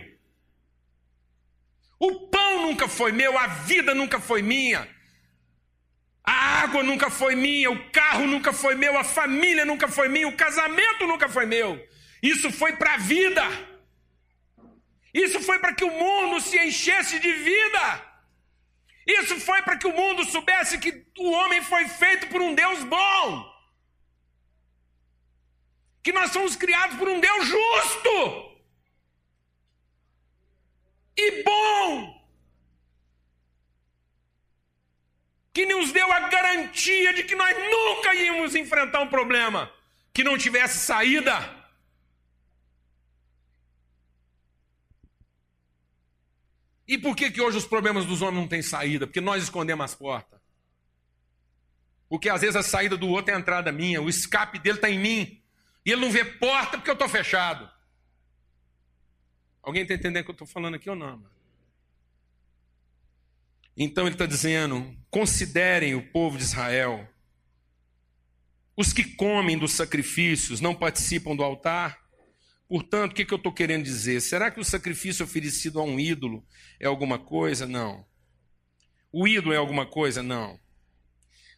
O 1.98 2.28
pão 2.30 2.62
nunca 2.64 2.88
foi 2.88 3.12
meu, 3.12 3.38
a 3.38 3.48
vida 3.48 3.96
nunca 3.96 4.20
foi 4.20 4.42
minha. 4.42 4.88
A 6.32 6.62
água 6.64 6.82
nunca 6.84 7.10
foi 7.10 7.34
minha, 7.34 7.72
o 7.72 7.90
carro 7.90 8.26
nunca 8.28 8.52
foi 8.54 8.76
meu, 8.76 8.96
a 8.96 9.04
família 9.04 9.66
nunca 9.66 9.88
foi 9.88 10.08
minha, 10.08 10.28
o 10.28 10.38
casamento 10.44 11.08
nunca 11.12 11.28
foi 11.28 11.46
meu. 11.48 11.70
Isso 12.22 12.52
foi 12.52 12.74
para 12.74 12.94
a 12.94 12.98
vida. 12.98 13.46
Isso 15.12 15.40
foi 15.48 15.58
para 15.58 15.74
que 15.74 15.84
o 15.84 15.96
mundo 16.04 16.40
se 16.40 16.56
enchesse 16.66 17.18
de 17.20 17.32
vida. 17.34 17.86
Isso 19.08 19.40
foi 19.40 19.60
para 19.64 19.78
que 19.78 19.88
o 19.88 19.96
mundo 20.02 20.24
soubesse 20.24 20.78
que 20.78 20.92
o 21.18 21.32
homem 21.32 21.64
foi 21.64 21.88
feito 21.88 22.28
por 22.28 22.42
um 22.44 22.54
Deus 22.54 22.84
bom. 22.84 23.26
Que 26.04 26.12
nós 26.12 26.30
somos 26.32 26.56
criados 26.56 26.96
por 27.00 27.10
um 27.10 27.20
Deus 27.20 27.48
justo 27.48 28.16
e 31.18 31.44
bom. 31.44 32.19
Que 35.60 35.66
nos 35.66 35.92
deu 35.92 36.10
a 36.10 36.22
garantia 36.30 37.14
de 37.14 37.26
que 37.26 37.36
nós 37.36 37.54
nunca 37.54 38.16
íamos 38.16 38.56
enfrentar 38.56 39.02
um 39.02 39.10
problema 39.10 39.70
que 40.14 40.24
não 40.24 40.38
tivesse 40.38 40.86
saída. 40.86 41.34
E 46.88 46.98
por 46.98 47.14
que, 47.14 47.30
que 47.30 47.42
hoje 47.42 47.58
os 47.58 47.66
problemas 47.66 48.06
dos 48.06 48.22
homens 48.22 48.40
não 48.40 48.48
têm 48.48 48.62
saída? 48.62 49.06
Porque 49.06 49.20
nós 49.20 49.44
escondemos 49.44 49.84
as 49.84 49.94
portas. 49.94 50.40
Porque 52.08 52.30
às 52.30 52.40
vezes 52.40 52.56
a 52.56 52.64
saída 52.64 52.96
do 52.96 53.10
outro 53.10 53.34
é 53.34 53.36
a 53.36 53.40
entrada 53.40 53.70
minha, 53.70 54.02
o 54.02 54.08
escape 54.08 54.60
dele 54.60 54.78
está 54.78 54.90
em 54.90 54.98
mim. 54.98 55.44
E 55.86 55.92
ele 55.92 56.00
não 56.00 56.10
vê 56.10 56.24
porta 56.24 56.78
porque 56.78 56.90
eu 56.90 56.94
estou 56.94 57.10
fechado. 57.10 57.70
Alguém 59.62 59.82
está 59.82 59.94
entendendo 59.94 60.22
o 60.22 60.24
que 60.24 60.32
eu 60.32 60.36
estou 60.36 60.48
falando 60.48 60.76
aqui 60.76 60.90
ou 60.90 60.96
não? 60.96 61.22
Então 63.82 64.06
ele 64.06 64.16
está 64.16 64.26
dizendo: 64.26 64.94
considerem 65.10 65.96
o 65.96 66.12
povo 66.12 66.38
de 66.38 66.44
Israel. 66.44 67.08
Os 68.76 68.92
que 68.92 69.04
comem 69.16 69.58
dos 69.58 69.72
sacrifícios 69.72 70.60
não 70.60 70.76
participam 70.76 71.34
do 71.34 71.44
altar. 71.44 71.98
Portanto, 72.68 73.14
o 73.14 73.16
que, 73.16 73.26
que 73.26 73.34
eu 73.34 73.38
estou 73.38 73.54
querendo 73.54 73.84
dizer? 73.84 74.22
Será 74.22 74.52
que 74.52 74.60
o 74.60 74.66
sacrifício 74.66 75.24
oferecido 75.26 75.80
a 75.80 75.84
um 75.84 76.00
ídolo 76.00 76.46
é 76.80 76.86
alguma 76.86 77.18
coisa? 77.18 77.66
Não. 77.66 78.06
O 79.12 79.28
ídolo 79.28 79.54
é 79.54 79.58
alguma 79.58 79.86
coisa? 79.86 80.22
Não. 80.22 80.60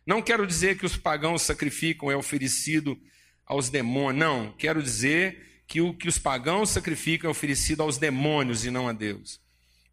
Não 0.05 0.21
quero 0.21 0.47
dizer 0.47 0.77
que 0.77 0.85
os 0.85 0.95
pagãos 0.95 1.41
sacrificam 1.41 2.09
é 2.09 2.15
oferecido 2.15 2.97
aos 3.45 3.69
demônios. 3.69 4.19
Não. 4.19 4.53
Quero 4.53 4.81
dizer 4.81 5.63
que 5.67 5.81
o 5.81 5.93
que 5.93 6.07
os 6.07 6.17
pagãos 6.17 6.69
sacrificam 6.69 7.29
é 7.29 7.31
oferecido 7.31 7.81
aos 7.81 7.97
demônios 7.97 8.63
e 8.63 8.71
não 8.71 8.87
a 8.87 8.93
Deus. 8.93 9.39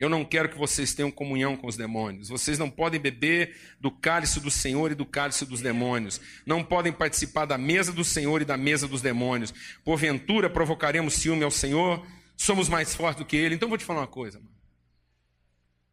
Eu 0.01 0.09
não 0.09 0.24
quero 0.24 0.49
que 0.49 0.57
vocês 0.57 0.94
tenham 0.94 1.11
comunhão 1.11 1.57
com 1.57 1.66
os 1.66 1.76
demônios. 1.76 2.28
Vocês 2.28 2.59
não 2.59 2.70
podem 2.70 3.01
beber 3.01 3.57
do 3.80 3.90
cálice 3.90 4.38
do 4.38 4.51
Senhor 4.51 4.92
e 4.92 4.94
do 4.94 5.05
cálice 5.05 5.44
dos 5.44 5.61
demônios. 5.61 6.20
Não 6.46 6.62
podem 6.62 6.92
participar 6.92 7.46
da 7.46 7.59
mesa 7.59 7.92
do 7.92 8.05
Senhor 8.05 8.40
e 8.40 8.44
da 8.44 8.57
mesa 8.57 8.86
dos 8.86 9.03
demônios. 9.03 9.53
Porventura 9.84 10.49
provocaremos 10.49 11.14
ciúme 11.14 11.42
ao 11.42 11.51
Senhor? 11.51 12.07
Somos 12.36 12.68
mais 12.68 12.94
fortes 12.94 13.18
do 13.18 13.26
que 13.26 13.36
Ele. 13.36 13.57
Então 13.57 13.68
vou 13.68 13.76
te 13.76 13.84
falar 13.84 14.01
uma 14.01 14.07
coisa. 14.07 14.38
Mano. 14.38 14.57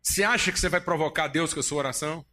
Você 0.04 0.24
acha 0.24 0.52
que 0.52 0.60
você 0.60 0.70
vai 0.70 0.80
provocar 0.80 1.28
Deus 1.28 1.52
com 1.52 1.60
a 1.60 1.64
sua 1.64 1.80
oração? 1.80 2.24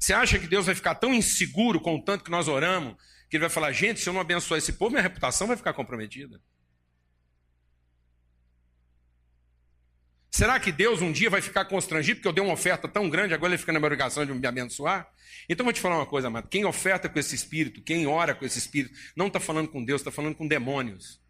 Você 0.00 0.14
acha 0.14 0.38
que 0.38 0.46
Deus 0.46 0.64
vai 0.64 0.74
ficar 0.74 0.94
tão 0.94 1.12
inseguro 1.12 1.78
com 1.78 1.96
o 1.96 2.02
tanto 2.02 2.24
que 2.24 2.30
nós 2.30 2.48
oramos 2.48 2.96
que 3.28 3.36
Ele 3.36 3.42
vai 3.42 3.50
falar: 3.50 3.70
gente, 3.72 4.00
se 4.00 4.08
eu 4.08 4.14
não 4.14 4.20
abençoar 4.20 4.56
esse 4.56 4.72
povo, 4.72 4.92
minha 4.92 5.02
reputação 5.02 5.46
vai 5.46 5.56
ficar 5.56 5.74
comprometida? 5.74 6.40
Será 10.34 10.58
que 10.58 10.72
Deus 10.72 11.02
um 11.02 11.12
dia 11.12 11.28
vai 11.28 11.42
ficar 11.42 11.66
constrangido 11.66 12.16
porque 12.16 12.28
eu 12.28 12.32
dei 12.32 12.42
uma 12.42 12.54
oferta 12.54 12.88
tão 12.88 13.10
grande, 13.10 13.34
agora 13.34 13.52
ele 13.52 13.58
fica 13.58 13.70
na 13.70 13.78
minha 13.78 13.86
obrigação 13.86 14.24
de 14.24 14.32
me 14.32 14.46
abençoar? 14.46 15.06
Então 15.46 15.62
vou 15.62 15.74
te 15.74 15.80
falar 15.80 15.96
uma 15.96 16.06
coisa, 16.06 16.28
amado. 16.28 16.48
Quem 16.48 16.64
oferta 16.64 17.06
com 17.06 17.18
esse 17.18 17.34
espírito, 17.34 17.82
quem 17.82 18.06
ora 18.06 18.34
com 18.34 18.42
esse 18.46 18.58
espírito, 18.58 18.98
não 19.14 19.26
está 19.26 19.38
falando 19.38 19.68
com 19.68 19.84
Deus, 19.84 20.00
está 20.00 20.10
falando 20.10 20.34
com 20.34 20.48
demônios. 20.48 21.20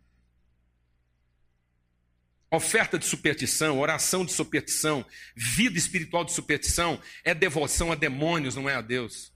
Oferta 2.48 2.96
de 2.96 3.04
superstição, 3.04 3.80
oração 3.80 4.24
de 4.24 4.30
superstição, 4.30 5.04
vida 5.34 5.76
espiritual 5.76 6.24
de 6.24 6.32
superstição 6.32 7.00
é 7.24 7.34
devoção 7.34 7.90
a 7.90 7.96
demônios, 7.96 8.54
não 8.54 8.70
é 8.70 8.76
a 8.76 8.80
Deus. 8.80 9.31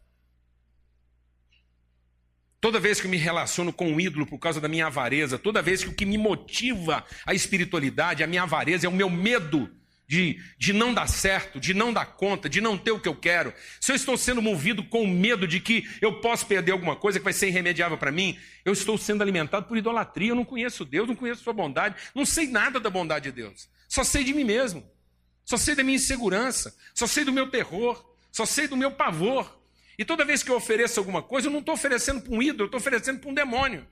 Toda 2.67 2.81
vez 2.81 3.01
que 3.01 3.07
eu 3.07 3.11
me 3.13 3.17
relaciono 3.17 3.73
com 3.73 3.93
um 3.93 4.01
ídolo 4.01 4.27
por 4.27 4.41
causa 4.41 4.61
da 4.61 4.67
minha 4.67 4.89
avareza, 4.89 5.39
toda 5.39 5.63
vez 5.63 5.85
que 5.85 5.91
o 5.91 5.95
que 5.95 6.05
me 6.05 6.19
motiva 6.19 7.05
a 7.25 7.33
espiritualidade, 7.33 8.25
a 8.25 8.27
minha 8.27 8.43
avareza, 8.43 8.87
é 8.87 8.89
o 8.89 8.93
meu 8.93 9.09
medo 9.09 9.71
de, 10.05 10.43
de 10.59 10.73
não 10.73 10.93
dar 10.93 11.07
certo, 11.07 11.61
de 11.61 11.73
não 11.73 11.93
dar 11.93 12.07
conta, 12.17 12.49
de 12.49 12.61
não 12.61 12.77
ter 12.77 12.91
o 12.91 12.99
que 12.99 13.09
eu 13.09 13.15
quero, 13.15 13.55
se 13.81 13.93
eu 13.93 13.95
estou 13.95 14.17
sendo 14.17 14.43
movido 14.43 14.83
com 14.83 15.07
medo 15.07 15.47
de 15.47 15.61
que 15.61 15.89
eu 16.03 16.21
posso 16.21 16.45
perder 16.45 16.73
alguma 16.73 16.97
coisa 16.97 17.21
que 17.21 17.25
vai 17.25 17.33
ser 17.33 17.47
irremediável 17.47 17.97
para 17.97 18.11
mim, 18.11 18.37
eu 18.65 18.73
estou 18.73 18.99
sendo 18.99 19.23
alimentado 19.23 19.67
por 19.67 19.79
idolatria. 19.79 20.31
Eu 20.31 20.35
não 20.35 20.45
conheço 20.45 20.85
Deus, 20.85 21.07
não 21.07 21.15
conheço 21.15 21.45
Sua 21.45 21.53
bondade, 21.53 21.95
não 22.17 22.27
sei 22.27 22.49
nada 22.49 22.81
da 22.81 22.91
bondade 22.91 23.31
de 23.31 23.43
Deus, 23.43 23.69
só 23.89 24.03
sei 24.03 24.25
de 24.25 24.35
mim 24.35 24.43
mesmo, 24.43 24.85
só 25.45 25.57
sei 25.57 25.77
da 25.77 25.85
minha 25.85 25.95
insegurança, 25.95 26.77
só 26.93 27.07
sei 27.07 27.25
do 27.25 27.33
meu 27.33 27.49
terror, 27.49 28.05
só 28.33 28.45
sei 28.45 28.67
do 28.67 28.77
meu 28.77 28.91
pavor. 28.91 29.57
E 29.99 30.05
toda 30.05 30.25
vez 30.25 30.43
que 30.43 30.51
eu 30.51 30.57
ofereço 30.57 31.01
alguma 31.01 31.23
coisa, 31.23 31.49
eu 31.49 31.53
não 31.53 31.61
estou 31.61 31.75
oferecendo 31.75 32.21
para 32.21 32.33
um 32.33 32.43
ídolo, 32.43 32.65
eu 32.65 32.67
estou 32.67 32.81
oferecendo 32.81 33.21
para 33.21 33.31
um 33.31 33.35
demônio. 33.35 33.87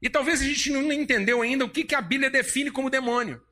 E 0.00 0.08
talvez 0.08 0.40
a 0.40 0.44
gente 0.44 0.70
não 0.70 0.90
entendeu 0.90 1.42
ainda 1.42 1.64
o 1.64 1.70
que, 1.70 1.84
que 1.84 1.94
a 1.94 2.00
Bíblia 2.00 2.30
define 2.30 2.70
como 2.70 2.88
demônio. 2.88 3.42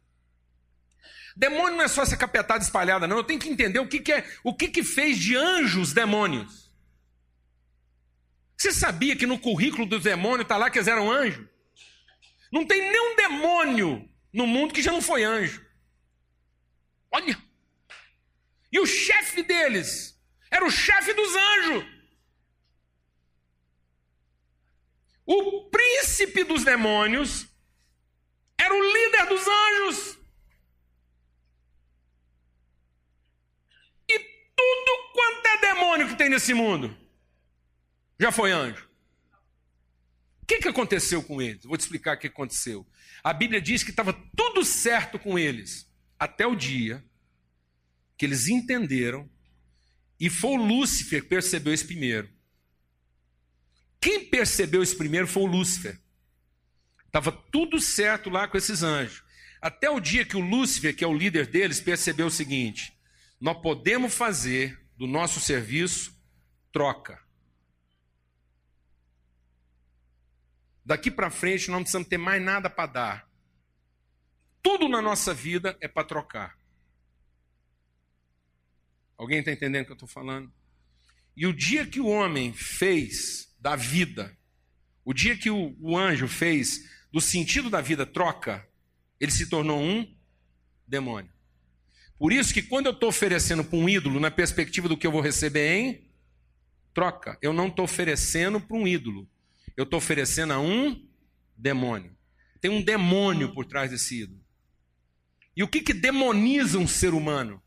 Demônio 1.36 1.76
não 1.76 1.84
é 1.84 1.88
só 1.88 2.02
essa 2.02 2.16
capetada 2.16 2.64
espalhada, 2.64 3.06
não. 3.06 3.18
Eu 3.18 3.24
tenho 3.24 3.38
que 3.38 3.48
entender 3.48 3.78
o 3.78 3.86
que, 3.86 4.00
que 4.00 4.12
é, 4.12 4.28
o 4.42 4.54
que, 4.54 4.68
que 4.68 4.82
fez 4.82 5.18
de 5.18 5.36
anjos 5.36 5.92
demônios. 5.92 6.68
Você 8.56 8.72
sabia 8.72 9.14
que 9.14 9.26
no 9.26 9.38
currículo 9.38 9.86
dos 9.86 10.02
demônios 10.02 10.42
está 10.42 10.56
lá 10.56 10.68
que 10.68 10.78
eles 10.78 10.88
eram 10.88 11.12
anjos? 11.12 11.46
Não 12.50 12.66
tem 12.66 12.80
nenhum 12.80 13.14
demônio 13.14 14.08
no 14.32 14.46
mundo 14.46 14.74
que 14.74 14.82
já 14.82 14.90
não 14.90 15.02
foi 15.02 15.22
anjo. 15.22 15.64
Olha! 17.12 17.40
E 18.72 18.80
o 18.80 18.86
chefe 18.86 19.42
deles 19.42 20.17
era 20.50 20.64
o 20.64 20.70
chefe 20.70 21.12
dos 21.12 21.34
anjos. 21.34 21.98
O 25.26 25.68
príncipe 25.68 26.42
dos 26.44 26.64
demônios 26.64 27.46
era 28.56 28.74
o 28.74 28.92
líder 28.92 29.26
dos 29.26 29.46
anjos. 29.46 30.18
E 34.08 34.18
tudo 34.18 35.12
quanto 35.12 35.46
é 35.46 35.60
demônio 35.60 36.08
que 36.08 36.16
tem 36.16 36.30
nesse 36.30 36.54
mundo 36.54 36.96
já 38.18 38.32
foi 38.32 38.52
anjo. 38.52 38.88
O 40.42 40.46
que, 40.46 40.58
que 40.58 40.68
aconteceu 40.68 41.22
com 41.22 41.40
eles? 41.42 41.64
Vou 41.64 41.76
te 41.76 41.82
explicar 41.82 42.16
o 42.16 42.18
que 42.18 42.26
aconteceu. 42.26 42.86
A 43.22 43.32
Bíblia 43.32 43.60
diz 43.60 43.82
que 43.82 43.90
estava 43.90 44.12
tudo 44.34 44.64
certo 44.64 45.18
com 45.18 45.38
eles, 45.38 45.86
até 46.18 46.46
o 46.46 46.56
dia 46.56 47.04
que 48.16 48.24
eles 48.24 48.48
entenderam 48.48 49.30
e 50.18 50.28
foi 50.28 50.50
o 50.50 50.56
Lúcifer 50.56 51.22
que 51.22 51.28
percebeu 51.28 51.72
isso 51.72 51.86
primeiro. 51.86 52.28
Quem 54.00 54.24
percebeu 54.24 54.82
isso 54.82 54.96
primeiro 54.96 55.26
foi 55.26 55.42
o 55.42 55.46
Lúcifer. 55.46 56.00
Estava 57.06 57.32
tudo 57.32 57.80
certo 57.80 58.28
lá 58.28 58.46
com 58.46 58.56
esses 58.56 58.82
anjos. 58.82 59.22
Até 59.60 59.90
o 59.90 60.00
dia 60.00 60.24
que 60.24 60.36
o 60.36 60.40
Lúcifer, 60.40 60.94
que 60.94 61.02
é 61.02 61.06
o 61.06 61.16
líder 61.16 61.46
deles, 61.46 61.80
percebeu 61.80 62.26
o 62.26 62.30
seguinte: 62.30 62.92
nós 63.40 63.60
podemos 63.60 64.14
fazer 64.14 64.80
do 64.96 65.06
nosso 65.06 65.40
serviço 65.40 66.16
troca. 66.72 67.20
Daqui 70.84 71.10
para 71.10 71.30
frente 71.30 71.68
nós 71.68 71.76
não 71.76 71.82
precisamos 71.82 72.08
ter 72.08 72.18
mais 72.18 72.42
nada 72.42 72.70
para 72.70 72.86
dar. 72.86 73.28
Tudo 74.62 74.88
na 74.88 75.00
nossa 75.02 75.34
vida 75.34 75.76
é 75.80 75.86
para 75.88 76.06
trocar. 76.06 76.57
Alguém 79.18 79.40
está 79.40 79.50
entendendo 79.50 79.82
o 79.82 79.86
que 79.86 79.92
eu 79.92 79.94
estou 79.94 80.08
falando? 80.08 80.50
E 81.36 81.44
o 81.44 81.52
dia 81.52 81.84
que 81.84 82.00
o 82.00 82.06
homem 82.06 82.52
fez 82.52 83.52
da 83.60 83.74
vida, 83.74 84.36
o 85.04 85.12
dia 85.12 85.36
que 85.36 85.50
o, 85.50 85.76
o 85.80 85.98
anjo 85.98 86.28
fez 86.28 86.88
do 87.12 87.20
sentido 87.20 87.68
da 87.68 87.80
vida 87.80 88.06
troca, 88.06 88.66
ele 89.18 89.32
se 89.32 89.48
tornou 89.48 89.80
um 89.82 90.16
demônio. 90.86 91.32
Por 92.16 92.32
isso 92.32 92.54
que 92.54 92.62
quando 92.62 92.86
eu 92.86 92.92
estou 92.92 93.08
oferecendo 93.08 93.64
para 93.64 93.78
um 93.78 93.88
ídolo, 93.88 94.20
na 94.20 94.30
perspectiva 94.30 94.88
do 94.88 94.96
que 94.96 95.06
eu 95.06 95.12
vou 95.12 95.20
receber 95.20 95.76
em 95.76 96.08
troca, 96.94 97.36
eu 97.42 97.52
não 97.52 97.68
estou 97.68 97.84
oferecendo 97.84 98.60
para 98.60 98.76
um 98.76 98.86
ídolo, 98.86 99.28
eu 99.76 99.84
estou 99.84 99.98
oferecendo 99.98 100.52
a 100.52 100.60
um 100.60 101.04
demônio. 101.56 102.16
Tem 102.60 102.70
um 102.70 102.82
demônio 102.82 103.52
por 103.52 103.64
trás 103.64 103.90
desse 103.90 104.22
ídolo. 104.22 104.40
E 105.56 105.62
o 105.62 105.68
que, 105.68 105.80
que 105.80 105.94
demoniza 105.94 106.78
um 106.78 106.86
ser 106.86 107.14
humano? 107.14 107.62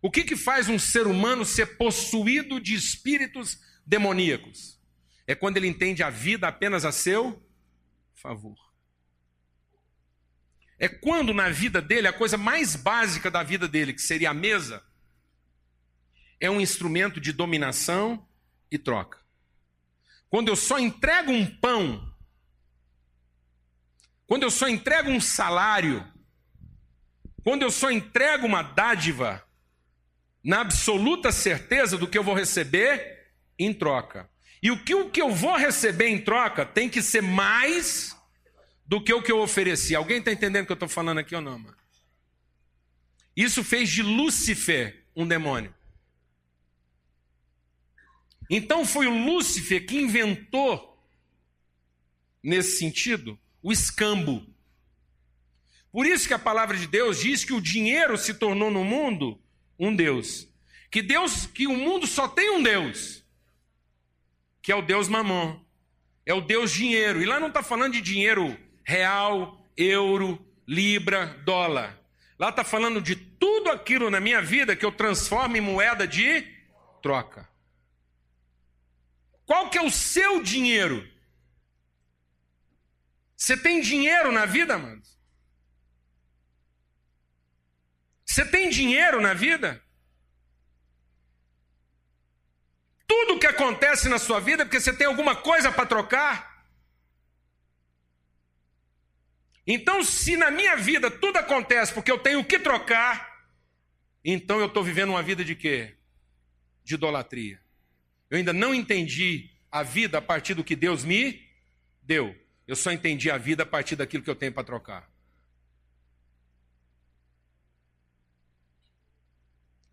O 0.00 0.10
que, 0.10 0.24
que 0.24 0.36
faz 0.36 0.68
um 0.68 0.78
ser 0.78 1.06
humano 1.06 1.44
ser 1.44 1.76
possuído 1.76 2.60
de 2.60 2.74
espíritos 2.74 3.58
demoníacos? 3.84 4.80
É 5.26 5.34
quando 5.34 5.56
ele 5.56 5.66
entende 5.66 6.02
a 6.02 6.10
vida 6.10 6.46
apenas 6.46 6.84
a 6.84 6.92
seu 6.92 7.42
favor. 8.14 8.56
É 10.78 10.88
quando 10.88 11.32
na 11.32 11.48
vida 11.48 11.80
dele, 11.80 12.06
a 12.06 12.12
coisa 12.12 12.36
mais 12.36 12.76
básica 12.76 13.30
da 13.30 13.42
vida 13.42 13.66
dele, 13.66 13.94
que 13.94 14.02
seria 14.02 14.30
a 14.30 14.34
mesa, 14.34 14.84
é 16.38 16.50
um 16.50 16.60
instrumento 16.60 17.18
de 17.20 17.32
dominação 17.32 18.28
e 18.70 18.78
troca. 18.78 19.18
Quando 20.28 20.48
eu 20.48 20.56
só 20.56 20.78
entrego 20.78 21.32
um 21.32 21.46
pão, 21.46 22.14
quando 24.26 24.42
eu 24.42 24.50
só 24.50 24.68
entrego 24.68 25.10
um 25.10 25.20
salário, 25.20 26.06
quando 27.42 27.62
eu 27.62 27.70
só 27.70 27.90
entrego 27.90 28.46
uma 28.46 28.62
dádiva, 28.62 29.45
na 30.46 30.60
absoluta 30.60 31.32
certeza 31.32 31.98
do 31.98 32.06
que 32.06 32.16
eu 32.16 32.22
vou 32.22 32.32
receber 32.32 33.32
em 33.58 33.74
troca. 33.74 34.30
E 34.62 34.70
o 34.70 34.80
que, 34.80 34.94
o 34.94 35.10
que 35.10 35.20
eu 35.20 35.34
vou 35.34 35.56
receber 35.56 36.06
em 36.06 36.22
troca 36.22 36.64
tem 36.64 36.88
que 36.88 37.02
ser 37.02 37.20
mais 37.20 38.16
do 38.86 39.02
que 39.02 39.12
o 39.12 39.20
que 39.20 39.32
eu 39.32 39.40
ofereci. 39.40 39.96
Alguém 39.96 40.18
está 40.18 40.30
entendendo 40.30 40.62
o 40.62 40.66
que 40.66 40.72
eu 40.72 40.74
estou 40.76 40.88
falando 40.88 41.18
aqui 41.18 41.34
ou 41.34 41.40
não, 41.40 41.58
mano? 41.58 41.76
Isso 43.36 43.64
fez 43.64 43.90
de 43.90 44.04
Lúcifer 44.04 45.04
um 45.16 45.26
demônio. 45.26 45.74
Então 48.48 48.86
foi 48.86 49.08
o 49.08 49.24
Lúcifer 49.26 49.84
que 49.84 49.98
inventou, 49.98 50.96
nesse 52.40 52.78
sentido, 52.78 53.36
o 53.60 53.72
escambo. 53.72 54.46
Por 55.90 56.06
isso 56.06 56.28
que 56.28 56.34
a 56.34 56.38
palavra 56.38 56.76
de 56.76 56.86
Deus 56.86 57.18
diz 57.18 57.44
que 57.44 57.52
o 57.52 57.60
dinheiro 57.60 58.16
se 58.16 58.32
tornou 58.32 58.70
no 58.70 58.84
mundo 58.84 59.42
um 59.78 59.94
Deus. 59.94 60.48
Que 60.90 61.02
Deus, 61.02 61.46
que 61.46 61.66
o 61.66 61.76
mundo 61.76 62.06
só 62.06 62.28
tem 62.28 62.50
um 62.50 62.62
Deus, 62.62 63.24
que 64.62 64.72
é 64.72 64.76
o 64.76 64.82
Deus 64.82 65.08
Mamon. 65.08 65.64
É 66.24 66.34
o 66.34 66.40
Deus 66.40 66.72
dinheiro. 66.72 67.22
E 67.22 67.24
lá 67.24 67.38
não 67.38 67.48
está 67.48 67.62
falando 67.62 67.92
de 67.92 68.00
dinheiro 68.00 68.58
real, 68.84 69.64
euro, 69.76 70.44
libra, 70.66 71.26
dólar. 71.44 72.00
Lá 72.38 72.48
está 72.50 72.64
falando 72.64 73.00
de 73.00 73.14
tudo 73.14 73.70
aquilo 73.70 74.10
na 74.10 74.20
minha 74.20 74.42
vida 74.42 74.74
que 74.74 74.84
eu 74.84 74.92
transformo 74.92 75.56
em 75.56 75.60
moeda 75.60 76.06
de 76.06 76.42
troca. 77.00 77.48
Qual 79.44 79.70
que 79.70 79.78
é 79.78 79.82
o 79.82 79.90
seu 79.90 80.42
dinheiro? 80.42 81.08
Você 83.36 83.56
tem 83.56 83.80
dinheiro 83.80 84.32
na 84.32 84.44
vida, 84.44 84.76
mano? 84.76 85.00
Você 88.36 88.44
tem 88.44 88.68
dinheiro 88.68 89.18
na 89.18 89.32
vida? 89.32 89.82
Tudo 93.06 93.38
que 93.38 93.46
acontece 93.46 94.10
na 94.10 94.18
sua 94.18 94.40
vida 94.40 94.62
é 94.62 94.66
porque 94.66 94.78
você 94.78 94.92
tem 94.92 95.06
alguma 95.06 95.34
coisa 95.34 95.72
para 95.72 95.86
trocar? 95.86 96.68
Então, 99.66 100.04
se 100.04 100.36
na 100.36 100.50
minha 100.50 100.76
vida 100.76 101.10
tudo 101.10 101.38
acontece 101.38 101.94
porque 101.94 102.12
eu 102.12 102.18
tenho 102.18 102.44
que 102.44 102.58
trocar, 102.58 103.42
então 104.22 104.60
eu 104.60 104.66
estou 104.66 104.84
vivendo 104.84 105.08
uma 105.08 105.22
vida 105.22 105.42
de 105.42 105.54
quê? 105.54 105.96
De 106.84 106.92
idolatria. 106.92 107.58
Eu 108.28 108.36
ainda 108.36 108.52
não 108.52 108.74
entendi 108.74 109.48
a 109.72 109.82
vida 109.82 110.18
a 110.18 110.22
partir 110.22 110.52
do 110.52 110.62
que 110.62 110.76
Deus 110.76 111.04
me 111.04 111.42
deu. 112.02 112.36
Eu 112.68 112.76
só 112.76 112.92
entendi 112.92 113.30
a 113.30 113.38
vida 113.38 113.62
a 113.62 113.66
partir 113.66 113.96
daquilo 113.96 114.22
que 114.22 114.28
eu 114.28 114.36
tenho 114.36 114.52
para 114.52 114.62
trocar. 114.62 115.15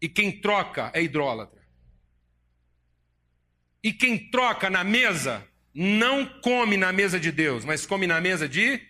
E 0.04 0.10
quem 0.10 0.42
troca 0.42 0.92
é 0.94 1.02
idólatra. 1.02 1.66
E 3.82 3.94
quem 3.94 4.30
troca 4.30 4.70
na 4.70 4.84
mesa 4.84 5.48
não 5.74 6.26
come 6.42 6.76
na 6.76 6.92
mesa 6.92 7.18
de 7.18 7.32
Deus, 7.32 7.64
mas 7.64 7.86
come 7.86 8.06
na 8.06 8.20
mesa 8.20 8.46
de 8.46 8.86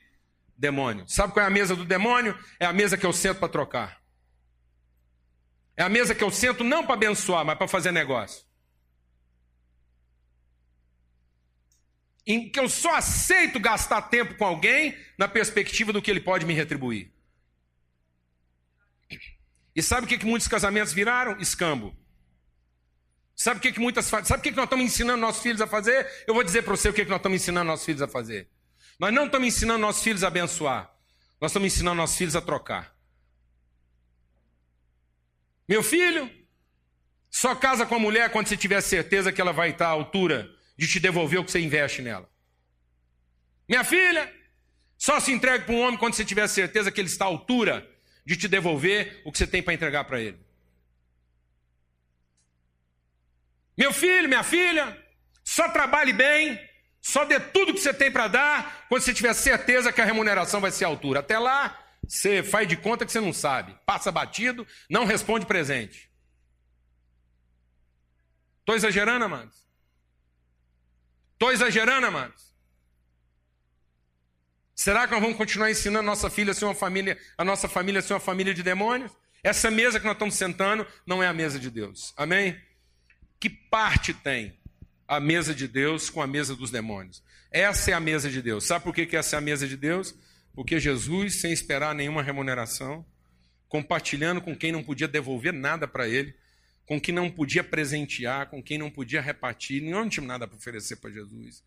demônio. 0.58 1.08
Sabe 1.08 1.32
qual 1.32 1.44
é 1.44 1.48
a 1.48 1.52
mesa 1.52 1.76
do 1.76 1.86
demônio? 1.86 2.36
É 2.60 2.66
a 2.66 2.74
mesa 2.74 2.98
que 2.98 3.06
eu 3.06 3.14
sento 3.14 3.38
para 3.38 3.48
trocar. 3.48 4.02
É 5.78 5.84
a 5.84 5.90
mesa 5.90 6.16
que 6.16 6.24
eu 6.24 6.32
sento 6.32 6.64
não 6.64 6.84
para 6.84 6.96
abençoar, 6.96 7.46
mas 7.46 7.60
para 7.60 7.68
fazer 7.68 7.92
negócio. 7.92 8.44
Em 12.26 12.50
que 12.50 12.60
eu 12.60 12.68
só 12.68 12.96
aceito 12.96 13.60
gastar 13.60 14.02
tempo 14.02 14.34
com 14.36 14.46
alguém 14.46 14.98
na 15.16 15.28
perspectiva 15.28 15.94
do 15.94 16.02
que 16.02 16.10
ele 16.10 16.22
pode 16.22 16.44
me 16.44 16.56
retribuir. 16.56 17.13
E 19.76 19.82
sabe 19.82 20.06
o 20.06 20.10
que, 20.10 20.18
que 20.18 20.26
muitos 20.26 20.48
casamentos 20.48 20.94
viraram? 20.94 21.40
Escambo. 21.40 21.96
Sabe 23.36 23.58
o 23.58 23.62
que, 23.62 23.72
que 23.72 23.80
muitas 23.80 24.06
Sabe 24.06 24.36
o 24.38 24.42
que, 24.42 24.52
que 24.52 24.58
nós 24.58 24.66
estamos 24.66 24.86
ensinando 24.86 25.20
nossos 25.20 25.42
filhos 25.42 25.62
a 25.62 25.68
fazer? 25.68 26.08
Eu 26.28 26.34
vou 26.34 26.44
dizer 26.44 26.62
para 26.62 26.76
você 26.76 26.90
o 26.90 26.94
que, 26.94 27.04
que 27.04 27.10
nós 27.10 27.18
estamos 27.18 27.42
ensinando 27.42 27.66
nossos 27.66 27.86
filhos 27.86 28.02
a 28.02 28.08
fazer. 28.08 28.50
Nós 29.00 29.14
não 29.14 29.26
estamos 29.26 29.48
ensinando 29.48 29.80
nossos 29.80 30.04
filhos 30.04 30.24
a 30.24 30.28
abençoar. 30.28 30.94
Nós 31.42 31.52
estamos 31.52 31.74
ensinando 31.74 31.98
nossos 31.98 32.18
filhos 32.18 32.36
a 32.36 32.42
trocar. 32.42 32.96
Meu 35.68 35.82
filho, 35.82 36.30
só 37.30 37.56
casa 37.56 37.86
com 37.86 37.96
a 37.96 38.00
mulher 38.00 38.30
quando 38.32 38.48
você 38.48 38.56
tiver 38.56 38.82
certeza 38.82 39.32
que 39.32 39.42
ela 39.42 39.52
vai 39.52 39.72
estar 39.72 39.88
à 39.88 39.92
altura 39.92 40.50
de 40.78 40.88
te 40.88 41.00
devolver 41.00 41.40
o 41.40 41.44
que 41.44 41.52
você 41.52 41.60
investe 41.60 42.02
nela. 42.02 42.30
Minha 43.68 43.84
filha, 43.84 44.32
só 44.98 45.20
se 45.20 45.32
entregue 45.32 45.66
para 45.66 45.74
um 45.74 45.82
homem 45.82 45.98
quando 45.98 46.14
você 46.14 46.24
tiver 46.24 46.48
certeza 46.48 46.92
que 46.92 47.02
ele 47.02 47.08
está 47.08 47.26
à 47.26 47.28
altura 47.28 47.90
de 48.26 48.38
te 48.38 48.48
devolver 48.48 49.22
o 49.26 49.32
que 49.32 49.38
você 49.38 49.48
tem 49.48 49.62
para 49.62 49.74
entregar 49.74 50.04
para 50.06 50.20
ele. 50.22 50.40
Meu 53.78 53.92
filho, 53.92 54.28
minha 54.28 54.44
filha, 54.44 54.98
só 55.44 55.70
trabalhe 55.70 56.14
bem 56.14 56.60
só 57.04 57.26
dê 57.26 57.38
tudo 57.38 57.74
que 57.74 57.82
você 57.82 57.94
tem 57.94 58.10
para 58.10 58.30
dar 58.30 58.86
quando 58.88 59.02
você 59.02 59.14
tiver 59.14 59.34
certeza 59.34 59.92
que 59.92 60.00
a 60.00 60.06
remuneração 60.06 60.62
vai 60.62 60.72
ser 60.72 60.86
à 60.86 60.88
altura. 60.88 61.20
Até 61.20 61.38
lá, 61.38 61.78
você 62.08 62.42
faz 62.42 62.66
de 62.66 62.78
conta 62.78 63.06
que 63.06 63.12
você 63.12 63.20
não 63.20 63.34
sabe. 63.34 63.78
Passa 63.86 64.10
batido, 64.10 64.66
não 64.90 65.04
responde 65.04 65.46
presente. 65.46 66.10
Estou 68.62 68.74
exagerando, 68.74 69.26
amados? 69.26 69.68
Estou 71.34 71.52
exagerando, 71.52 72.08
amados? 72.08 72.53
Será 74.84 75.08
que 75.08 75.14
nós 75.14 75.22
vamos 75.22 75.38
continuar 75.38 75.72
ensinando 75.72 76.00
a 76.00 76.12
nossa 76.12 76.30
filha 76.30 76.52
a 76.52 76.54
ser 76.54 76.66
uma 76.66 76.76
família, 76.76 77.18
a 77.38 77.46
nossa 77.46 77.70
família 77.70 78.00
a 78.00 78.02
ser 78.02 78.16
uma 78.16 78.20
família 78.20 78.54
de 78.54 78.62
demônios? 78.62 79.14
Essa 79.42 79.72
mesa 79.72 79.98
que 79.98 80.06
nós 80.06 80.14
estamos 80.14 80.36
sentando 80.36 80.86
não 81.08 81.24
é 81.24 81.28
a 81.28 81.32
mesa 81.32 81.58
de 81.58 81.70
Deus. 81.70 82.14
Amém? 82.18 82.60
Que 83.40 83.50
parte 83.50 84.14
tem 84.14 84.60
a 85.08 85.22
mesa 85.22 85.56
de 85.56 85.70
Deus 85.70 86.10
com 86.10 86.22
a 86.22 86.28
mesa 86.28 86.54
dos 86.54 86.70
demônios. 86.70 87.24
Essa 87.50 87.92
é 87.92 87.94
a 87.94 88.00
mesa 88.02 88.30
de 88.30 88.42
Deus. 88.42 88.66
Sabe 88.66 88.84
por 88.84 88.94
que 88.94 89.16
essa 89.16 89.38
é 89.38 89.40
a 89.40 89.42
mesa 89.42 89.66
de 89.66 89.78
Deus? 89.78 90.14
Porque 90.54 90.78
Jesus, 90.78 91.40
sem 91.40 91.54
esperar 91.54 91.96
nenhuma 91.96 92.22
remuneração, 92.22 93.06
compartilhando 93.70 94.42
com 94.42 94.54
quem 94.54 94.74
não 94.74 94.84
podia 94.84 95.08
devolver 95.08 95.54
nada 95.54 95.88
para 95.88 96.10
ele, 96.10 96.36
com 96.86 97.00
quem 97.00 97.16
não 97.16 97.32
podia 97.32 97.64
presentear, 97.64 98.50
com 98.50 98.62
quem 98.62 98.78
não 98.78 98.92
podia 98.92 99.22
repartir, 99.22 99.82
não 99.82 100.10
tinha 100.10 100.28
nada 100.28 100.46
para 100.46 100.58
oferecer 100.58 100.98
para 100.98 101.10
Jesus. 101.10 101.64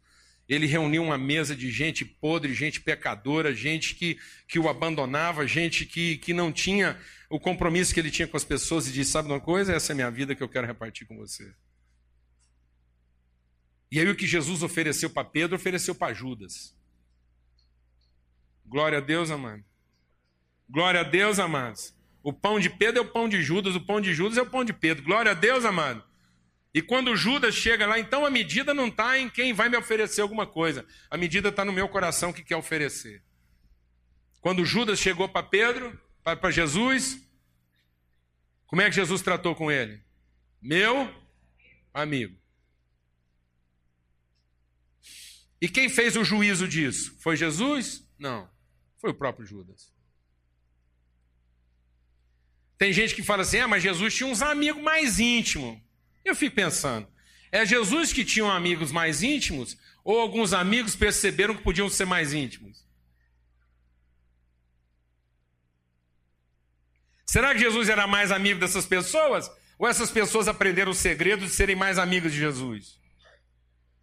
Ele 0.48 0.66
reuniu 0.66 1.02
uma 1.02 1.18
mesa 1.18 1.56
de 1.56 1.70
gente 1.70 2.04
podre, 2.04 2.54
gente 2.54 2.80
pecadora, 2.80 3.54
gente 3.54 3.94
que, 3.94 4.18
que 4.46 4.58
o 4.58 4.68
abandonava, 4.68 5.46
gente 5.46 5.84
que, 5.84 6.18
que 6.18 6.32
não 6.32 6.52
tinha 6.52 6.98
o 7.28 7.40
compromisso 7.40 7.92
que 7.92 7.98
ele 7.98 8.10
tinha 8.10 8.28
com 8.28 8.36
as 8.36 8.44
pessoas 8.44 8.86
e 8.86 8.92
disse: 8.92 9.10
Sabe 9.10 9.28
uma 9.28 9.40
coisa? 9.40 9.74
Essa 9.74 9.92
é 9.92 9.94
a 9.94 9.96
minha 9.96 10.10
vida 10.10 10.34
que 10.34 10.42
eu 10.42 10.48
quero 10.48 10.66
repartir 10.66 11.06
com 11.06 11.16
você. 11.16 11.52
E 13.90 13.98
aí 13.98 14.08
o 14.08 14.16
que 14.16 14.26
Jesus 14.26 14.62
ofereceu 14.62 15.10
para 15.10 15.24
Pedro, 15.24 15.56
ofereceu 15.56 15.94
para 15.94 16.14
Judas. 16.14 16.76
Glória 18.64 18.98
a 18.98 19.00
Deus, 19.00 19.30
amado. 19.30 19.64
Glória 20.68 21.00
a 21.00 21.04
Deus, 21.04 21.38
amados. 21.38 21.94
O 22.22 22.32
pão 22.32 22.58
de 22.58 22.68
Pedro 22.68 23.00
é 23.00 23.04
o 23.04 23.12
pão 23.12 23.28
de 23.28 23.40
Judas, 23.42 23.74
o 23.76 23.80
pão 23.80 24.00
de 24.00 24.12
Judas 24.12 24.36
é 24.38 24.42
o 24.42 24.50
pão 24.50 24.64
de 24.64 24.72
Pedro. 24.72 25.04
Glória 25.04 25.30
a 25.30 25.34
Deus, 25.34 25.64
amado. 25.64 26.04
E 26.76 26.82
quando 26.82 27.16
Judas 27.16 27.54
chega 27.54 27.86
lá, 27.86 27.98
então 27.98 28.26
a 28.26 28.28
medida 28.28 28.74
não 28.74 28.88
está 28.88 29.18
em 29.18 29.30
quem 29.30 29.54
vai 29.54 29.66
me 29.66 29.78
oferecer 29.78 30.20
alguma 30.20 30.46
coisa. 30.46 30.86
A 31.08 31.16
medida 31.16 31.48
está 31.48 31.64
no 31.64 31.72
meu 31.72 31.88
coração 31.88 32.34
que 32.34 32.44
quer 32.44 32.56
oferecer. 32.56 33.24
Quando 34.42 34.62
Judas 34.62 34.98
chegou 34.98 35.26
para 35.26 35.42
Pedro, 35.42 35.98
para 36.22 36.50
Jesus, 36.50 37.18
como 38.66 38.82
é 38.82 38.90
que 38.90 38.94
Jesus 38.94 39.22
tratou 39.22 39.54
com 39.54 39.72
ele? 39.72 40.04
Meu 40.60 41.10
amigo. 41.94 42.38
E 45.58 45.70
quem 45.70 45.88
fez 45.88 46.14
o 46.14 46.24
juízo 46.24 46.68
disso? 46.68 47.16
Foi 47.20 47.38
Jesus? 47.38 48.06
Não. 48.18 48.50
Foi 48.98 49.12
o 49.12 49.14
próprio 49.14 49.46
Judas. 49.46 49.90
Tem 52.76 52.92
gente 52.92 53.14
que 53.14 53.22
fala 53.22 53.44
assim: 53.44 53.60
ah, 53.60 53.66
mas 53.66 53.82
Jesus 53.82 54.14
tinha 54.14 54.28
uns 54.28 54.42
amigos 54.42 54.82
mais 54.82 55.18
íntimos. 55.18 55.85
Eu 56.26 56.34
fico 56.34 56.56
pensando: 56.56 57.08
é 57.52 57.64
Jesus 57.64 58.12
que 58.12 58.24
tinha 58.24 58.52
amigos 58.52 58.90
mais 58.90 59.22
íntimos? 59.22 59.78
Ou 60.04 60.18
alguns 60.20 60.52
amigos 60.52 60.94
perceberam 60.96 61.56
que 61.56 61.62
podiam 61.62 61.88
ser 61.88 62.04
mais 62.04 62.32
íntimos? 62.32 62.84
Será 67.24 67.52
que 67.52 67.60
Jesus 67.60 67.88
era 67.88 68.06
mais 68.06 68.30
amigo 68.30 68.58
dessas 68.58 68.86
pessoas? 68.86 69.50
Ou 69.78 69.86
essas 69.86 70.10
pessoas 70.10 70.48
aprenderam 70.48 70.90
o 70.90 70.94
segredo 70.94 71.44
de 71.44 71.50
serem 71.50 71.76
mais 71.76 71.98
amigos 71.98 72.32
de 72.32 72.38
Jesus? 72.38 73.00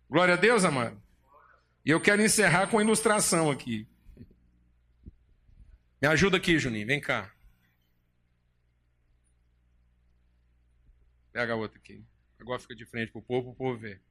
Glória 0.09 0.35
a 0.35 0.37
Deus, 0.37 0.63
amado. 0.63 1.01
E 1.85 1.89
eu 1.89 1.99
quero 1.99 2.21
encerrar 2.21 2.67
com 2.67 2.77
uma 2.77 2.83
ilustração 2.83 3.49
aqui. 3.49 3.87
Me 6.01 6.07
ajuda 6.07 6.37
aqui, 6.37 6.59
Juninho, 6.59 6.87
vem 6.87 7.01
cá. 7.01 7.33
Pega 11.31 11.53
a 11.53 11.55
outra 11.55 11.79
aqui. 11.79 12.03
Agora 12.43 12.59
fica 12.59 12.75
de 12.75 12.85
frente 12.85 13.09
para 13.09 13.19
o 13.19 13.21
povo, 13.21 13.43
para 13.43 13.51
o 13.53 13.55
povo 13.55 13.79
ver. 13.79 14.01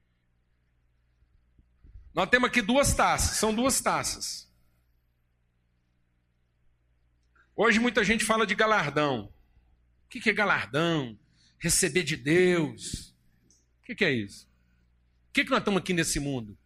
Nós 2.15 2.27
temos 2.27 2.49
aqui 2.49 2.63
duas 2.63 2.91
taças, 2.95 3.37
são 3.37 3.53
duas 3.53 3.79
taças. 3.79 4.51
Hoje 7.55 7.79
muita 7.79 8.03
gente 8.03 8.25
fala 8.25 8.47
de 8.47 8.55
galardão. 8.55 9.31
O 10.05 10.09
que 10.09 10.27
é 10.27 10.33
galardão? 10.33 11.17
Receber 11.59 12.01
de 12.01 12.17
Deus. 12.17 13.15
O 13.79 13.95
que 13.95 14.03
é 14.03 14.11
isso? 14.11 14.49
O 15.29 15.33
que 15.33 15.43
nós 15.43 15.59
estamos 15.59 15.79
aqui 15.79 15.93
nesse 15.93 16.19
mundo? 16.19 16.57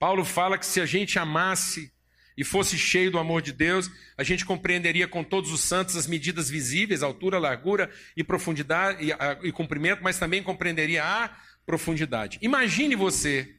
Paulo 0.00 0.24
fala 0.24 0.58
que 0.58 0.66
se 0.66 0.80
a 0.80 0.86
gente 0.86 1.16
amasse 1.16 1.93
e 2.36 2.42
fosse 2.42 2.76
cheio 2.76 3.10
do 3.10 3.18
amor 3.18 3.42
de 3.42 3.52
Deus, 3.52 3.90
a 4.16 4.22
gente 4.22 4.44
compreenderia 4.44 5.06
com 5.06 5.22
todos 5.22 5.52
os 5.52 5.60
santos 5.60 5.96
as 5.96 6.06
medidas 6.06 6.50
visíveis, 6.50 7.02
altura, 7.02 7.38
largura 7.38 7.90
e 8.16 8.24
profundidade 8.24 9.04
e, 9.04 9.12
a, 9.12 9.38
e 9.42 9.52
comprimento, 9.52 10.02
mas 10.02 10.18
também 10.18 10.42
compreenderia 10.42 11.04
a 11.04 11.36
profundidade. 11.64 12.38
Imagine 12.42 12.96
você, 12.96 13.54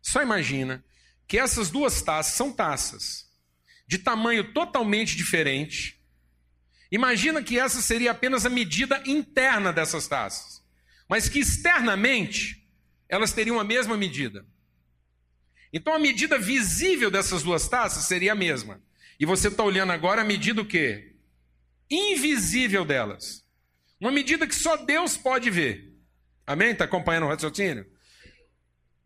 só 0.00 0.22
imagina, 0.22 0.84
que 1.26 1.38
essas 1.38 1.70
duas 1.70 2.02
taças 2.02 2.34
são 2.34 2.52
taças 2.52 3.30
de 3.86 3.98
tamanho 3.98 4.52
totalmente 4.52 5.16
diferente. 5.16 6.00
Imagina 6.90 7.42
que 7.42 7.58
essa 7.58 7.80
seria 7.80 8.10
apenas 8.10 8.44
a 8.44 8.50
medida 8.50 9.02
interna 9.06 9.72
dessas 9.72 10.08
taças, 10.08 10.62
mas 11.08 11.28
que 11.28 11.38
externamente 11.38 12.66
elas 13.08 13.32
teriam 13.32 13.60
a 13.60 13.64
mesma 13.64 13.96
medida. 13.96 14.46
Então 15.72 15.94
a 15.94 15.98
medida 15.98 16.38
visível 16.38 17.10
dessas 17.10 17.42
duas 17.42 17.66
taças 17.68 18.04
seria 18.04 18.32
a 18.32 18.36
mesma. 18.36 18.80
E 19.18 19.24
você 19.24 19.48
está 19.48 19.62
olhando 19.62 19.92
agora 19.92 20.20
a 20.20 20.24
medida 20.24 20.60
o 20.60 20.66
quê? 20.66 21.14
Invisível 21.90 22.84
delas. 22.84 23.44
Uma 24.00 24.10
medida 24.10 24.46
que 24.46 24.54
só 24.54 24.76
Deus 24.76 25.16
pode 25.16 25.48
ver. 25.48 25.96
Amém? 26.46 26.72
Está 26.72 26.84
acompanhando 26.84 27.24
o 27.24 27.28
raciocínio? 27.28 27.86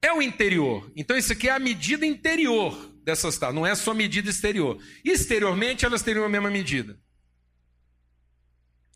É 0.00 0.12
o 0.12 0.22
interior. 0.22 0.90
Então 0.96 1.16
isso 1.16 1.32
aqui 1.32 1.48
é 1.48 1.52
a 1.52 1.58
medida 1.58 2.04
interior 2.06 2.74
dessas 3.04 3.38
taças, 3.38 3.54
não 3.54 3.64
é 3.64 3.74
só 3.74 3.94
medida 3.94 4.28
exterior. 4.28 4.82
Exteriormente 5.04 5.84
elas 5.84 6.02
teriam 6.02 6.24
a 6.24 6.28
mesma 6.28 6.50
medida. 6.50 6.98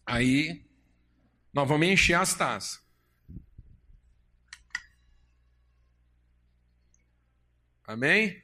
Aí 0.05 0.65
nós 1.53 1.69
vamos 1.69 1.87
encher 1.87 2.15
as 2.15 2.35
taças. 2.35 2.81
Amém? 7.91 8.41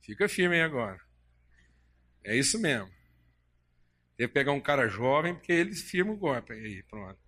Fica 0.00 0.28
firme 0.28 0.54
aí 0.54 0.62
agora. 0.62 1.00
É 2.24 2.36
isso 2.36 2.56
mesmo. 2.56 2.88
Que 4.16 4.28
pegar 4.28 4.52
um 4.52 4.60
cara 4.60 4.88
jovem, 4.88 5.34
porque 5.34 5.50
eles 5.50 5.82
firmam 5.82 6.14
o 6.14 6.18
golpe 6.18 6.52
aí, 6.52 6.84
pronto. 6.84 7.18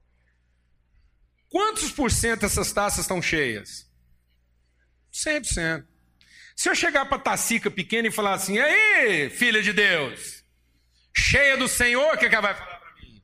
Quantos 1.49 1.91
por 1.91 2.13
cento 2.13 2.47
essas 2.47 2.73
taças 2.73 3.01
estão 3.01 3.21
cheias? 3.21 3.91
100%. 5.13 5.85
Se 6.55 6.69
eu 6.69 6.77
chegar 6.77 7.07
para 7.07 7.17
a 7.17 7.21
tacica 7.21 7.69
pequena 7.69 8.07
e 8.07 8.13
falar 8.13 8.35
assim, 8.35 8.61
aí, 8.61 9.29
filha 9.31 9.61
de 9.65 9.73
Deus, 9.73 10.45
cheia 11.13 11.57
do 11.57 11.67
Senhor, 11.67 12.15
o 12.15 12.19
que, 12.19 12.29
que 12.29 12.35
ela 12.37 12.53
vai 12.53 12.55
falar 12.55 12.79
para 12.79 12.95
mim? 13.03 13.21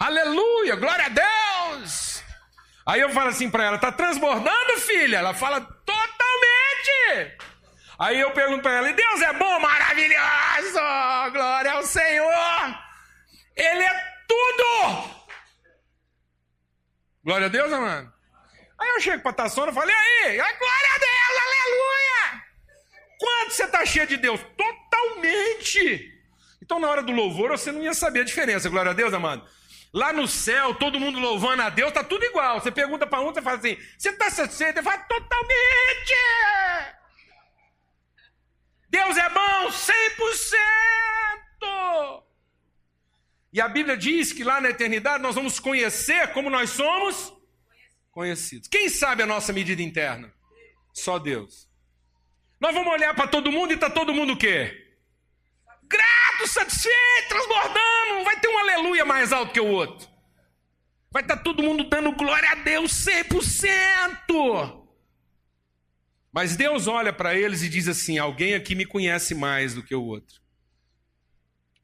Aleluia, 0.00 0.74
glória 0.74 1.06
a 1.06 1.08
Deus! 1.10 2.24
Aí 2.86 3.00
eu 3.00 3.10
falo 3.10 3.28
assim 3.30 3.48
para 3.48 3.64
ela, 3.64 3.78
tá 3.78 3.92
transbordando, 3.92 4.80
filha? 4.80 5.18
Ela 5.18 5.32
fala, 5.32 5.60
Aí 7.98 8.20
eu 8.20 8.30
pergunto 8.32 8.62
para 8.62 8.72
ela: 8.72 8.92
Deus 8.92 9.20
é 9.22 9.32
bom, 9.34 9.60
maravilhoso, 9.60 10.80
glória 11.32 11.72
ao 11.72 11.84
Senhor, 11.84 12.78
Ele 13.56 13.82
é 13.82 14.14
tudo. 14.26 15.14
Glória 17.24 17.46
a 17.46 17.50
Deus, 17.50 17.72
amado. 17.72 18.12
Aí 18.78 18.88
eu 18.90 19.00
chego 19.00 19.22
para 19.22 19.32
Tassona 19.32 19.70
e 19.70 19.74
falo: 19.74 19.90
e 19.90 19.92
aí? 19.92 20.36
Glória 20.36 20.90
a 20.94 20.98
Deus, 20.98 21.42
aleluia. 21.46 22.44
Quanto 23.18 23.52
você 23.52 23.64
está 23.64 23.86
cheio 23.86 24.06
de 24.06 24.16
Deus? 24.16 24.40
Totalmente. 24.56 26.10
Então, 26.60 26.78
na 26.78 26.88
hora 26.88 27.02
do 27.02 27.12
louvor, 27.12 27.50
você 27.50 27.70
não 27.70 27.82
ia 27.82 27.94
saber 27.94 28.20
a 28.20 28.24
diferença, 28.24 28.68
glória 28.68 28.90
a 28.90 28.94
Deus, 28.94 29.12
amado. 29.14 29.46
Lá 29.94 30.12
no 30.12 30.26
céu, 30.26 30.74
todo 30.74 30.98
mundo 30.98 31.20
louvando 31.20 31.62
a 31.62 31.70
Deus, 31.70 31.92
tá 31.92 32.02
tudo 32.02 32.24
igual. 32.24 32.60
Você 32.60 32.72
pergunta 32.72 33.06
para 33.06 33.20
um, 33.20 33.32
você 33.32 33.40
fala 33.40 33.58
assim: 33.58 33.78
você 33.96 34.08
está 34.08 34.28
satisfeito? 34.28 34.78
Ele 34.78 34.82
fala: 34.82 34.98
totalmente. 34.98 36.14
Deus 38.90 39.16
é 39.16 39.28
bom 39.28 39.70
100%. 39.70 42.24
E 43.52 43.60
a 43.60 43.68
Bíblia 43.68 43.96
diz 43.96 44.32
que 44.32 44.42
lá 44.42 44.60
na 44.60 44.70
eternidade 44.70 45.22
nós 45.22 45.36
vamos 45.36 45.60
conhecer 45.60 46.26
como 46.32 46.50
nós 46.50 46.70
somos 46.70 47.32
conhecidos. 48.10 48.66
Quem 48.66 48.88
sabe 48.88 49.22
a 49.22 49.26
nossa 49.26 49.52
medida 49.52 49.80
interna? 49.80 50.34
Só 50.92 51.20
Deus. 51.20 51.68
Nós 52.58 52.74
vamos 52.74 52.92
olhar 52.92 53.14
para 53.14 53.28
todo 53.28 53.52
mundo 53.52 53.70
e 53.70 53.74
está 53.74 53.88
todo 53.88 54.12
mundo 54.12 54.32
o 54.32 54.36
quê? 54.36 54.83
Grato, 55.94 56.48
satisfeito, 56.48 57.28
transbordando. 57.28 58.24
Vai 58.24 58.40
ter 58.40 58.48
um 58.48 58.58
aleluia 58.58 59.04
mais 59.04 59.32
alto 59.32 59.52
que 59.52 59.60
o 59.60 59.66
outro. 59.66 60.08
Vai 61.12 61.22
estar 61.22 61.36
tá 61.36 61.42
todo 61.42 61.62
mundo 61.62 61.88
dando 61.88 62.10
glória 62.10 62.50
a 62.50 62.56
Deus 62.56 62.90
100%. 63.06 64.82
Mas 66.32 66.56
Deus 66.56 66.88
olha 66.88 67.12
para 67.12 67.36
eles 67.36 67.62
e 67.62 67.68
diz 67.68 67.86
assim: 67.86 68.18
alguém 68.18 68.54
aqui 68.54 68.74
me 68.74 68.84
conhece 68.84 69.36
mais 69.36 69.72
do 69.72 69.84
que 69.84 69.94
o 69.94 70.02
outro. 70.02 70.42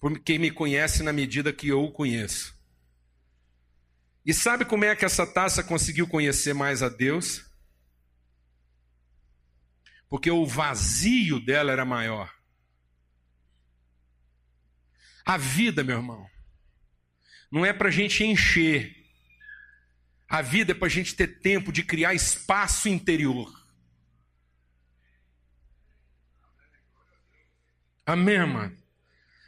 Porque 0.00 0.36
me 0.38 0.50
conhece 0.50 1.04
na 1.04 1.12
medida 1.12 1.52
que 1.52 1.68
eu 1.68 1.84
o 1.84 1.92
conheço. 1.92 2.58
E 4.26 4.34
sabe 4.34 4.64
como 4.64 4.84
é 4.84 4.96
que 4.96 5.04
essa 5.04 5.24
taça 5.24 5.62
conseguiu 5.62 6.08
conhecer 6.08 6.52
mais 6.52 6.82
a 6.82 6.88
Deus? 6.88 7.48
Porque 10.08 10.30
o 10.30 10.44
vazio 10.44 11.38
dela 11.38 11.70
era 11.70 11.84
maior. 11.84 12.39
A 15.30 15.36
vida, 15.36 15.84
meu 15.84 15.98
irmão, 15.98 16.28
não 17.52 17.64
é 17.64 17.72
para 17.72 17.86
a 17.86 17.92
gente 17.92 18.24
encher. 18.24 18.96
A 20.28 20.42
vida 20.42 20.72
é 20.72 20.74
para 20.74 20.88
a 20.88 20.90
gente 20.90 21.14
ter 21.14 21.38
tempo 21.38 21.70
de 21.70 21.84
criar 21.84 22.14
espaço 22.14 22.88
interior. 22.88 23.48
Amém, 28.04 28.44
mano? 28.44 28.76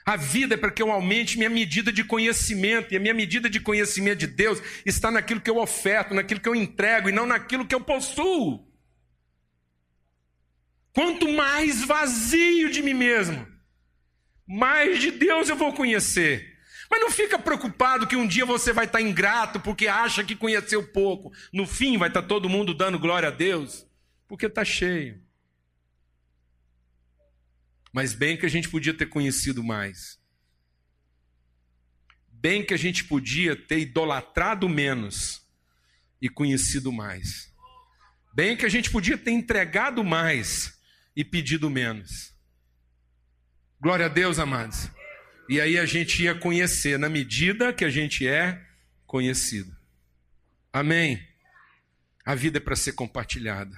A 0.06 0.16
vida 0.16 0.54
é 0.54 0.56
para 0.56 0.70
que 0.70 0.80
eu 0.80 0.92
aumente 0.92 1.36
minha 1.36 1.50
medida 1.50 1.90
de 1.90 2.04
conhecimento, 2.04 2.94
e 2.94 2.96
a 2.96 3.00
minha 3.00 3.12
medida 3.12 3.50
de 3.50 3.58
conhecimento 3.58 4.20
de 4.20 4.28
Deus 4.28 4.62
está 4.86 5.10
naquilo 5.10 5.40
que 5.40 5.50
eu 5.50 5.58
oferto, 5.58 6.14
naquilo 6.14 6.38
que 6.38 6.48
eu 6.48 6.54
entrego, 6.54 7.08
e 7.08 7.12
não 7.12 7.26
naquilo 7.26 7.66
que 7.66 7.74
eu 7.74 7.80
possuo. 7.80 8.72
Quanto 10.92 11.28
mais 11.32 11.84
vazio 11.84 12.70
de 12.70 12.80
mim 12.82 12.94
mesmo, 12.94 13.51
mais 14.52 15.00
de 15.00 15.10
Deus 15.10 15.48
eu 15.48 15.56
vou 15.56 15.72
conhecer. 15.72 16.58
Mas 16.90 17.00
não 17.00 17.10
fica 17.10 17.38
preocupado 17.38 18.06
que 18.06 18.16
um 18.16 18.26
dia 18.26 18.44
você 18.44 18.70
vai 18.70 18.84
estar 18.84 19.00
ingrato 19.00 19.58
porque 19.58 19.88
acha 19.88 20.22
que 20.22 20.36
conheceu 20.36 20.86
pouco. 20.86 21.32
No 21.50 21.66
fim 21.66 21.96
vai 21.96 22.08
estar 22.08 22.22
todo 22.22 22.50
mundo 22.50 22.74
dando 22.74 22.98
glória 22.98 23.28
a 23.28 23.32
Deus, 23.32 23.86
porque 24.28 24.44
está 24.44 24.62
cheio. 24.62 25.22
Mas 27.94 28.12
bem 28.12 28.36
que 28.36 28.44
a 28.44 28.48
gente 28.48 28.68
podia 28.68 28.92
ter 28.92 29.06
conhecido 29.06 29.64
mais. 29.64 30.20
Bem 32.28 32.62
que 32.62 32.74
a 32.74 32.78
gente 32.78 33.04
podia 33.04 33.56
ter 33.56 33.78
idolatrado 33.78 34.68
menos 34.68 35.40
e 36.20 36.28
conhecido 36.28 36.92
mais. 36.92 37.50
Bem 38.34 38.54
que 38.54 38.66
a 38.66 38.68
gente 38.68 38.90
podia 38.90 39.16
ter 39.16 39.30
entregado 39.30 40.04
mais 40.04 40.78
e 41.16 41.24
pedido 41.24 41.70
menos. 41.70 42.32
Glória 43.82 44.06
a 44.06 44.08
Deus, 44.08 44.38
amados. 44.38 44.88
E 45.48 45.60
aí 45.60 45.76
a 45.76 45.84
gente 45.84 46.22
ia 46.22 46.36
conhecer 46.36 46.96
na 47.00 47.08
medida 47.08 47.72
que 47.72 47.84
a 47.84 47.90
gente 47.90 48.24
é 48.28 48.64
conhecido. 49.04 49.76
Amém. 50.72 51.20
A 52.24 52.36
vida 52.36 52.58
é 52.58 52.60
para 52.60 52.76
ser 52.76 52.92
compartilhada. 52.92 53.76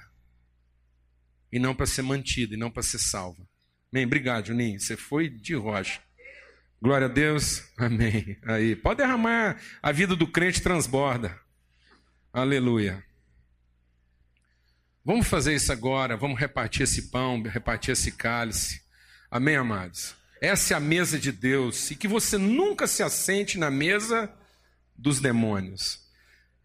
E 1.51 1.57
não 1.57 1.73
para 1.73 1.87
ser 1.87 2.03
mantida, 2.03 2.53
e 2.53 2.57
não 2.57 2.69
para 2.69 2.83
ser 2.83 2.99
salva. 2.99 3.49
Bem, 3.91 4.05
obrigado, 4.05 4.45
Juninho. 4.45 4.79
Você 4.79 4.95
foi 4.95 5.27
de 5.27 5.55
rocha. 5.55 5.99
Glória 6.79 7.07
a 7.07 7.09
Deus. 7.11 7.63
Amém. 7.75 8.37
Aí, 8.43 8.75
pode 8.75 8.97
derramar, 8.97 9.59
a 9.81 9.91
vida 9.91 10.15
do 10.15 10.27
crente 10.27 10.61
transborda. 10.61 11.35
Aleluia. 12.31 13.03
Vamos 15.03 15.25
fazer 15.27 15.55
isso 15.55 15.71
agora, 15.71 16.15
vamos 16.15 16.39
repartir 16.39 16.83
esse 16.83 17.09
pão, 17.09 17.41
repartir 17.41 17.93
esse 17.93 18.11
cálice. 18.11 18.84
Amém, 19.35 19.57
amados? 19.57 20.15
Essa 20.39 20.73
é 20.73 20.77
a 20.77 20.79
mesa 20.79 21.19
de 21.19 21.29
Deus. 21.29 21.91
E 21.91 21.95
que 21.97 22.07
você 22.07 22.37
nunca 22.37 22.87
se 22.87 23.03
assente 23.03 23.57
na 23.57 23.69
mesa 23.69 24.33
dos 24.97 25.19
demônios. 25.19 25.99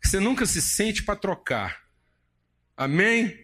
Que 0.00 0.08
você 0.08 0.20
nunca 0.20 0.46
se 0.46 0.62
sente 0.62 1.02
para 1.02 1.16
trocar. 1.16 1.82
Amém? 2.76 3.36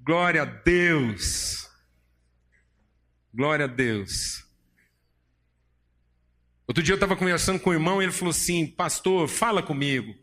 Glória 0.00 0.40
a 0.40 0.44
Deus. 0.46 1.68
Glória 3.34 3.66
a 3.66 3.68
Deus. 3.68 4.46
Outro 6.66 6.82
dia 6.82 6.94
eu 6.94 6.96
estava 6.96 7.16
conversando 7.16 7.60
com 7.60 7.68
o 7.68 7.74
irmão 7.74 8.00
e 8.00 8.06
ele 8.06 8.12
falou 8.12 8.30
assim: 8.30 8.66
Pastor, 8.66 9.28
fala 9.28 9.62
comigo. 9.62 10.16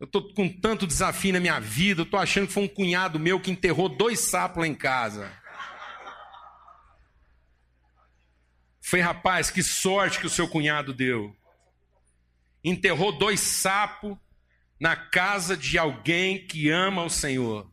Eu 0.00 0.06
estou 0.06 0.32
com 0.32 0.48
tanto 0.48 0.86
desafio 0.86 1.34
na 1.34 1.40
minha 1.40 1.60
vida, 1.60 2.00
eu 2.00 2.04
estou 2.04 2.18
achando 2.18 2.46
que 2.46 2.54
foi 2.54 2.62
um 2.62 2.68
cunhado 2.68 3.20
meu 3.20 3.38
que 3.38 3.50
enterrou 3.50 3.86
dois 3.86 4.18
sapos 4.18 4.62
lá 4.62 4.66
em 4.66 4.74
casa. 4.74 5.30
Foi, 8.88 9.00
rapaz, 9.00 9.50
que 9.50 9.62
sorte 9.62 10.18
que 10.18 10.26
o 10.26 10.30
seu 10.30 10.48
cunhado 10.48 10.94
deu. 10.94 11.36
Enterrou 12.64 13.12
dois 13.12 13.38
sapos 13.38 14.16
na 14.80 14.96
casa 14.96 15.54
de 15.54 15.76
alguém 15.76 16.46
que 16.46 16.70
ama 16.70 17.04
o 17.04 17.10
Senhor. 17.10 17.70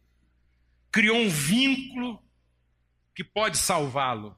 Criou 0.91 1.15
um 1.15 1.29
vínculo 1.29 2.21
que 3.15 3.23
pode 3.23 3.57
salvá-lo. 3.57 4.37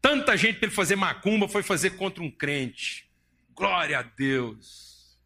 Tanta 0.00 0.34
gente 0.34 0.60
para 0.60 0.68
ele 0.68 0.74
fazer 0.74 0.96
macumba 0.96 1.46
foi 1.46 1.62
fazer 1.62 1.90
contra 1.90 2.22
um 2.22 2.30
crente. 2.30 3.06
Glória 3.54 3.98
a 3.98 4.02
Deus. 4.02 5.18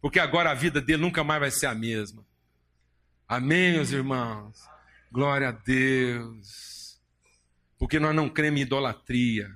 Porque 0.00 0.20
agora 0.20 0.52
a 0.52 0.54
vida 0.54 0.80
dele 0.80 1.02
nunca 1.02 1.24
mais 1.24 1.40
vai 1.40 1.50
ser 1.50 1.66
a 1.66 1.74
mesma. 1.74 2.24
Amém, 3.26 3.72
meus 3.72 3.90
irmãos? 3.90 4.64
Glória 5.10 5.48
a 5.48 5.52
Deus. 5.52 6.79
Porque 7.80 7.98
nós 7.98 8.14
não 8.14 8.28
cremos 8.28 8.60
em 8.60 8.62
idolatria. 8.62 9.50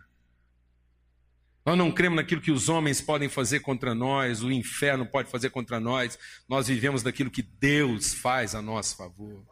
Nós 1.62 1.77
não 1.77 1.93
cremos 1.93 2.16
naquilo 2.16 2.41
que 2.41 2.51
os 2.51 2.70
homens 2.70 2.99
podem 3.03 3.29
fazer 3.29 3.61
contra 3.61 3.95
nós, 3.95 4.43
o 4.43 4.51
inferno 4.51 5.05
pode 5.05 5.31
fazer 5.31 5.51
contra 5.51 5.79
nós. 5.79 6.18
Nós 6.49 6.66
vivemos 6.66 7.03
daquilo 7.03 7.31
que 7.31 7.43
Deus 7.43 8.14
faz 8.14 8.55
a 8.55 8.62
nosso 8.62 8.97
favor. 8.97 9.45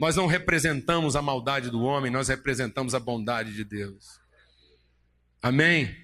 Nós 0.00 0.16
não 0.16 0.26
representamos 0.26 1.14
a 1.14 1.22
maldade 1.22 1.70
do 1.70 1.80
homem, 1.82 2.10
nós 2.10 2.26
representamos 2.26 2.92
a 2.92 2.98
bondade 2.98 3.54
de 3.54 3.62
Deus. 3.62 4.20
Amém? 5.40 5.96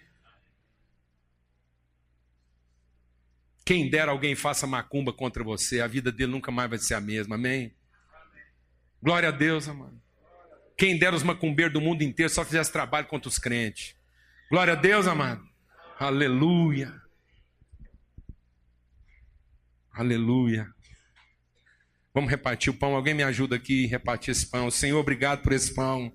Quem 3.64 3.90
dera 3.90 4.12
alguém 4.12 4.36
faça 4.36 4.68
macumba 4.68 5.12
contra 5.12 5.42
você, 5.42 5.80
a 5.80 5.88
vida 5.88 6.12
dele 6.12 6.30
nunca 6.30 6.52
mais 6.52 6.70
vai 6.70 6.78
ser 6.78 6.94
a 6.94 7.00
mesma. 7.00 7.34
Amém? 7.34 7.74
Glória 9.02 9.30
a 9.30 9.32
Deus, 9.32 9.68
amado. 9.68 10.07
Quem 10.78 10.96
dera 10.96 11.16
os 11.16 11.24
macumbeiros 11.24 11.72
do 11.72 11.80
mundo 11.80 12.02
inteiro 12.02 12.30
só 12.30 12.44
fizesse 12.44 12.70
trabalho 12.70 13.08
contra 13.08 13.28
os 13.28 13.36
crentes. 13.36 13.96
Glória 14.48 14.74
a 14.74 14.76
Deus, 14.76 15.08
amado. 15.08 15.44
Aleluia. 15.98 16.94
Aleluia. 19.92 20.72
Vamos 22.14 22.30
repartir 22.30 22.72
o 22.72 22.76
pão. 22.76 22.94
Alguém 22.94 23.12
me 23.12 23.24
ajuda 23.24 23.56
aqui 23.56 23.86
a 23.86 23.88
repartir 23.88 24.30
esse 24.30 24.46
pão. 24.46 24.70
Senhor, 24.70 25.00
obrigado 25.00 25.42
por 25.42 25.52
esse 25.52 25.74
pão. 25.74 26.12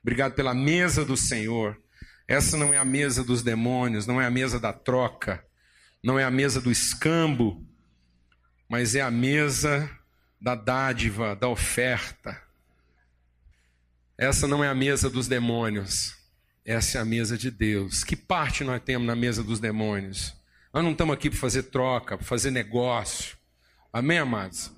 Obrigado 0.00 0.32
pela 0.32 0.54
mesa 0.54 1.04
do 1.04 1.14
Senhor. 1.14 1.78
Essa 2.26 2.56
não 2.56 2.72
é 2.72 2.78
a 2.78 2.84
mesa 2.86 3.22
dos 3.22 3.42
demônios, 3.42 4.06
não 4.06 4.18
é 4.18 4.24
a 4.24 4.30
mesa 4.30 4.58
da 4.58 4.72
troca, 4.72 5.44
não 6.02 6.18
é 6.18 6.24
a 6.24 6.30
mesa 6.30 6.58
do 6.58 6.70
escambo, 6.70 7.66
mas 8.66 8.94
é 8.94 9.02
a 9.02 9.10
mesa 9.10 9.90
da 10.40 10.54
dádiva, 10.54 11.36
da 11.36 11.48
oferta. 11.48 12.49
Essa 14.20 14.46
não 14.46 14.62
é 14.62 14.68
a 14.68 14.74
mesa 14.74 15.08
dos 15.08 15.26
demônios. 15.26 16.14
Essa 16.62 16.98
é 16.98 17.00
a 17.00 17.06
mesa 17.06 17.38
de 17.38 17.50
Deus. 17.50 18.04
Que 18.04 18.14
parte 18.14 18.62
nós 18.62 18.82
temos 18.82 19.06
na 19.06 19.16
mesa 19.16 19.42
dos 19.42 19.58
demônios? 19.58 20.36
Nós 20.74 20.84
não 20.84 20.92
estamos 20.92 21.14
aqui 21.14 21.30
para 21.30 21.38
fazer 21.38 21.62
troca, 21.62 22.18
para 22.18 22.26
fazer 22.26 22.50
negócio. 22.50 23.38
Amém, 23.90 24.18
amados? 24.18 24.70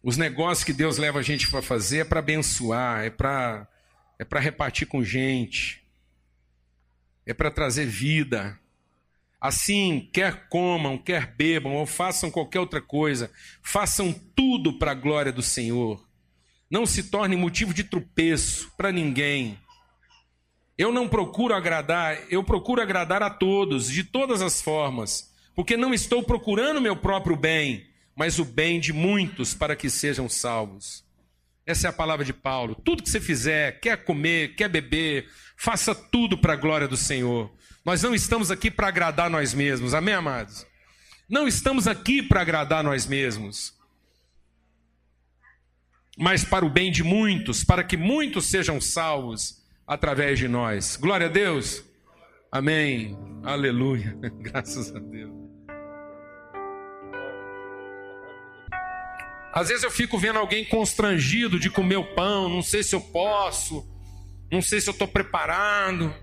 Os 0.00 0.16
negócios 0.16 0.62
que 0.62 0.72
Deus 0.72 0.98
leva 0.98 1.18
a 1.18 1.22
gente 1.22 1.50
para 1.50 1.60
fazer 1.60 1.98
é 1.98 2.04
para 2.04 2.20
abençoar, 2.20 3.02
é 3.04 3.10
para 3.10 3.66
é 4.20 4.24
para 4.24 4.38
repartir 4.38 4.86
com 4.86 5.02
gente, 5.02 5.82
é 7.26 7.34
para 7.34 7.50
trazer 7.50 7.86
vida. 7.86 8.56
Assim, 9.40 10.08
quer 10.12 10.48
comam, 10.48 10.96
quer 10.96 11.34
bebam 11.34 11.74
ou 11.74 11.86
façam 11.86 12.30
qualquer 12.30 12.60
outra 12.60 12.80
coisa, 12.80 13.32
façam 13.64 14.12
tudo 14.12 14.78
para 14.78 14.92
a 14.92 14.94
glória 14.94 15.32
do 15.32 15.42
Senhor 15.42 16.08
não 16.70 16.86
se 16.86 17.02
torne 17.04 17.36
motivo 17.36 17.74
de 17.74 17.82
tropeço 17.82 18.70
para 18.76 18.92
ninguém. 18.92 19.58
Eu 20.78 20.92
não 20.92 21.08
procuro 21.08 21.52
agradar, 21.52 22.16
eu 22.30 22.44
procuro 22.44 22.80
agradar 22.80 23.22
a 23.22 23.28
todos, 23.28 23.90
de 23.90 24.04
todas 24.04 24.40
as 24.40 24.62
formas, 24.62 25.34
porque 25.54 25.76
não 25.76 25.92
estou 25.92 26.22
procurando 26.22 26.80
meu 26.80 26.96
próprio 26.96 27.36
bem, 27.36 27.86
mas 28.14 28.38
o 28.38 28.44
bem 28.44 28.78
de 28.78 28.92
muitos 28.92 29.52
para 29.52 29.74
que 29.74 29.90
sejam 29.90 30.28
salvos. 30.28 31.04
Essa 31.66 31.88
é 31.88 31.90
a 31.90 31.92
palavra 31.92 32.24
de 32.24 32.32
Paulo. 32.32 32.74
Tudo 32.74 33.02
que 33.02 33.10
você 33.10 33.20
fizer, 33.20 33.80
quer 33.80 34.04
comer, 34.04 34.54
quer 34.54 34.68
beber, 34.68 35.28
faça 35.56 35.94
tudo 35.94 36.38
para 36.38 36.54
a 36.54 36.56
glória 36.56 36.88
do 36.88 36.96
Senhor. 36.96 37.52
Nós 37.84 38.02
não 38.02 38.14
estamos 38.14 38.50
aqui 38.50 38.70
para 38.70 38.88
agradar 38.88 39.28
nós 39.28 39.52
mesmos, 39.52 39.92
amém, 39.92 40.14
amados? 40.14 40.66
Não 41.28 41.46
estamos 41.46 41.86
aqui 41.86 42.22
para 42.22 42.40
agradar 42.40 42.82
nós 42.82 43.06
mesmos 43.06 43.79
mas 46.20 46.44
para 46.44 46.66
o 46.66 46.68
bem 46.68 46.92
de 46.92 47.02
muitos, 47.02 47.64
para 47.64 47.82
que 47.82 47.96
muitos 47.96 48.50
sejam 48.50 48.78
salvos 48.78 49.64
através 49.86 50.38
de 50.38 50.46
nós. 50.46 50.96
Glória 50.96 51.28
a 51.28 51.30
Deus. 51.30 51.82
Amém. 52.52 53.16
Aleluia. 53.42 54.14
Graças 54.38 54.94
a 54.94 54.98
Deus. 54.98 55.32
Às 59.50 59.68
vezes 59.68 59.82
eu 59.82 59.90
fico 59.90 60.18
vendo 60.18 60.38
alguém 60.38 60.62
constrangido 60.66 61.58
de 61.58 61.70
comer 61.70 61.96
o 61.96 62.14
pão, 62.14 62.50
não 62.50 62.62
sei 62.62 62.82
se 62.82 62.94
eu 62.94 63.00
posso, 63.00 63.88
não 64.52 64.60
sei 64.60 64.78
se 64.78 64.90
eu 64.90 64.92
estou 64.92 65.08
preparado. 65.08 66.14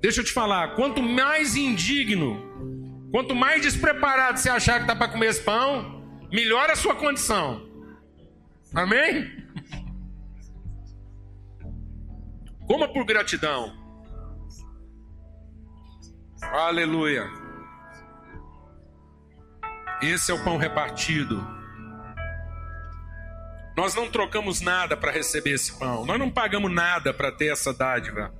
Deixa 0.00 0.20
eu 0.20 0.24
te 0.24 0.32
falar, 0.32 0.74
quanto 0.74 1.00
mais 1.00 1.54
indigno, 1.54 3.08
quanto 3.12 3.32
mais 3.32 3.62
despreparado 3.62 4.40
você 4.40 4.50
achar 4.50 4.74
que 4.74 4.82
está 4.82 4.96
para 4.96 5.12
comer 5.12 5.28
esse 5.28 5.40
pão, 5.40 6.04
melhor 6.32 6.68
a 6.68 6.74
sua 6.74 6.96
condição. 6.96 7.67
Amém? 8.74 9.48
Coma 12.66 12.88
por 12.92 13.04
gratidão. 13.04 13.72
Aleluia. 16.42 17.26
Esse 20.02 20.30
é 20.30 20.34
o 20.34 20.44
pão 20.44 20.56
repartido. 20.56 21.44
Nós 23.76 23.94
não 23.94 24.10
trocamos 24.10 24.60
nada 24.60 24.96
para 24.96 25.12
receber 25.12 25.52
esse 25.52 25.78
pão. 25.78 26.04
Nós 26.04 26.18
não 26.18 26.30
pagamos 26.30 26.72
nada 26.72 27.14
para 27.14 27.32
ter 27.32 27.52
essa 27.52 27.72
dádiva. 27.72 28.34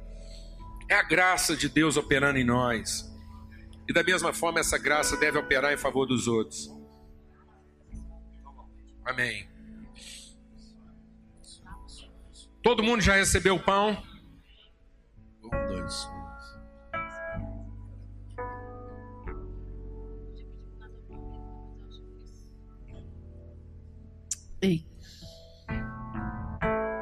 É 0.89 0.95
a 0.95 1.03
graça 1.03 1.57
de 1.57 1.69
Deus 1.69 1.97
operando 1.97 2.39
em 2.39 2.45
nós. 2.45 3.09
E 3.89 3.93
da 3.93 4.03
mesma 4.03 4.33
forma, 4.33 4.61
essa 4.61 4.77
graça 4.77 5.17
deve 5.17 5.39
operar 5.39 5.73
em 5.73 5.77
favor 5.77 6.07
dos 6.07 6.29
outros. 6.29 6.71
Amém. 9.05 9.49
Todo 12.63 12.83
mundo 12.83 13.01
já 13.01 13.15
recebeu 13.15 13.55
o 13.55 13.61
pão? 13.61 13.97
Um, 15.45 15.67
dois. 15.69 16.09
Ei. 24.61 24.85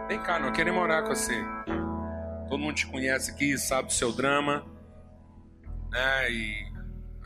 Vem 0.08 0.22
cá, 0.22 0.38
nós 0.38 0.54
queremos 0.54 0.82
orar 0.82 1.02
com 1.02 1.14
você. 1.14 1.42
Todo 2.48 2.58
mundo 2.58 2.74
te 2.74 2.86
conhece 2.86 3.30
aqui, 3.30 3.56
sabe 3.56 3.88
do 3.88 3.94
seu 3.94 4.12
drama, 4.12 4.64
né? 5.90 6.30
E 6.30 6.72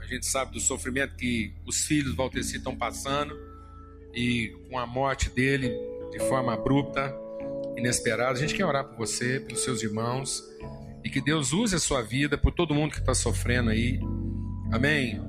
a 0.00 0.06
gente 0.06 0.24
sabe 0.24 0.52
do 0.52 0.60
sofrimento 0.60 1.16
que 1.16 1.52
os 1.66 1.84
filhos 1.84 2.14
Valteci 2.14 2.58
estão 2.58 2.76
passando 2.76 3.36
e 4.14 4.56
com 4.70 4.78
a 4.78 4.86
morte 4.86 5.28
dele 5.30 5.76
de 6.12 6.20
forma 6.20 6.54
abrupta 6.54 7.12
inesperado. 7.80 8.38
A 8.38 8.40
gente 8.40 8.54
quer 8.54 8.64
orar 8.64 8.84
por 8.84 8.96
você, 8.96 9.40
pelos 9.40 9.64
seus 9.64 9.82
irmãos, 9.82 10.42
e 11.04 11.10
que 11.10 11.20
Deus 11.20 11.52
use 11.52 11.74
a 11.74 11.78
sua 11.78 12.02
vida 12.02 12.38
por 12.38 12.52
todo 12.52 12.74
mundo 12.74 12.92
que 12.92 13.00
está 13.00 13.14
sofrendo 13.14 13.70
aí. 13.70 13.98
Amém? 14.70 15.20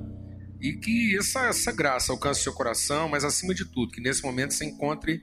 E 0.60 0.74
que 0.74 1.16
essa, 1.16 1.46
essa 1.46 1.72
graça 1.72 2.12
alcance 2.12 2.40
o 2.40 2.42
seu 2.44 2.52
coração, 2.52 3.08
mas 3.08 3.24
acima 3.24 3.52
de 3.54 3.64
tudo, 3.64 3.90
que 3.90 4.00
nesse 4.00 4.22
momento 4.22 4.54
você 4.54 4.64
encontre 4.64 5.22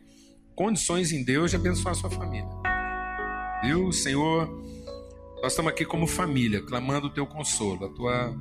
condições 0.56 1.14
em 1.14 1.24
Deus 1.24 1.52
de 1.52 1.56
abençoar 1.56 1.94
a 1.94 1.98
sua 1.98 2.10
família. 2.10 2.50
Viu, 3.64 3.92
Senhor? 3.92 4.50
Nós 5.42 5.54
estamos 5.54 5.72
aqui 5.72 5.86
como 5.86 6.06
família, 6.06 6.62
clamando 6.62 7.08
o 7.08 7.14
teu 7.14 7.26
consolo. 7.26 7.86
A 7.86 7.90
tua... 7.90 8.38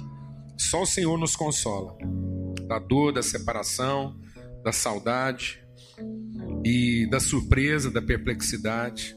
Só 0.59 0.83
o 0.83 0.87
Senhor 0.87 1.17
nos 1.17 1.37
consola. 1.37 1.97
Da 2.67 2.81
dor, 2.81 3.13
da 3.13 3.23
separação, 3.23 4.21
da 4.65 4.73
saudade 4.73 5.63
e 6.65 7.07
da 7.11 7.21
surpresa, 7.21 7.91
da 7.91 8.03
perplexidade. 8.03 9.17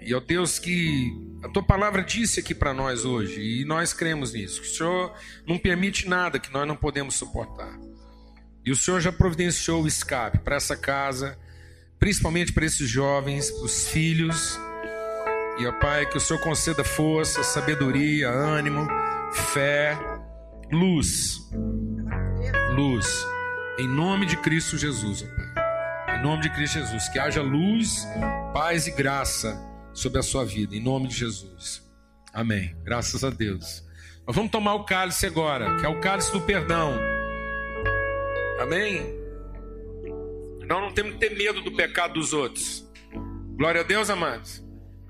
E 0.00 0.14
ó 0.14 0.20
Deus 0.20 0.58
que 0.58 1.12
a 1.42 1.48
tua 1.48 1.62
palavra 1.62 2.02
disse 2.02 2.40
aqui 2.40 2.54
para 2.54 2.72
nós 2.72 3.04
hoje, 3.04 3.40
e 3.40 3.64
nós 3.64 3.92
cremos 3.92 4.32
nisso, 4.32 4.60
que 4.60 4.68
o 4.68 4.70
Senhor 4.70 5.14
não 5.46 5.58
permite 5.58 6.08
nada 6.08 6.38
que 6.38 6.52
nós 6.52 6.66
não 6.66 6.76
podemos 6.76 7.14
suportar. 7.14 7.78
E 8.64 8.70
o 8.70 8.76
Senhor 8.76 9.00
já 9.00 9.12
providenciou 9.12 9.82
o 9.82 9.86
escape 9.86 10.38
para 10.38 10.56
essa 10.56 10.76
casa, 10.76 11.38
principalmente 11.98 12.52
para 12.52 12.64
esses 12.64 12.88
jovens, 12.88 13.50
para 13.50 13.64
os 13.64 13.88
filhos. 13.88 14.58
E 15.58 15.66
ó 15.66 15.72
Pai, 15.80 16.08
que 16.08 16.16
o 16.16 16.20
Senhor 16.20 16.40
conceda 16.42 16.84
força, 16.84 17.42
sabedoria, 17.42 18.30
ânimo, 18.30 18.86
fé, 19.32 19.98
luz. 20.70 21.40
Luz. 22.74 23.26
Em 23.78 23.86
nome 23.86 24.26
de 24.26 24.36
Cristo 24.38 24.76
Jesus, 24.76 25.22
ó 25.22 25.54
Pai. 25.54 26.18
Em 26.18 26.22
nome 26.22 26.42
de 26.42 26.50
Cristo 26.50 26.80
Jesus, 26.80 27.08
que 27.10 27.18
haja 27.18 27.40
luz, 27.40 28.08
paz 28.52 28.88
e 28.88 28.90
graça 28.90 29.56
sobre 29.92 30.18
a 30.18 30.22
sua 30.22 30.44
vida, 30.44 30.74
em 30.74 30.80
nome 30.80 31.06
de 31.06 31.14
Jesus. 31.14 31.88
Amém. 32.34 32.74
Graças 32.82 33.22
a 33.22 33.30
Deus. 33.30 33.86
Nós 34.26 34.34
vamos 34.34 34.50
tomar 34.50 34.74
o 34.74 34.84
cálice 34.84 35.26
agora, 35.26 35.76
que 35.76 35.86
é 35.86 35.88
o 35.88 36.00
cálice 36.00 36.32
do 36.32 36.40
perdão. 36.40 36.98
Amém? 38.60 39.14
Nós 40.66 40.82
não 40.82 40.92
temos 40.92 41.12
que 41.12 41.20
ter 41.20 41.36
medo 41.36 41.62
do 41.62 41.70
pecado 41.70 42.14
dos 42.14 42.32
outros. 42.32 42.84
Glória 43.56 43.82
a 43.82 43.84
Deus, 43.84 44.10
amados. 44.10 44.60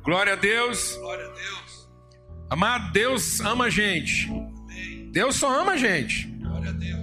Glória 0.03 0.35
a 0.35 0.37
Deus. 0.37 0.95
Glória 1.01 1.25
a 1.25 1.33
Deus. 1.33 1.91
Amado, 2.51 2.93
Deus 2.93 3.41
ama 3.41 3.65
a 3.65 3.71
gente. 3.71 4.29
Amém. 4.29 5.11
Deus 5.11 5.37
só 5.37 5.59
ama 5.59 5.73
a 5.73 5.77
gente. 5.79 6.27
Glória 6.27 6.69
a 6.69 6.73
Deus. 6.73 6.98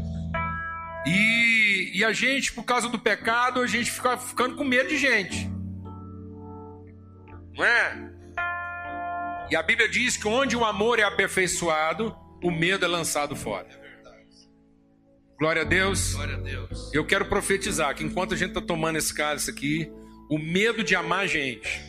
E, 1.05 1.91
e 1.93 2.03
a 2.03 2.11
gente, 2.11 2.51
por 2.51 2.63
causa 2.63 2.89
do 2.89 2.97
pecado, 2.97 3.61
a 3.61 3.67
gente 3.67 3.91
fica 3.91 4.17
ficando 4.17 4.55
com 4.55 4.63
medo 4.63 4.89
de 4.89 4.97
gente. 4.97 5.49
Não 7.55 7.63
é? 7.63 8.11
E 9.49 9.55
a 9.55 9.61
Bíblia 9.61 9.87
diz 9.87 10.17
que 10.17 10.27
onde 10.27 10.55
o 10.57 10.65
amor 10.65 10.99
é 10.99 11.03
aperfeiçoado, 11.03 12.15
o 12.43 12.51
medo 12.51 12.83
é 12.83 12.87
lançado 12.87 13.35
fora. 13.35 13.67
Glória 15.37 15.61
a 15.61 15.65
Deus. 15.65 16.13
Glória 16.13 16.35
a 16.35 16.39
Deus. 16.39 16.93
Eu 16.93 17.05
quero 17.05 17.25
profetizar 17.25 17.93
que 17.93 18.03
enquanto 18.03 18.33
a 18.33 18.37
gente 18.37 18.49
está 18.49 18.61
tomando 18.61 18.97
esse 18.97 19.13
cálice 19.13 19.51
aqui, 19.51 19.91
o 20.29 20.39
medo 20.39 20.83
de 20.83 20.95
amar 20.95 21.19
a 21.19 21.27
gente 21.27 21.83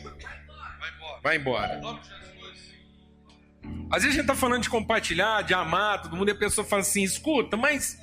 vai 1.23 1.37
embora. 1.37 1.81
Às 3.89 4.03
vezes 4.03 4.17
a 4.17 4.21
gente 4.21 4.21
está 4.21 4.35
falando 4.35 4.63
de 4.63 4.69
compartilhar, 4.69 5.41
de 5.41 5.53
amar 5.53 6.01
todo 6.01 6.15
mundo, 6.15 6.29
e 6.29 6.31
a 6.31 6.35
pessoa 6.35 6.65
fala 6.65 6.81
assim: 6.81 7.03
escuta, 7.03 7.57
mas 7.57 7.97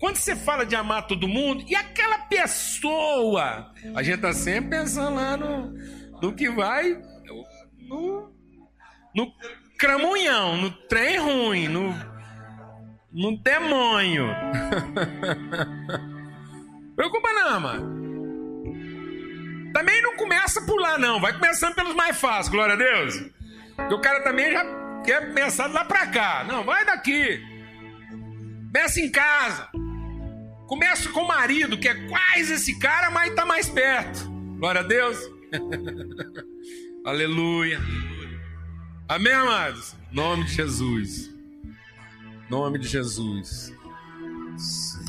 quando 0.00 0.16
você 0.16 0.34
fala 0.34 0.64
de 0.64 0.74
amar 0.74 1.06
todo 1.06 1.28
mundo, 1.28 1.62
e 1.68 1.76
aquela 1.76 2.20
pessoa? 2.20 3.70
A 3.94 4.02
gente 4.02 4.16
está 4.16 4.32
sempre 4.32 4.78
pensando 4.78 5.14
lá 5.14 5.36
no, 5.36 5.72
no 6.20 6.34
que 6.34 6.48
vai, 6.48 7.00
no, 7.78 8.32
no 9.14 9.32
cramunhão, 9.78 10.56
no 10.56 10.70
trem 10.88 11.18
ruim, 11.18 11.68
no 11.68 11.94
no 13.12 13.36
demônio. 13.38 14.28
Preocupa 16.94 17.32
não. 17.32 17.60
Também 19.72 20.00
não 20.02 20.16
começa 20.16 20.60
por 20.62 20.80
lá, 20.80 20.98
não. 20.98 21.20
Vai 21.20 21.32
começando 21.32 21.74
pelos 21.74 21.94
mais 21.94 22.18
fáceis, 22.18 22.48
glória 22.48 22.74
a 22.74 22.78
Deus. 22.78 23.14
Porque 23.76 23.94
o 23.94 24.00
cara 24.00 24.22
também 24.22 24.52
já 24.52 24.64
quer 25.04 25.28
começar 25.28 25.66
lá 25.66 25.84
pra 25.84 26.06
cá. 26.06 26.44
Não, 26.44 26.64
vai 26.64 26.84
daqui. 26.84 27.40
Começa 28.72 29.00
em 29.00 29.10
casa. 29.10 29.68
Começa 30.70 31.10
com 31.10 31.20
o 31.20 31.28
marido, 31.28 31.76
que 31.76 31.88
é 31.88 31.94
quase 32.08 32.54
esse 32.54 32.78
cara, 32.78 33.10
mas 33.10 33.34
tá 33.34 33.44
mais 33.44 33.68
perto. 33.68 34.24
Glória 34.58 34.80
a 34.80 34.84
Deus. 34.84 35.18
Aleluia. 37.04 37.78
Amém, 39.08 39.32
amados? 39.32 39.94
Nome 40.12 40.44
de 40.44 40.54
Jesus 40.54 41.30
nome 42.50 42.80
de 42.80 42.88
Jesus. 42.88 43.72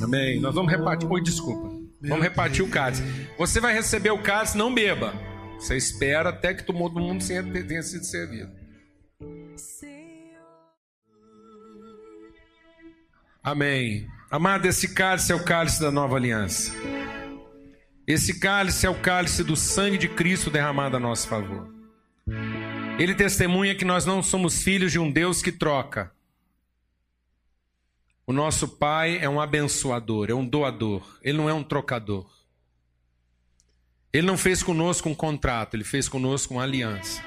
Amém. 0.01 0.39
Nós 0.39 0.53
vamos 0.53 0.72
repartir. 0.72 1.12
Oi, 1.12 1.22
desculpa. 1.22 1.70
Vamos 2.01 2.24
repartir 2.24 2.64
o 2.64 2.70
cálice. 2.70 3.03
Você 3.38 3.59
vai 3.59 3.74
receber 3.74 4.12
o 4.12 4.22
cálice, 4.22 4.57
não 4.57 4.74
beba. 4.74 5.14
Você 5.59 5.76
espera 5.76 6.30
até 6.30 6.53
que 6.53 6.64
todo 6.64 6.78
mundo 6.78 7.26
tenha 7.26 7.84
sido 7.84 8.05
servido. 8.05 8.51
Amém. 13.43 14.07
Amado, 14.32 14.65
esse 14.65 14.93
cálice 14.93 15.34
é 15.34 15.36
o 15.36 15.43
cálice 15.43 15.82
da 15.82 15.91
nova 15.91 16.15
aliança. 16.15 16.73
Esse 18.07 18.39
cálice 18.39 18.86
é 18.86 18.89
o 18.89 18.99
cálice 18.99 19.43
do 19.43 19.57
sangue 19.57 19.97
de 19.97 20.07
Cristo 20.07 20.49
derramado 20.49 20.95
a 20.95 20.99
nosso 20.99 21.27
favor. 21.27 21.69
Ele 22.97 23.13
testemunha 23.13 23.75
que 23.75 23.84
nós 23.84 24.05
não 24.05 24.23
somos 24.23 24.63
filhos 24.63 24.91
de 24.91 24.99
um 24.99 25.11
Deus 25.11 25.41
que 25.41 25.51
troca, 25.51 26.11
o 28.25 28.32
nosso 28.32 28.65
Pai 28.65 29.17
é 29.17 29.27
um 29.27 29.41
abençoador, 29.41 30.29
é 30.29 30.34
um 30.34 30.47
doador, 30.47 31.05
ele 31.21 31.38
não 31.38 31.49
é 31.49 31.53
um 31.53 31.63
trocador. 31.63 32.25
Ele 34.13 34.25
não 34.25 34.38
fez 34.38 34.63
conosco 34.63 35.09
um 35.09 35.13
contrato, 35.13 35.73
ele 35.73 35.84
fez 35.84 36.07
conosco 36.07 36.53
uma 36.53 36.63
aliança. 36.63 37.21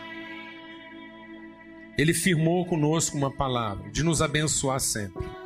Ele 1.99 2.15
firmou 2.15 2.65
conosco 2.65 3.19
uma 3.19 3.31
palavra 3.31 3.91
de 3.91 4.03
nos 4.03 4.23
abençoar 4.23 4.81
sempre. 4.81 5.44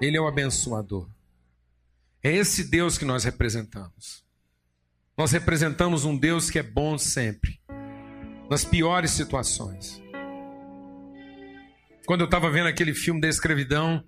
Ele 0.00 0.16
é 0.16 0.20
o 0.20 0.26
abençoador. 0.26 1.08
É 2.22 2.34
esse 2.34 2.64
Deus 2.64 2.96
que 2.96 3.04
nós 3.04 3.24
representamos. 3.24 4.24
Nós 5.16 5.32
representamos 5.32 6.04
um 6.04 6.16
Deus 6.16 6.48
que 6.48 6.58
é 6.58 6.62
bom 6.62 6.96
sempre, 6.96 7.60
nas 8.48 8.64
piores 8.64 9.10
situações. 9.10 10.00
Quando 12.06 12.22
eu 12.22 12.24
estava 12.24 12.50
vendo 12.50 12.68
aquele 12.68 12.94
filme 12.94 13.20
da 13.20 13.28
escravidão, 13.28 14.02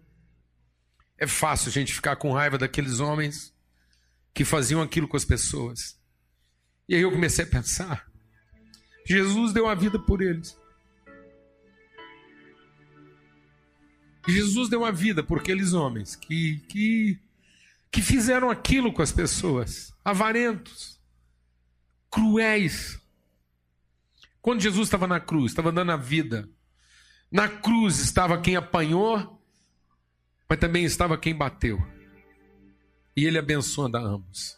é 1.19 1.27
fácil 1.27 1.69
a 1.69 1.73
gente 1.73 1.93
ficar 1.93 2.17
com 2.17 2.33
raiva 2.33 2.57
daqueles 2.57 2.99
homens 2.99 3.55
que 4.33 4.45
faziam 4.45 4.81
aquilo 4.81 5.07
com 5.07 5.17
as 5.17 5.25
pessoas. 5.25 6.01
E 6.89 6.95
aí 6.95 7.03
eu 7.03 7.13
comecei 7.13 7.45
a 7.45 7.49
pensar: 7.49 8.11
Jesus 9.07 9.53
deu 9.53 9.69
a 9.69 9.75
vida 9.75 9.99
por 9.99 10.23
eles. 10.23 10.57
Jesus 14.27 14.69
deu 14.69 14.85
a 14.85 14.91
vida 14.91 15.23
por 15.23 15.39
aqueles 15.39 15.73
homens 15.73 16.15
que, 16.15 16.59
que, 16.69 17.19
que 17.91 18.01
fizeram 18.01 18.51
aquilo 18.51 18.93
com 18.93 19.03
as 19.03 19.13
pessoas, 19.13 19.93
avarentos, 20.05 21.01
cruéis. 22.11 23.01
Quando 24.41 24.61
Jesus 24.61 24.87
estava 24.87 25.07
na 25.07 25.21
cruz, 25.21 25.53
estava 25.53 25.73
dando 25.73 25.93
a 25.93 25.97
vida, 25.97 26.49
na 27.31 27.49
cruz 27.49 27.99
estava 27.99 28.41
quem 28.41 28.57
apanhou 28.57 29.43
mas 30.53 30.59
também 30.59 30.85
estava 30.85 31.17
quem 31.17 31.35
bateu. 31.35 31.83
E 33.17 33.25
ele 33.25 33.39
abençoando 33.39 33.97
a 33.97 34.03
ambos. 34.03 34.55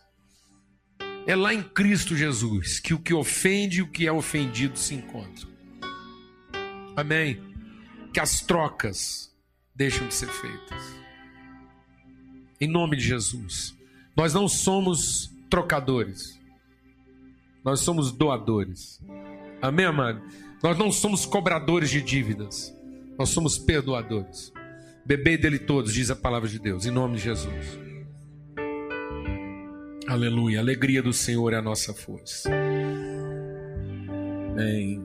É 1.25 1.37
lá 1.37 1.55
em 1.55 1.63
Cristo 1.63 2.17
Jesus 2.17 2.81
que 2.81 2.93
o 2.93 2.99
que 2.99 3.15
ofende 3.15 3.79
e 3.79 3.83
o 3.83 3.87
que 3.89 4.05
é 4.05 4.11
ofendido 4.11 4.77
se 4.77 4.97
encontram. 4.97 5.49
Amém. 6.97 7.41
Que 8.13 8.19
as 8.19 8.41
trocas 8.41 9.33
deixam 9.75 10.07
de 10.07 10.15
ser 10.15 10.29
feitas. 10.29 10.95
Em 12.61 12.69
nome 12.69 12.97
de 12.97 13.05
Jesus. 13.05 13.77
Nós 14.17 14.33
não 14.33 14.49
somos 14.49 15.31
trocadores. 15.51 16.39
Nós 17.65 17.81
somos 17.81 18.13
doadores. 18.13 19.01
Amém, 19.61 19.87
amado? 19.87 20.23
Nós 20.63 20.79
não 20.79 20.93
somos 20.93 21.27
cobradores 21.27 21.91
de 21.91 22.01
dívidas. 22.01 22.75
Nós 23.19 23.31
somos 23.31 23.59
perdoadores. 23.59 24.53
Bebei 25.05 25.37
dele 25.37 25.59
todos, 25.59 25.93
diz 25.93 26.11
a 26.11 26.17
palavra 26.17 26.49
de 26.49 26.59
Deus, 26.59 26.87
em 26.87 26.91
nome 26.91 27.17
de 27.17 27.23
Jesus. 27.25 27.79
Aleluia. 30.07 30.59
A 30.59 30.63
alegria 30.63 31.03
do 31.03 31.13
Senhor 31.13 31.53
é 31.53 31.57
a 31.57 31.63
nossa 31.63 31.93
força. 31.93 32.51
Amém. 34.51 35.03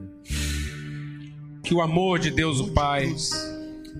Que 1.62 1.74
o 1.74 1.80
amor 1.80 2.18
de 2.18 2.30
Deus, 2.30 2.60
o 2.60 2.72
Pai, 2.72 3.12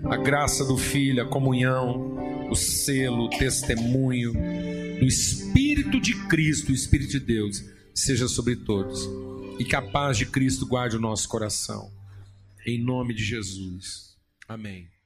a 0.04 0.16
graça 0.16 0.64
do 0.64 0.76
Filho, 0.76 1.22
a 1.22 1.26
comunhão, 1.26 2.48
o 2.50 2.54
selo, 2.54 3.24
o 3.24 3.30
testemunho, 3.30 4.32
do 4.32 5.06
Espírito 5.06 6.00
de 6.00 6.14
Cristo, 6.26 6.72
o 6.72 6.74
Espírito 6.74 7.12
de 7.12 7.20
Deus, 7.20 7.64
seja 7.94 8.28
sobre 8.28 8.56
todos. 8.56 9.08
E 9.58 9.64
que 9.64 9.76
a 9.76 9.82
paz 9.82 10.16
de 10.16 10.26
Cristo 10.26 10.66
guarde 10.66 10.96
o 10.96 11.00
nosso 11.00 11.28
coração. 11.28 11.90
Em 12.66 12.82
nome 12.82 13.14
de 13.14 13.24
Jesus. 13.24 14.16
Amém. 14.48 14.99